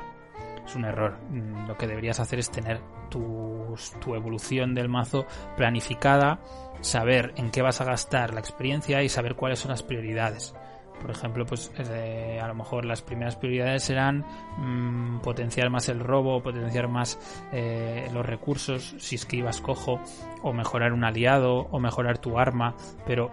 Es 0.66 0.76
un 0.76 0.86
error. 0.86 1.18
Mm, 1.30 1.68
lo 1.68 1.78
que 1.78 1.88
deberías 1.88 2.20
hacer 2.20 2.40
es 2.40 2.50
tener 2.50 2.82
tu, 3.10 3.76
tu 4.02 4.16
evolución 4.16 4.74
del 4.74 4.90
mazo 4.90 5.26
planificada, 5.56 6.40
saber 6.82 7.34
en 7.38 7.52
qué 7.52 7.62
vas 7.62 7.82
a 7.82 7.86
gastar 7.86 8.34
la 8.34 8.40
experiencia 8.40 9.04
y 9.04 9.10
saber 9.10 9.36
cuáles 9.36 9.60
son 9.60 9.72
las 9.72 9.84
prioridades 9.84 10.56
por 11.02 11.12
ejemplo, 11.12 11.46
pues 11.46 11.72
eh, 11.78 12.40
a 12.42 12.48
lo 12.48 12.56
mejor 12.56 12.86
las 12.86 13.02
primeras 13.02 13.36
prioridades 13.36 13.84
serán 13.84 14.26
mm, 14.58 15.20
potenciar 15.20 15.70
más 15.70 15.90
el 15.90 16.00
robo, 16.00 16.42
potenciar 16.42 16.88
más 16.88 17.20
eh, 17.52 18.10
los 18.14 18.26
recursos 18.26 18.96
si 18.98 19.16
es 19.16 19.26
que 19.26 19.38
ibas 19.38 19.62
cojo, 19.62 20.00
o 20.42 20.54
mejorar 20.54 20.94
un 20.94 21.04
aliado, 21.04 21.68
o 21.72 21.80
mejorar 21.80 22.18
tu 22.18 22.40
arma, 22.40 22.76
pero 23.06 23.32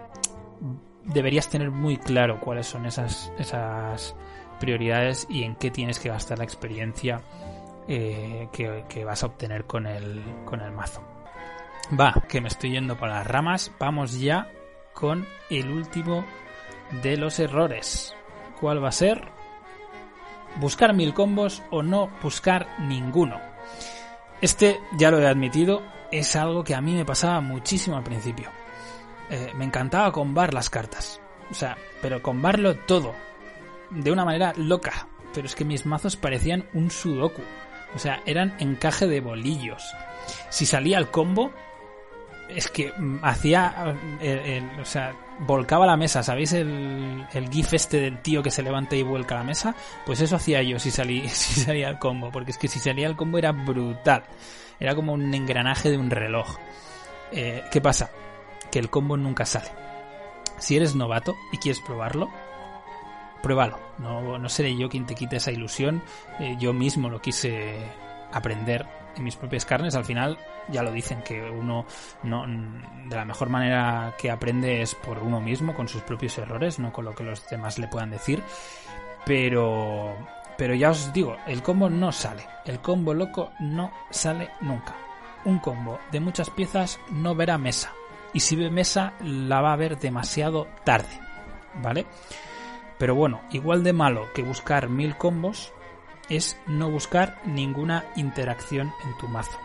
deberías 1.05 1.49
tener 1.49 1.71
muy 1.71 1.97
claro 1.97 2.39
cuáles 2.39 2.67
son 2.67 2.85
esas, 2.85 3.31
esas 3.37 4.15
prioridades 4.59 5.27
y 5.29 5.43
en 5.43 5.55
qué 5.55 5.71
tienes 5.71 5.99
que 5.99 6.09
gastar 6.09 6.37
la 6.37 6.43
experiencia 6.43 7.21
eh, 7.87 8.47
que, 8.51 8.85
que, 8.87 9.03
vas 9.03 9.23
a 9.23 9.27
obtener 9.27 9.65
con 9.65 9.85
el, 9.85 10.23
con 10.45 10.61
el 10.61 10.71
mazo. 10.71 11.01
Va, 11.99 12.13
que 12.29 12.39
me 12.39 12.47
estoy 12.47 12.71
yendo 12.71 12.97
para 12.97 13.15
las 13.15 13.27
ramas, 13.27 13.71
vamos 13.77 14.19
ya 14.19 14.49
con 14.93 15.27
el 15.49 15.69
último 15.69 16.23
de 17.01 17.17
los 17.17 17.39
errores. 17.39 18.15
¿Cuál 18.59 18.83
va 18.83 18.89
a 18.89 18.93
ser? 18.93 19.27
Buscar 20.57 20.93
mil 20.93 21.13
combos 21.13 21.61
o 21.71 21.83
no 21.83 22.09
buscar 22.21 22.67
ninguno. 22.79 23.39
Este, 24.39 24.79
ya 24.97 25.11
lo 25.11 25.19
he 25.19 25.27
admitido, 25.27 25.81
es 26.11 26.35
algo 26.35 26.63
que 26.63 26.75
a 26.75 26.81
mí 26.81 26.93
me 26.93 27.05
pasaba 27.05 27.41
muchísimo 27.41 27.97
al 27.97 28.03
principio. 28.03 28.49
Eh, 29.29 29.51
me 29.55 29.65
encantaba 29.65 30.11
combar 30.11 30.53
las 30.53 30.69
cartas. 30.69 31.21
O 31.51 31.53
sea, 31.53 31.77
pero 32.01 32.21
combarlo 32.21 32.75
todo. 32.75 33.13
De 33.89 34.11
una 34.11 34.25
manera 34.25 34.53
loca. 34.57 35.07
Pero 35.33 35.47
es 35.47 35.55
que 35.55 35.65
mis 35.65 35.85
mazos 35.85 36.15
parecían 36.15 36.65
un 36.73 36.91
sudoku. 36.91 37.41
O 37.95 37.99
sea, 37.99 38.21
eran 38.25 38.55
encaje 38.59 39.07
de 39.07 39.21
bolillos. 39.21 39.93
Si 40.49 40.65
salía 40.65 40.97
el 40.97 41.09
combo, 41.09 41.51
es 42.49 42.69
que 42.69 42.91
mm, 42.91 43.19
hacía, 43.23 43.95
o 44.81 44.85
sea, 44.85 45.15
volcaba 45.39 45.85
la 45.85 45.97
mesa, 45.97 46.23
¿sabéis 46.23 46.53
el, 46.53 47.25
el 47.33 47.49
gif 47.49 47.73
este 47.73 47.99
del 47.99 48.21
tío 48.21 48.41
que 48.43 48.51
se 48.51 48.63
levanta 48.63 48.95
y 48.95 49.03
vuelca 49.03 49.35
la 49.35 49.43
mesa? 49.43 49.75
Pues 50.05 50.21
eso 50.21 50.35
hacía 50.35 50.61
yo 50.61 50.79
si, 50.79 50.91
salí, 50.91 51.27
si 51.29 51.61
salía 51.61 51.89
el 51.89 51.99
combo, 51.99 52.31
porque 52.31 52.51
es 52.51 52.57
que 52.57 52.67
si 52.67 52.79
salía 52.79 53.07
el 53.07 53.15
combo 53.15 53.37
era 53.37 53.51
brutal, 53.51 54.23
era 54.79 54.95
como 54.95 55.13
un 55.13 55.33
engranaje 55.33 55.89
de 55.89 55.97
un 55.97 56.09
reloj. 56.09 56.57
Eh, 57.31 57.63
¿Qué 57.71 57.81
pasa? 57.81 58.09
Que 58.73 58.79
el 58.79 58.89
combo 58.89 59.17
nunca 59.17 59.45
sale. 59.45 59.69
Si 60.57 60.75
eres 60.75 60.95
novato 60.95 61.35
y 61.51 61.57
quieres 61.57 61.79
probarlo, 61.79 62.31
pruébalo. 63.43 63.77
No, 63.99 64.39
no 64.39 64.49
seré 64.49 64.75
yo 64.75 64.89
quien 64.89 65.05
te 65.05 65.13
quite 65.13 65.35
esa 65.35 65.51
ilusión, 65.51 66.01
eh, 66.39 66.55
yo 66.59 66.73
mismo 66.73 67.07
lo 67.07 67.21
quise 67.21 67.77
aprender 68.31 68.87
en 69.15 69.25
mis 69.25 69.35
propias 69.35 69.63
carnes, 69.63 69.93
al 69.93 70.05
final 70.05 70.39
ya 70.69 70.81
lo 70.81 70.91
dicen 70.91 71.21
que 71.21 71.39
uno 71.39 71.85
no 72.23 72.45
de 72.47 73.15
la 73.15 73.25
mejor 73.25 73.49
manera 73.49 74.15
que 74.17 74.31
aprende 74.31 74.81
es 74.81 74.95
por 74.95 75.19
uno 75.19 75.39
mismo 75.39 75.75
con 75.75 75.87
sus 75.87 76.01
propios 76.01 76.35
errores, 76.39 76.79
no 76.79 76.91
con 76.91 77.05
lo 77.05 77.13
que 77.13 77.23
los 77.23 77.47
demás 77.47 77.77
le 77.77 77.87
puedan 77.87 78.09
decir. 78.09 78.41
Pero 79.23 80.15
pero 80.57 80.73
ya 80.73 80.89
os 80.89 81.13
digo, 81.13 81.37
el 81.45 81.61
combo 81.61 81.91
no 81.91 82.11
sale. 82.11 82.47
El 82.65 82.79
combo 82.79 83.13
loco 83.13 83.51
no 83.59 83.91
sale 84.09 84.49
nunca. 84.61 84.95
Un 85.45 85.59
combo 85.59 85.99
de 86.11 86.19
muchas 86.19 86.49
piezas 86.49 86.99
no 87.11 87.35
verá 87.35 87.59
mesa. 87.59 87.91
Y 88.33 88.39
si 88.39 88.55
ve 88.55 88.69
mesa, 88.69 89.13
la 89.21 89.61
va 89.61 89.73
a 89.73 89.77
ver 89.77 89.99
demasiado 89.99 90.67
tarde. 90.83 91.19
¿Vale? 91.81 92.05
Pero 92.97 93.15
bueno, 93.15 93.41
igual 93.51 93.83
de 93.83 93.93
malo 93.93 94.31
que 94.33 94.43
buscar 94.43 94.89
mil 94.89 95.17
combos, 95.17 95.73
es 96.29 96.57
no 96.67 96.89
buscar 96.89 97.41
ninguna 97.45 98.05
interacción 98.15 98.93
en 99.03 99.17
tu 99.17 99.27
mazo. 99.27 99.57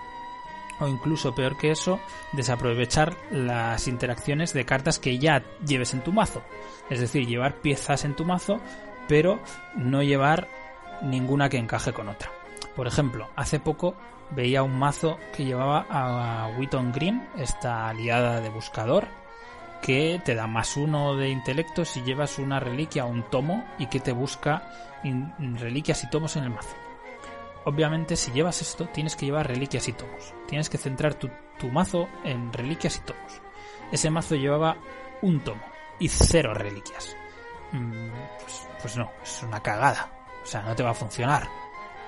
O 0.81 0.87
incluso 0.87 1.35
peor 1.35 1.57
que 1.57 1.71
eso, 1.71 1.99
desaprovechar 2.33 3.17
las 3.31 3.89
interacciones 3.89 4.53
de 4.53 4.65
cartas 4.65 4.99
que 4.99 5.19
ya 5.19 5.43
lleves 5.67 5.93
en 5.93 6.03
tu 6.03 6.13
mazo. 6.13 6.43
Es 6.89 7.01
decir, 7.01 7.27
llevar 7.27 7.57
piezas 7.57 8.05
en 8.05 8.15
tu 8.15 8.25
mazo, 8.25 8.61
pero 9.09 9.41
no 9.75 10.03
llevar 10.03 10.49
ninguna 11.03 11.49
que 11.49 11.59
encaje 11.59 11.93
con 11.93 12.09
otra. 12.09 12.31
Por 12.77 12.87
ejemplo, 12.87 13.29
hace 13.35 13.59
poco 13.59 13.97
veía 14.31 14.63
un 14.63 14.79
mazo 14.79 15.19
que 15.35 15.45
llevaba 15.45 15.87
a 15.89 16.49
Witton 16.59 16.93
Green, 16.93 17.29
esta 17.37 17.89
aliada 17.89 18.41
de 18.41 18.51
buscador, 18.51 19.09
que 19.83 20.21
te 20.25 20.35
da 20.35 20.47
más 20.47 20.77
uno 20.77 21.17
de 21.17 21.31
intelecto 21.31 21.85
si 21.85 22.03
llevas 22.03 22.39
una 22.39 22.61
reliquia 22.61 23.05
o 23.05 23.09
un 23.09 23.23
tomo 23.25 23.65
y 23.79 23.87
que 23.87 24.01
te 24.01 24.13
busca 24.13 24.71
reliquias 25.39 26.03
y 26.05 26.11
tomos 26.11 26.37
en 26.37 26.45
el 26.45 26.51
mazo. 26.51 26.75
Obviamente 27.65 28.17
si 28.17 28.33
llevas 28.33 28.63
esto 28.63 28.87
tienes 28.89 29.17
que 29.17 29.27
llevar 29.27 29.47
reliquias 29.47 29.89
y 29.89 29.93
tomos. 29.93 30.35
Tienes 30.47 30.71
que 30.71 30.79
centrar 30.79 31.15
tu, 31.15 31.31
mazo 31.71 32.09
en 32.25 32.53
reliquias 32.53 32.97
y 32.97 33.01
tomos. 33.01 33.43
Ese 33.93 34.11
mazo 34.11 34.37
llevaba 34.37 34.77
un 35.23 35.41
tomo 35.41 35.63
y 35.99 36.09
cero 36.09 36.55
reliquias. 36.55 37.17
Mm, 37.73 38.09
pues, 38.41 38.69
pues, 38.81 38.97
no, 38.97 39.11
es 39.23 39.43
una 39.43 39.61
cagada. 39.61 40.11
O 40.43 40.47
sea, 40.47 40.63
no 40.63 40.75
te 40.75 40.83
va 40.83 40.91
a 40.91 40.95
funcionar. 40.95 41.47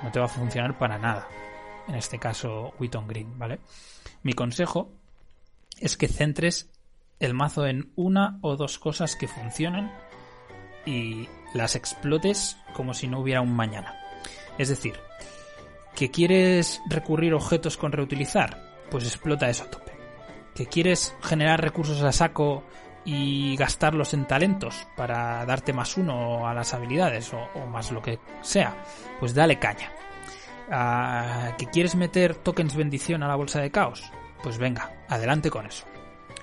No 0.02 0.10
te 0.10 0.18
va 0.18 0.24
a 0.24 0.28
funcionar 0.28 0.78
para 0.78 0.98
nada. 0.98 1.28
En 1.90 1.96
este 1.96 2.20
caso, 2.20 2.72
Witton 2.78 3.08
Green, 3.08 3.36
¿vale? 3.36 3.58
Mi 4.22 4.32
consejo 4.32 4.92
es 5.80 5.96
que 5.96 6.06
centres 6.06 6.70
el 7.18 7.34
mazo 7.34 7.66
en 7.66 7.90
una 7.96 8.38
o 8.42 8.54
dos 8.54 8.78
cosas 8.78 9.16
que 9.16 9.26
funcionen 9.26 9.90
y 10.86 11.28
las 11.52 11.74
explotes 11.74 12.56
como 12.74 12.94
si 12.94 13.08
no 13.08 13.18
hubiera 13.18 13.40
un 13.40 13.56
mañana. 13.56 13.98
Es 14.56 14.68
decir, 14.68 14.94
que 15.96 16.12
quieres 16.12 16.80
recurrir 16.88 17.34
objetos 17.34 17.76
con 17.76 17.90
reutilizar, 17.90 18.86
pues 18.88 19.02
explota 19.04 19.50
eso 19.50 19.64
a 19.64 19.70
tope. 19.70 19.90
Que 20.54 20.66
quieres 20.66 21.16
generar 21.22 21.60
recursos 21.60 22.00
a 22.02 22.12
saco 22.12 22.62
y 23.04 23.56
gastarlos 23.56 24.14
en 24.14 24.28
talentos 24.28 24.86
para 24.96 25.44
darte 25.44 25.72
más 25.72 25.96
uno 25.96 26.46
a 26.46 26.54
las 26.54 26.72
habilidades 26.72 27.32
o, 27.34 27.66
más 27.66 27.90
lo 27.90 28.00
que 28.00 28.20
sea, 28.42 28.76
pues 29.18 29.34
dale 29.34 29.58
caña. 29.58 29.90
Ah, 30.70 31.54
que 31.58 31.66
quieres 31.66 31.96
meter 31.96 32.36
tokens 32.36 32.76
bendición 32.76 33.22
a 33.22 33.28
la 33.28 33.34
bolsa 33.34 33.60
de 33.60 33.70
caos, 33.70 34.12
pues 34.42 34.58
venga, 34.58 34.92
adelante 35.08 35.50
con 35.50 35.66
eso. 35.66 35.84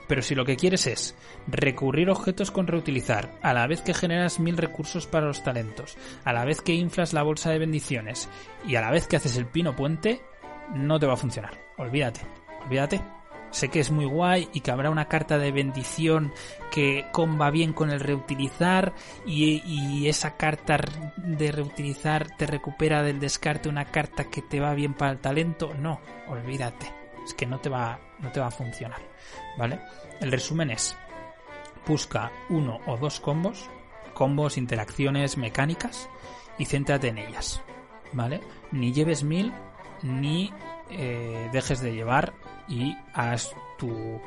Pero 0.07 0.21
si 0.21 0.35
lo 0.35 0.45
que 0.45 0.55
quieres 0.55 0.87
es 0.87 1.15
recurrir 1.47 2.09
objetos 2.09 2.51
con 2.51 2.67
reutilizar, 2.67 3.37
a 3.41 3.53
la 3.53 3.67
vez 3.67 3.81
que 3.81 3.93
generas 3.93 4.39
mil 4.39 4.57
recursos 4.57 5.05
para 5.07 5.27
los 5.27 5.43
talentos, 5.43 5.97
a 6.23 6.33
la 6.33 6.45
vez 6.45 6.61
que 6.61 6.73
inflas 6.73 7.13
la 7.13 7.23
bolsa 7.23 7.51
de 7.51 7.59
bendiciones 7.59 8.29
y 8.65 8.75
a 8.75 8.81
la 8.81 8.91
vez 8.91 9.07
que 9.07 9.17
haces 9.17 9.37
el 9.37 9.47
pino 9.47 9.75
puente, 9.75 10.21
no 10.73 10.99
te 10.99 11.05
va 11.05 11.13
a 11.13 11.17
funcionar. 11.17 11.57
Olvídate, 11.77 12.21
olvídate. 12.63 13.16
Sé 13.51 13.69
que 13.69 13.79
es 13.79 13.91
muy 13.91 14.05
guay 14.05 14.49
y 14.53 14.61
que 14.61 14.71
habrá 14.71 14.89
una 14.89 15.07
carta 15.07 15.37
de 15.37 15.51
bendición 15.51 16.33
que 16.71 17.05
comba 17.11 17.49
bien 17.49 17.73
con 17.73 17.89
el 17.89 17.99
reutilizar 17.99 18.93
y, 19.25 20.07
esa 20.07 20.37
carta 20.37 20.77
de 21.17 21.51
reutilizar 21.51 22.35
te 22.37 22.45
recupera 22.45 23.03
del 23.03 23.19
descarte 23.19 23.69
una 23.69 23.85
carta 23.85 24.25
que 24.25 24.41
te 24.41 24.59
va 24.59 24.73
bien 24.73 24.93
para 24.93 25.11
el 25.11 25.19
talento. 25.19 25.73
No, 25.73 25.99
olvídate. 26.27 26.93
Es 27.25 27.33
que 27.33 27.45
no 27.45 27.59
te 27.59 27.69
va, 27.69 27.99
no 28.19 28.31
te 28.31 28.39
va 28.39 28.47
a 28.47 28.51
funcionar. 28.51 29.01
¿vale? 29.57 29.79
El 30.19 30.31
resumen 30.31 30.71
es, 30.71 30.95
busca 31.85 32.31
uno 32.49 32.79
o 32.85 32.97
dos 32.97 33.19
combos, 33.19 33.69
combos, 34.13 34.57
interacciones 34.57 35.37
mecánicas 35.37 36.09
y 36.57 36.65
céntrate 36.65 37.09
en 37.09 37.17
ellas, 37.17 37.61
¿vale? 38.13 38.41
Ni 38.71 38.93
lleves 38.93 39.23
mil, 39.23 39.53
ni 40.03 40.53
eh, 40.89 41.49
dejes 41.51 41.81
de 41.81 41.93
llevar 41.93 42.33
y 42.67 42.95
haz 43.13 43.51
tu, 43.77 44.21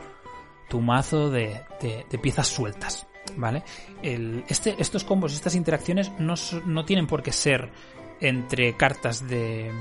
tu 0.69 0.81
mazo 0.81 1.31
de, 1.31 1.63
de, 1.81 2.19
piezas 2.19 2.49
sueltas, 2.49 3.07
¿vale? 3.37 3.63
El, 4.03 4.45
este, 4.49 4.77
estos 4.79 5.05
combos, 5.05 5.35
estas 5.35 5.55
interacciones 5.55 6.11
no, 6.19 6.35
no 6.67 6.85
tienen 6.85 7.07
por 7.07 7.23
qué 7.23 7.33
ser 7.33 7.71
entre 8.21 8.77
cartas 8.77 9.27
de... 9.27 9.73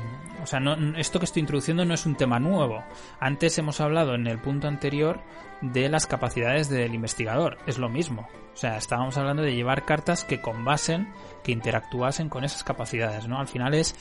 O 0.42 0.46
sea, 0.46 0.60
no, 0.60 0.98
esto 0.98 1.20
que 1.20 1.26
estoy 1.26 1.42
introduciendo 1.42 1.84
no 1.86 1.94
es 1.94 2.06
un 2.06 2.16
tema 2.16 2.40
nuevo. 2.40 2.84
Antes 3.20 3.58
hemos 3.58 3.82
hablado 3.82 4.16
en 4.16 4.28
el 4.28 4.40
punto 4.40 4.68
anterior 4.68 5.20
de 5.62 5.90
las 5.90 6.08
capacidades 6.08 6.70
del 6.70 6.96
investigador. 6.96 7.58
Es 7.68 7.78
lo 7.78 7.90
mismo. 7.90 8.28
O 8.54 8.58
sea, 8.58 8.78
estábamos 8.78 9.18
hablando 9.18 9.44
de 9.44 9.56
llevar 9.56 9.86
cartas 9.86 10.24
que 10.24 10.42
convasen, 10.42 11.14
que 11.44 11.52
interactuasen 11.52 12.30
con 12.30 12.44
esas 12.44 12.64
capacidades, 12.64 13.28
¿no? 13.28 13.40
Al 13.40 13.48
final 13.48 13.74
es 13.74 13.96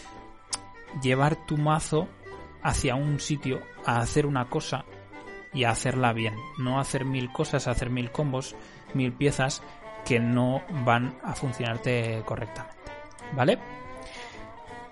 llevar 1.02 1.46
tu 1.46 1.56
mazo 1.56 2.08
hacia 2.62 2.94
un 2.94 3.20
sitio 3.20 3.60
a 3.84 4.00
hacer 4.00 4.26
una 4.26 4.48
cosa 4.48 4.84
y 5.52 5.64
a 5.64 5.70
hacerla 5.70 6.12
bien. 6.12 6.34
No 6.58 6.80
hacer 6.80 7.04
mil 7.04 7.32
cosas, 7.32 7.68
hacer 7.68 7.90
mil 7.90 8.10
combos, 8.10 8.54
mil 8.94 9.12
piezas 9.12 9.62
que 10.04 10.18
no 10.18 10.62
van 10.84 11.18
a 11.22 11.34
funcionarte 11.34 12.22
correctamente. 12.24 12.76
¿Vale? 13.34 13.58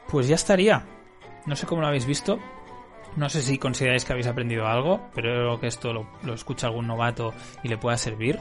Pues 0.08 0.28
ya 0.28 0.34
estaría. 0.34 0.84
No 1.46 1.56
sé 1.56 1.66
cómo 1.66 1.80
lo 1.80 1.88
habéis 1.88 2.06
visto. 2.06 2.38
No 3.16 3.30
sé 3.30 3.40
si 3.40 3.56
consideráis 3.56 4.04
que 4.04 4.12
habéis 4.12 4.26
aprendido 4.26 4.66
algo, 4.66 5.00
pero 5.14 5.58
que 5.58 5.68
esto 5.68 5.92
lo, 5.92 6.34
escucha 6.34 6.66
algún 6.66 6.86
novato 6.86 7.32
y 7.62 7.68
le 7.68 7.78
pueda 7.78 7.96
servir. 7.96 8.38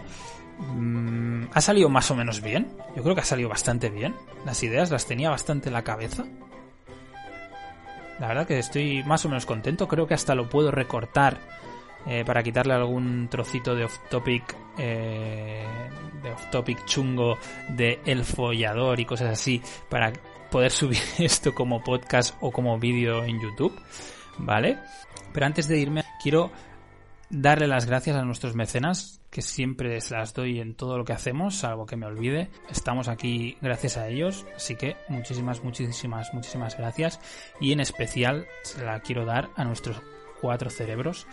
Mm, 0.59 1.45
ha 1.53 1.61
salido 1.61 1.89
más 1.89 2.11
o 2.11 2.15
menos 2.15 2.41
bien. 2.41 2.75
Yo 2.95 3.03
creo 3.03 3.15
que 3.15 3.21
ha 3.21 3.25
salido 3.25 3.47
bastante 3.47 3.89
bien. 3.89 4.15
Las 4.45 4.61
ideas 4.63 4.91
las 4.91 5.05
tenía 5.05 5.29
bastante 5.29 5.69
en 5.69 5.73
la 5.73 5.83
cabeza. 5.83 6.25
La 8.19 8.27
verdad 8.27 8.47
que 8.47 8.59
estoy 8.59 9.03
más 9.03 9.25
o 9.25 9.29
menos 9.29 9.45
contento. 9.45 9.87
Creo 9.87 10.07
que 10.07 10.13
hasta 10.13 10.35
lo 10.35 10.47
puedo 10.47 10.71
recortar 10.71 11.37
eh, 12.07 12.23
para 12.25 12.43
quitarle 12.43 12.73
algún 12.73 13.27
trocito 13.29 13.75
de 13.75 13.85
off 13.85 13.97
topic, 14.09 14.55
eh, 14.77 15.65
de 16.21 16.31
off 16.31 16.49
topic 16.51 16.85
chungo 16.85 17.37
de 17.69 17.99
el 18.05 18.23
follador 18.23 18.99
y 18.99 19.05
cosas 19.05 19.31
así 19.31 19.61
para 19.89 20.13
poder 20.51 20.71
subir 20.71 20.99
esto 21.17 21.53
como 21.53 21.83
podcast 21.83 22.35
o 22.41 22.51
como 22.51 22.77
vídeo 22.77 23.23
en 23.23 23.41
YouTube, 23.41 23.73
¿vale? 24.37 24.77
Pero 25.33 25.45
antes 25.45 25.67
de 25.67 25.79
irme, 25.79 26.03
quiero 26.21 26.51
darle 27.29 27.67
las 27.67 27.85
gracias 27.85 28.15
a 28.15 28.23
nuestros 28.23 28.55
mecenas, 28.55 29.19
que 29.35 29.41
siempre 29.41 29.99
se 29.99 30.15
las 30.15 30.33
doy 30.33 30.61
en 30.61 30.75
todo 30.75 30.97
lo 30.97 31.03
que 31.03 31.11
hacemos, 31.11 31.55
salvo 31.55 31.85
que 31.85 31.97
me 31.97 32.05
olvide. 32.05 32.47
Estamos 32.69 33.09
aquí 33.09 33.57
gracias 33.61 33.97
a 33.97 34.07
ellos, 34.07 34.45
así 34.55 34.77
que 34.77 34.95
muchísimas, 35.09 35.61
muchísimas, 35.61 36.33
muchísimas 36.33 36.77
gracias. 36.77 37.19
Y 37.59 37.73
en 37.73 37.81
especial 37.81 38.47
se 38.63 38.81
la 38.85 39.01
quiero 39.01 39.25
dar 39.25 39.49
a 39.57 39.65
nuestros 39.65 40.01
cuatro 40.39 40.69
cerebros, 40.69 41.27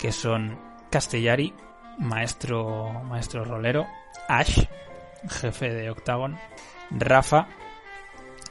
que 0.00 0.10
son 0.10 0.58
Castellari, 0.90 1.54
maestro, 2.00 3.04
maestro 3.04 3.44
rolero, 3.44 3.86
Ash, 4.26 4.64
jefe 5.28 5.72
de 5.72 5.90
Octagon, 5.90 6.36
Rafa, 6.90 7.46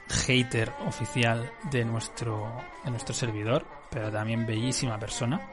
hater 0.08 0.72
oficial 0.88 1.52
de 1.72 1.84
nuestro, 1.84 2.50
de 2.86 2.92
nuestro 2.92 3.14
servidor, 3.14 3.66
pero 3.92 4.10
también 4.14 4.46
bellísima 4.46 4.98
persona, 4.98 5.50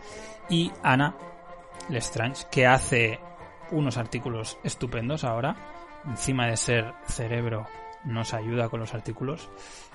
y 0.48 0.70
Ana 0.84 1.16
Lestrange, 1.88 2.46
que 2.50 2.66
hace 2.66 3.20
unos 3.70 3.96
artículos 3.96 4.58
estupendos 4.62 5.24
ahora, 5.24 5.56
encima 6.06 6.46
de 6.46 6.56
ser 6.56 6.94
cerebro, 7.06 7.66
nos 8.04 8.34
ayuda 8.34 8.68
con 8.68 8.80
los 8.80 8.94
artículos, 8.94 9.48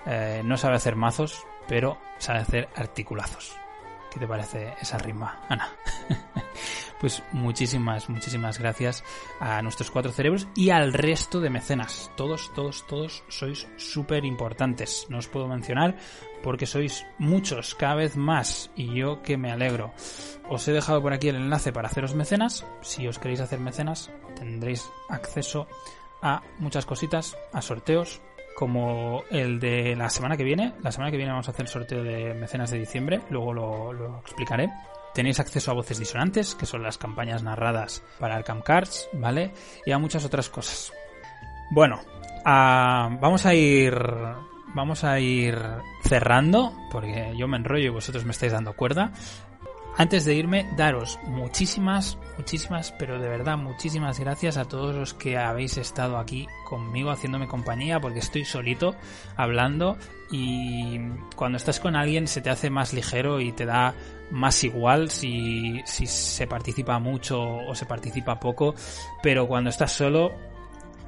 eh, 0.05 0.41
no 0.43 0.57
sabe 0.57 0.75
hacer 0.75 0.95
mazos, 0.95 1.45
pero 1.67 1.97
sabe 2.17 2.39
hacer 2.39 2.69
articulazos. 2.75 3.55
¿Qué 4.11 4.19
te 4.19 4.27
parece 4.27 4.73
esa 4.81 4.97
rima, 4.97 5.41
Ana? 5.47 5.69
Pues 6.99 7.23
muchísimas, 7.31 8.09
muchísimas 8.09 8.59
gracias 8.59 9.05
a 9.39 9.61
nuestros 9.61 9.89
cuatro 9.89 10.11
cerebros 10.11 10.49
y 10.53 10.69
al 10.69 10.91
resto 10.91 11.39
de 11.39 11.49
mecenas. 11.49 12.11
Todos, 12.17 12.51
todos, 12.53 12.85
todos 12.87 13.23
sois 13.29 13.67
súper 13.77 14.25
importantes. 14.25 15.07
No 15.07 15.19
os 15.19 15.29
puedo 15.29 15.47
mencionar 15.47 15.95
porque 16.43 16.65
sois 16.65 17.05
muchos, 17.17 17.75
cada 17.75 17.95
vez 17.95 18.15
más, 18.15 18.71
y 18.75 18.93
yo 18.93 19.21
que 19.21 19.37
me 19.37 19.51
alegro. 19.51 19.93
Os 20.49 20.67
he 20.67 20.71
dejado 20.71 21.01
por 21.01 21.13
aquí 21.13 21.29
el 21.29 21.35
enlace 21.35 21.71
para 21.71 21.87
haceros 21.87 22.15
mecenas. 22.15 22.65
Si 22.81 23.07
os 23.07 23.19
queréis 23.19 23.39
hacer 23.39 23.59
mecenas, 23.59 24.11
tendréis 24.35 24.89
acceso 25.09 25.67
a 26.21 26.41
muchas 26.57 26.85
cositas, 26.85 27.37
a 27.53 27.61
sorteos, 27.61 28.21
como 28.55 29.23
el 29.29 29.59
de 29.59 29.95
la 29.95 30.09
semana 30.09 30.35
que 30.35 30.43
viene. 30.43 30.73
La 30.81 30.91
semana 30.91 31.11
que 31.11 31.17
viene 31.17 31.31
vamos 31.31 31.47
a 31.47 31.51
hacer 31.51 31.65
el 31.65 31.71
sorteo 31.71 32.03
de 32.03 32.33
mecenas 32.33 32.71
de 32.71 32.79
diciembre, 32.79 33.21
luego 33.29 33.53
lo, 33.53 34.19
explicaré. 34.19 34.69
Tenéis 35.13 35.39
acceso 35.39 35.71
a 35.71 35.75
voces 35.75 35.97
disonantes, 35.97 36.55
que 36.55 36.65
son 36.65 36.83
las 36.83 36.97
campañas 36.97 37.41
narradas 37.41 38.03
para 38.19 38.35
Arkham 38.35 38.61
Cards, 38.61 39.09
¿vale? 39.13 39.53
Y 39.85 39.91
a 39.91 39.97
muchas 39.97 40.25
otras 40.25 40.49
cosas. 40.49 40.91
Bueno, 41.71 42.01
vamos 42.43 43.45
a 43.45 43.53
ir 43.53 43.93
vamos 44.73 45.03
a 45.03 45.19
ir 45.19 45.57
cerrando, 46.03 46.73
porque 46.91 47.33
yo 47.37 47.47
me 47.47 47.57
enrollo 47.57 47.85
y 47.85 47.89
vosotros 47.89 48.25
me 48.25 48.31
estáis 48.31 48.51
dando 48.51 48.73
cuerda. 48.73 49.11
Antes 49.97 50.23
de 50.23 50.33
irme, 50.33 50.65
daros 50.77 51.19
muchísimas, 51.25 52.17
muchísimas, 52.37 52.93
pero 52.93 53.19
de 53.19 53.27
verdad 53.27 53.57
muchísimas 53.57 54.17
gracias 54.17 54.55
a 54.55 54.63
todos 54.63 54.95
los 54.95 55.13
que 55.13 55.37
habéis 55.37 55.77
estado 55.77 56.17
aquí 56.17 56.47
conmigo 56.63 57.11
haciéndome 57.11 57.47
compañía, 57.47 57.99
porque 57.99 58.19
estoy 58.19 58.45
solito 58.45 58.95
hablando 59.35 59.97
y 60.31 60.99
cuando 61.35 61.57
estás 61.57 61.81
con 61.81 61.97
alguien 61.97 62.27
se 62.27 62.39
te 62.39 62.49
hace 62.49 62.69
más 62.69 62.93
ligero 62.93 63.41
y 63.41 63.51
te 63.51 63.65
da 63.65 63.93
más 64.31 64.63
igual 64.63 65.09
si, 65.09 65.81
si 65.85 66.05
se 66.05 66.47
participa 66.47 66.97
mucho 66.99 67.41
o 67.41 67.75
se 67.75 67.85
participa 67.85 68.39
poco, 68.39 68.75
pero 69.21 69.47
cuando 69.49 69.69
estás 69.69 69.91
solo 69.91 70.31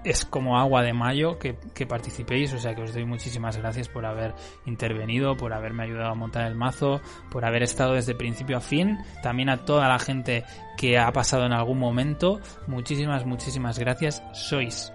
es 0.03 0.25
como 0.25 0.57
agua 0.57 0.81
de 0.81 0.93
mayo 0.93 1.37
que, 1.37 1.53
participéis, 1.85 2.53
o 2.53 2.59
sea 2.59 2.73
que 2.73 2.81
os 2.81 2.93
doy 2.93 3.05
muchísimas 3.05 3.57
gracias 3.57 3.87
por 3.87 4.05
haber 4.05 4.33
intervenido, 4.65 5.37
por 5.37 5.53
haberme 5.53 5.83
ayudado 5.83 6.09
a 6.09 6.15
montar 6.15 6.47
el 6.47 6.55
mazo, 6.55 7.01
por 7.29 7.45
haber 7.45 7.63
estado 7.63 7.93
desde 7.93 8.15
principio 8.15 8.57
a 8.57 8.61
fin, 8.61 8.97
también 9.21 9.49
a 9.49 9.65
toda 9.65 9.87
la 9.87 9.99
gente 9.99 10.43
que 10.77 10.97
ha 10.97 11.11
pasado 11.11 11.45
en 11.45 11.53
algún 11.53 11.79
momento, 11.79 12.39
muchísimas, 12.67 13.25
muchísimas 13.25 13.77
gracias, 13.77 14.23
sois 14.33 14.91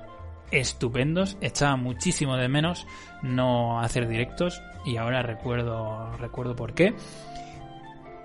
estupendos, 0.51 1.37
echaba 1.41 1.77
muchísimo 1.77 2.37
de 2.37 2.49
menos 2.49 2.87
no 3.23 3.81
hacer 3.81 4.09
directos 4.09 4.63
y 4.85 4.97
ahora 4.97 5.23
recuerdo, 5.23 6.13
recuerdo 6.19 6.57
por 6.57 6.75
qué. 6.75 6.95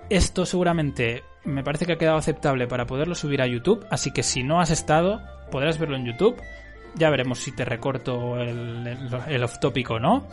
Esto 0.08 0.46
seguramente 0.46 1.22
me 1.44 1.64
parece 1.64 1.86
que 1.86 1.94
ha 1.94 1.98
quedado 1.98 2.18
aceptable 2.18 2.66
para 2.66 2.86
poderlo 2.86 3.14
subir 3.14 3.40
a 3.40 3.46
YouTube, 3.46 3.86
así 3.90 4.12
que 4.12 4.22
si 4.22 4.42
no 4.42 4.60
has 4.60 4.70
estado, 4.70 5.20
podrás 5.50 5.78
verlo 5.78 5.96
en 5.96 6.06
YouTube 6.06 6.40
ya 6.94 7.10
veremos 7.10 7.38
si 7.38 7.52
te 7.52 7.64
recorto 7.64 8.38
el, 8.38 9.42
off 9.42 9.58
topic 9.60 9.90
o 9.90 9.98
no. 9.98 10.28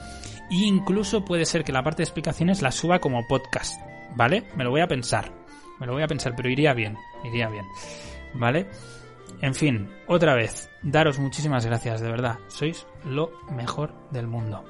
E 0.50 0.66
incluso 0.66 1.24
puede 1.24 1.46
ser 1.46 1.64
que 1.64 1.72
la 1.72 1.84
parte 1.84 1.98
de 1.98 2.06
explicaciones 2.06 2.62
la 2.62 2.72
suba 2.72 3.00
como 3.00 3.28
podcast, 3.28 3.80
¿vale? 4.16 4.48
Me 4.56 4.64
lo 4.64 4.72
voy 4.72 4.82
a 4.82 4.88
pensar. 4.88 5.32
Me 5.80 5.86
lo 5.86 5.94
voy 5.94 6.04
a 6.04 6.08
pensar, 6.08 6.34
pero 6.36 6.50
iría 6.50 6.74
bien, 6.74 6.98
iría 7.24 7.48
bien. 7.50 7.66
¿Vale? 8.34 8.68
En 9.42 9.56
fin, 9.56 9.90
otra 10.08 10.36
vez, 10.36 10.70
daros 10.82 11.20
muchísimas 11.20 11.66
gracias, 11.66 12.02
de 12.02 12.10
verdad. 12.10 12.40
Sois 12.48 12.86
lo 13.06 13.32
mejor 13.52 13.94
del 14.12 14.28
mundo. 14.28 14.66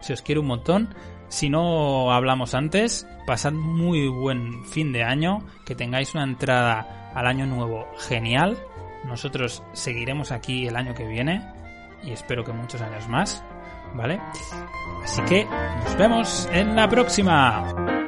Si 0.00 0.12
os 0.12 0.22
quiero 0.22 0.42
un 0.42 0.48
montón, 0.48 0.94
si 1.28 1.48
no 1.48 2.12
hablamos 2.12 2.54
antes, 2.54 3.06
pasad 3.26 3.52
muy 3.52 4.08
buen 4.08 4.64
fin 4.66 4.92
de 4.92 5.04
año, 5.04 5.38
que 5.64 5.74
tengáis 5.74 6.14
una 6.14 6.24
entrada 6.24 7.10
al 7.14 7.26
año 7.26 7.46
nuevo 7.46 7.86
genial 7.98 8.58
nosotros 9.04 9.62
seguiremos 9.72 10.32
aquí 10.32 10.66
el 10.66 10.76
año 10.76 10.94
que 10.94 11.06
viene 11.06 11.42
y 12.02 12.12
espero 12.12 12.44
que 12.44 12.52
muchos 12.52 12.80
años 12.80 13.08
más, 13.08 13.42
¿vale? 13.94 14.20
Así 15.02 15.22
que 15.22 15.44
nos 15.44 15.96
vemos 15.96 16.48
en 16.52 16.76
la 16.76 16.88
próxima. 16.88 18.07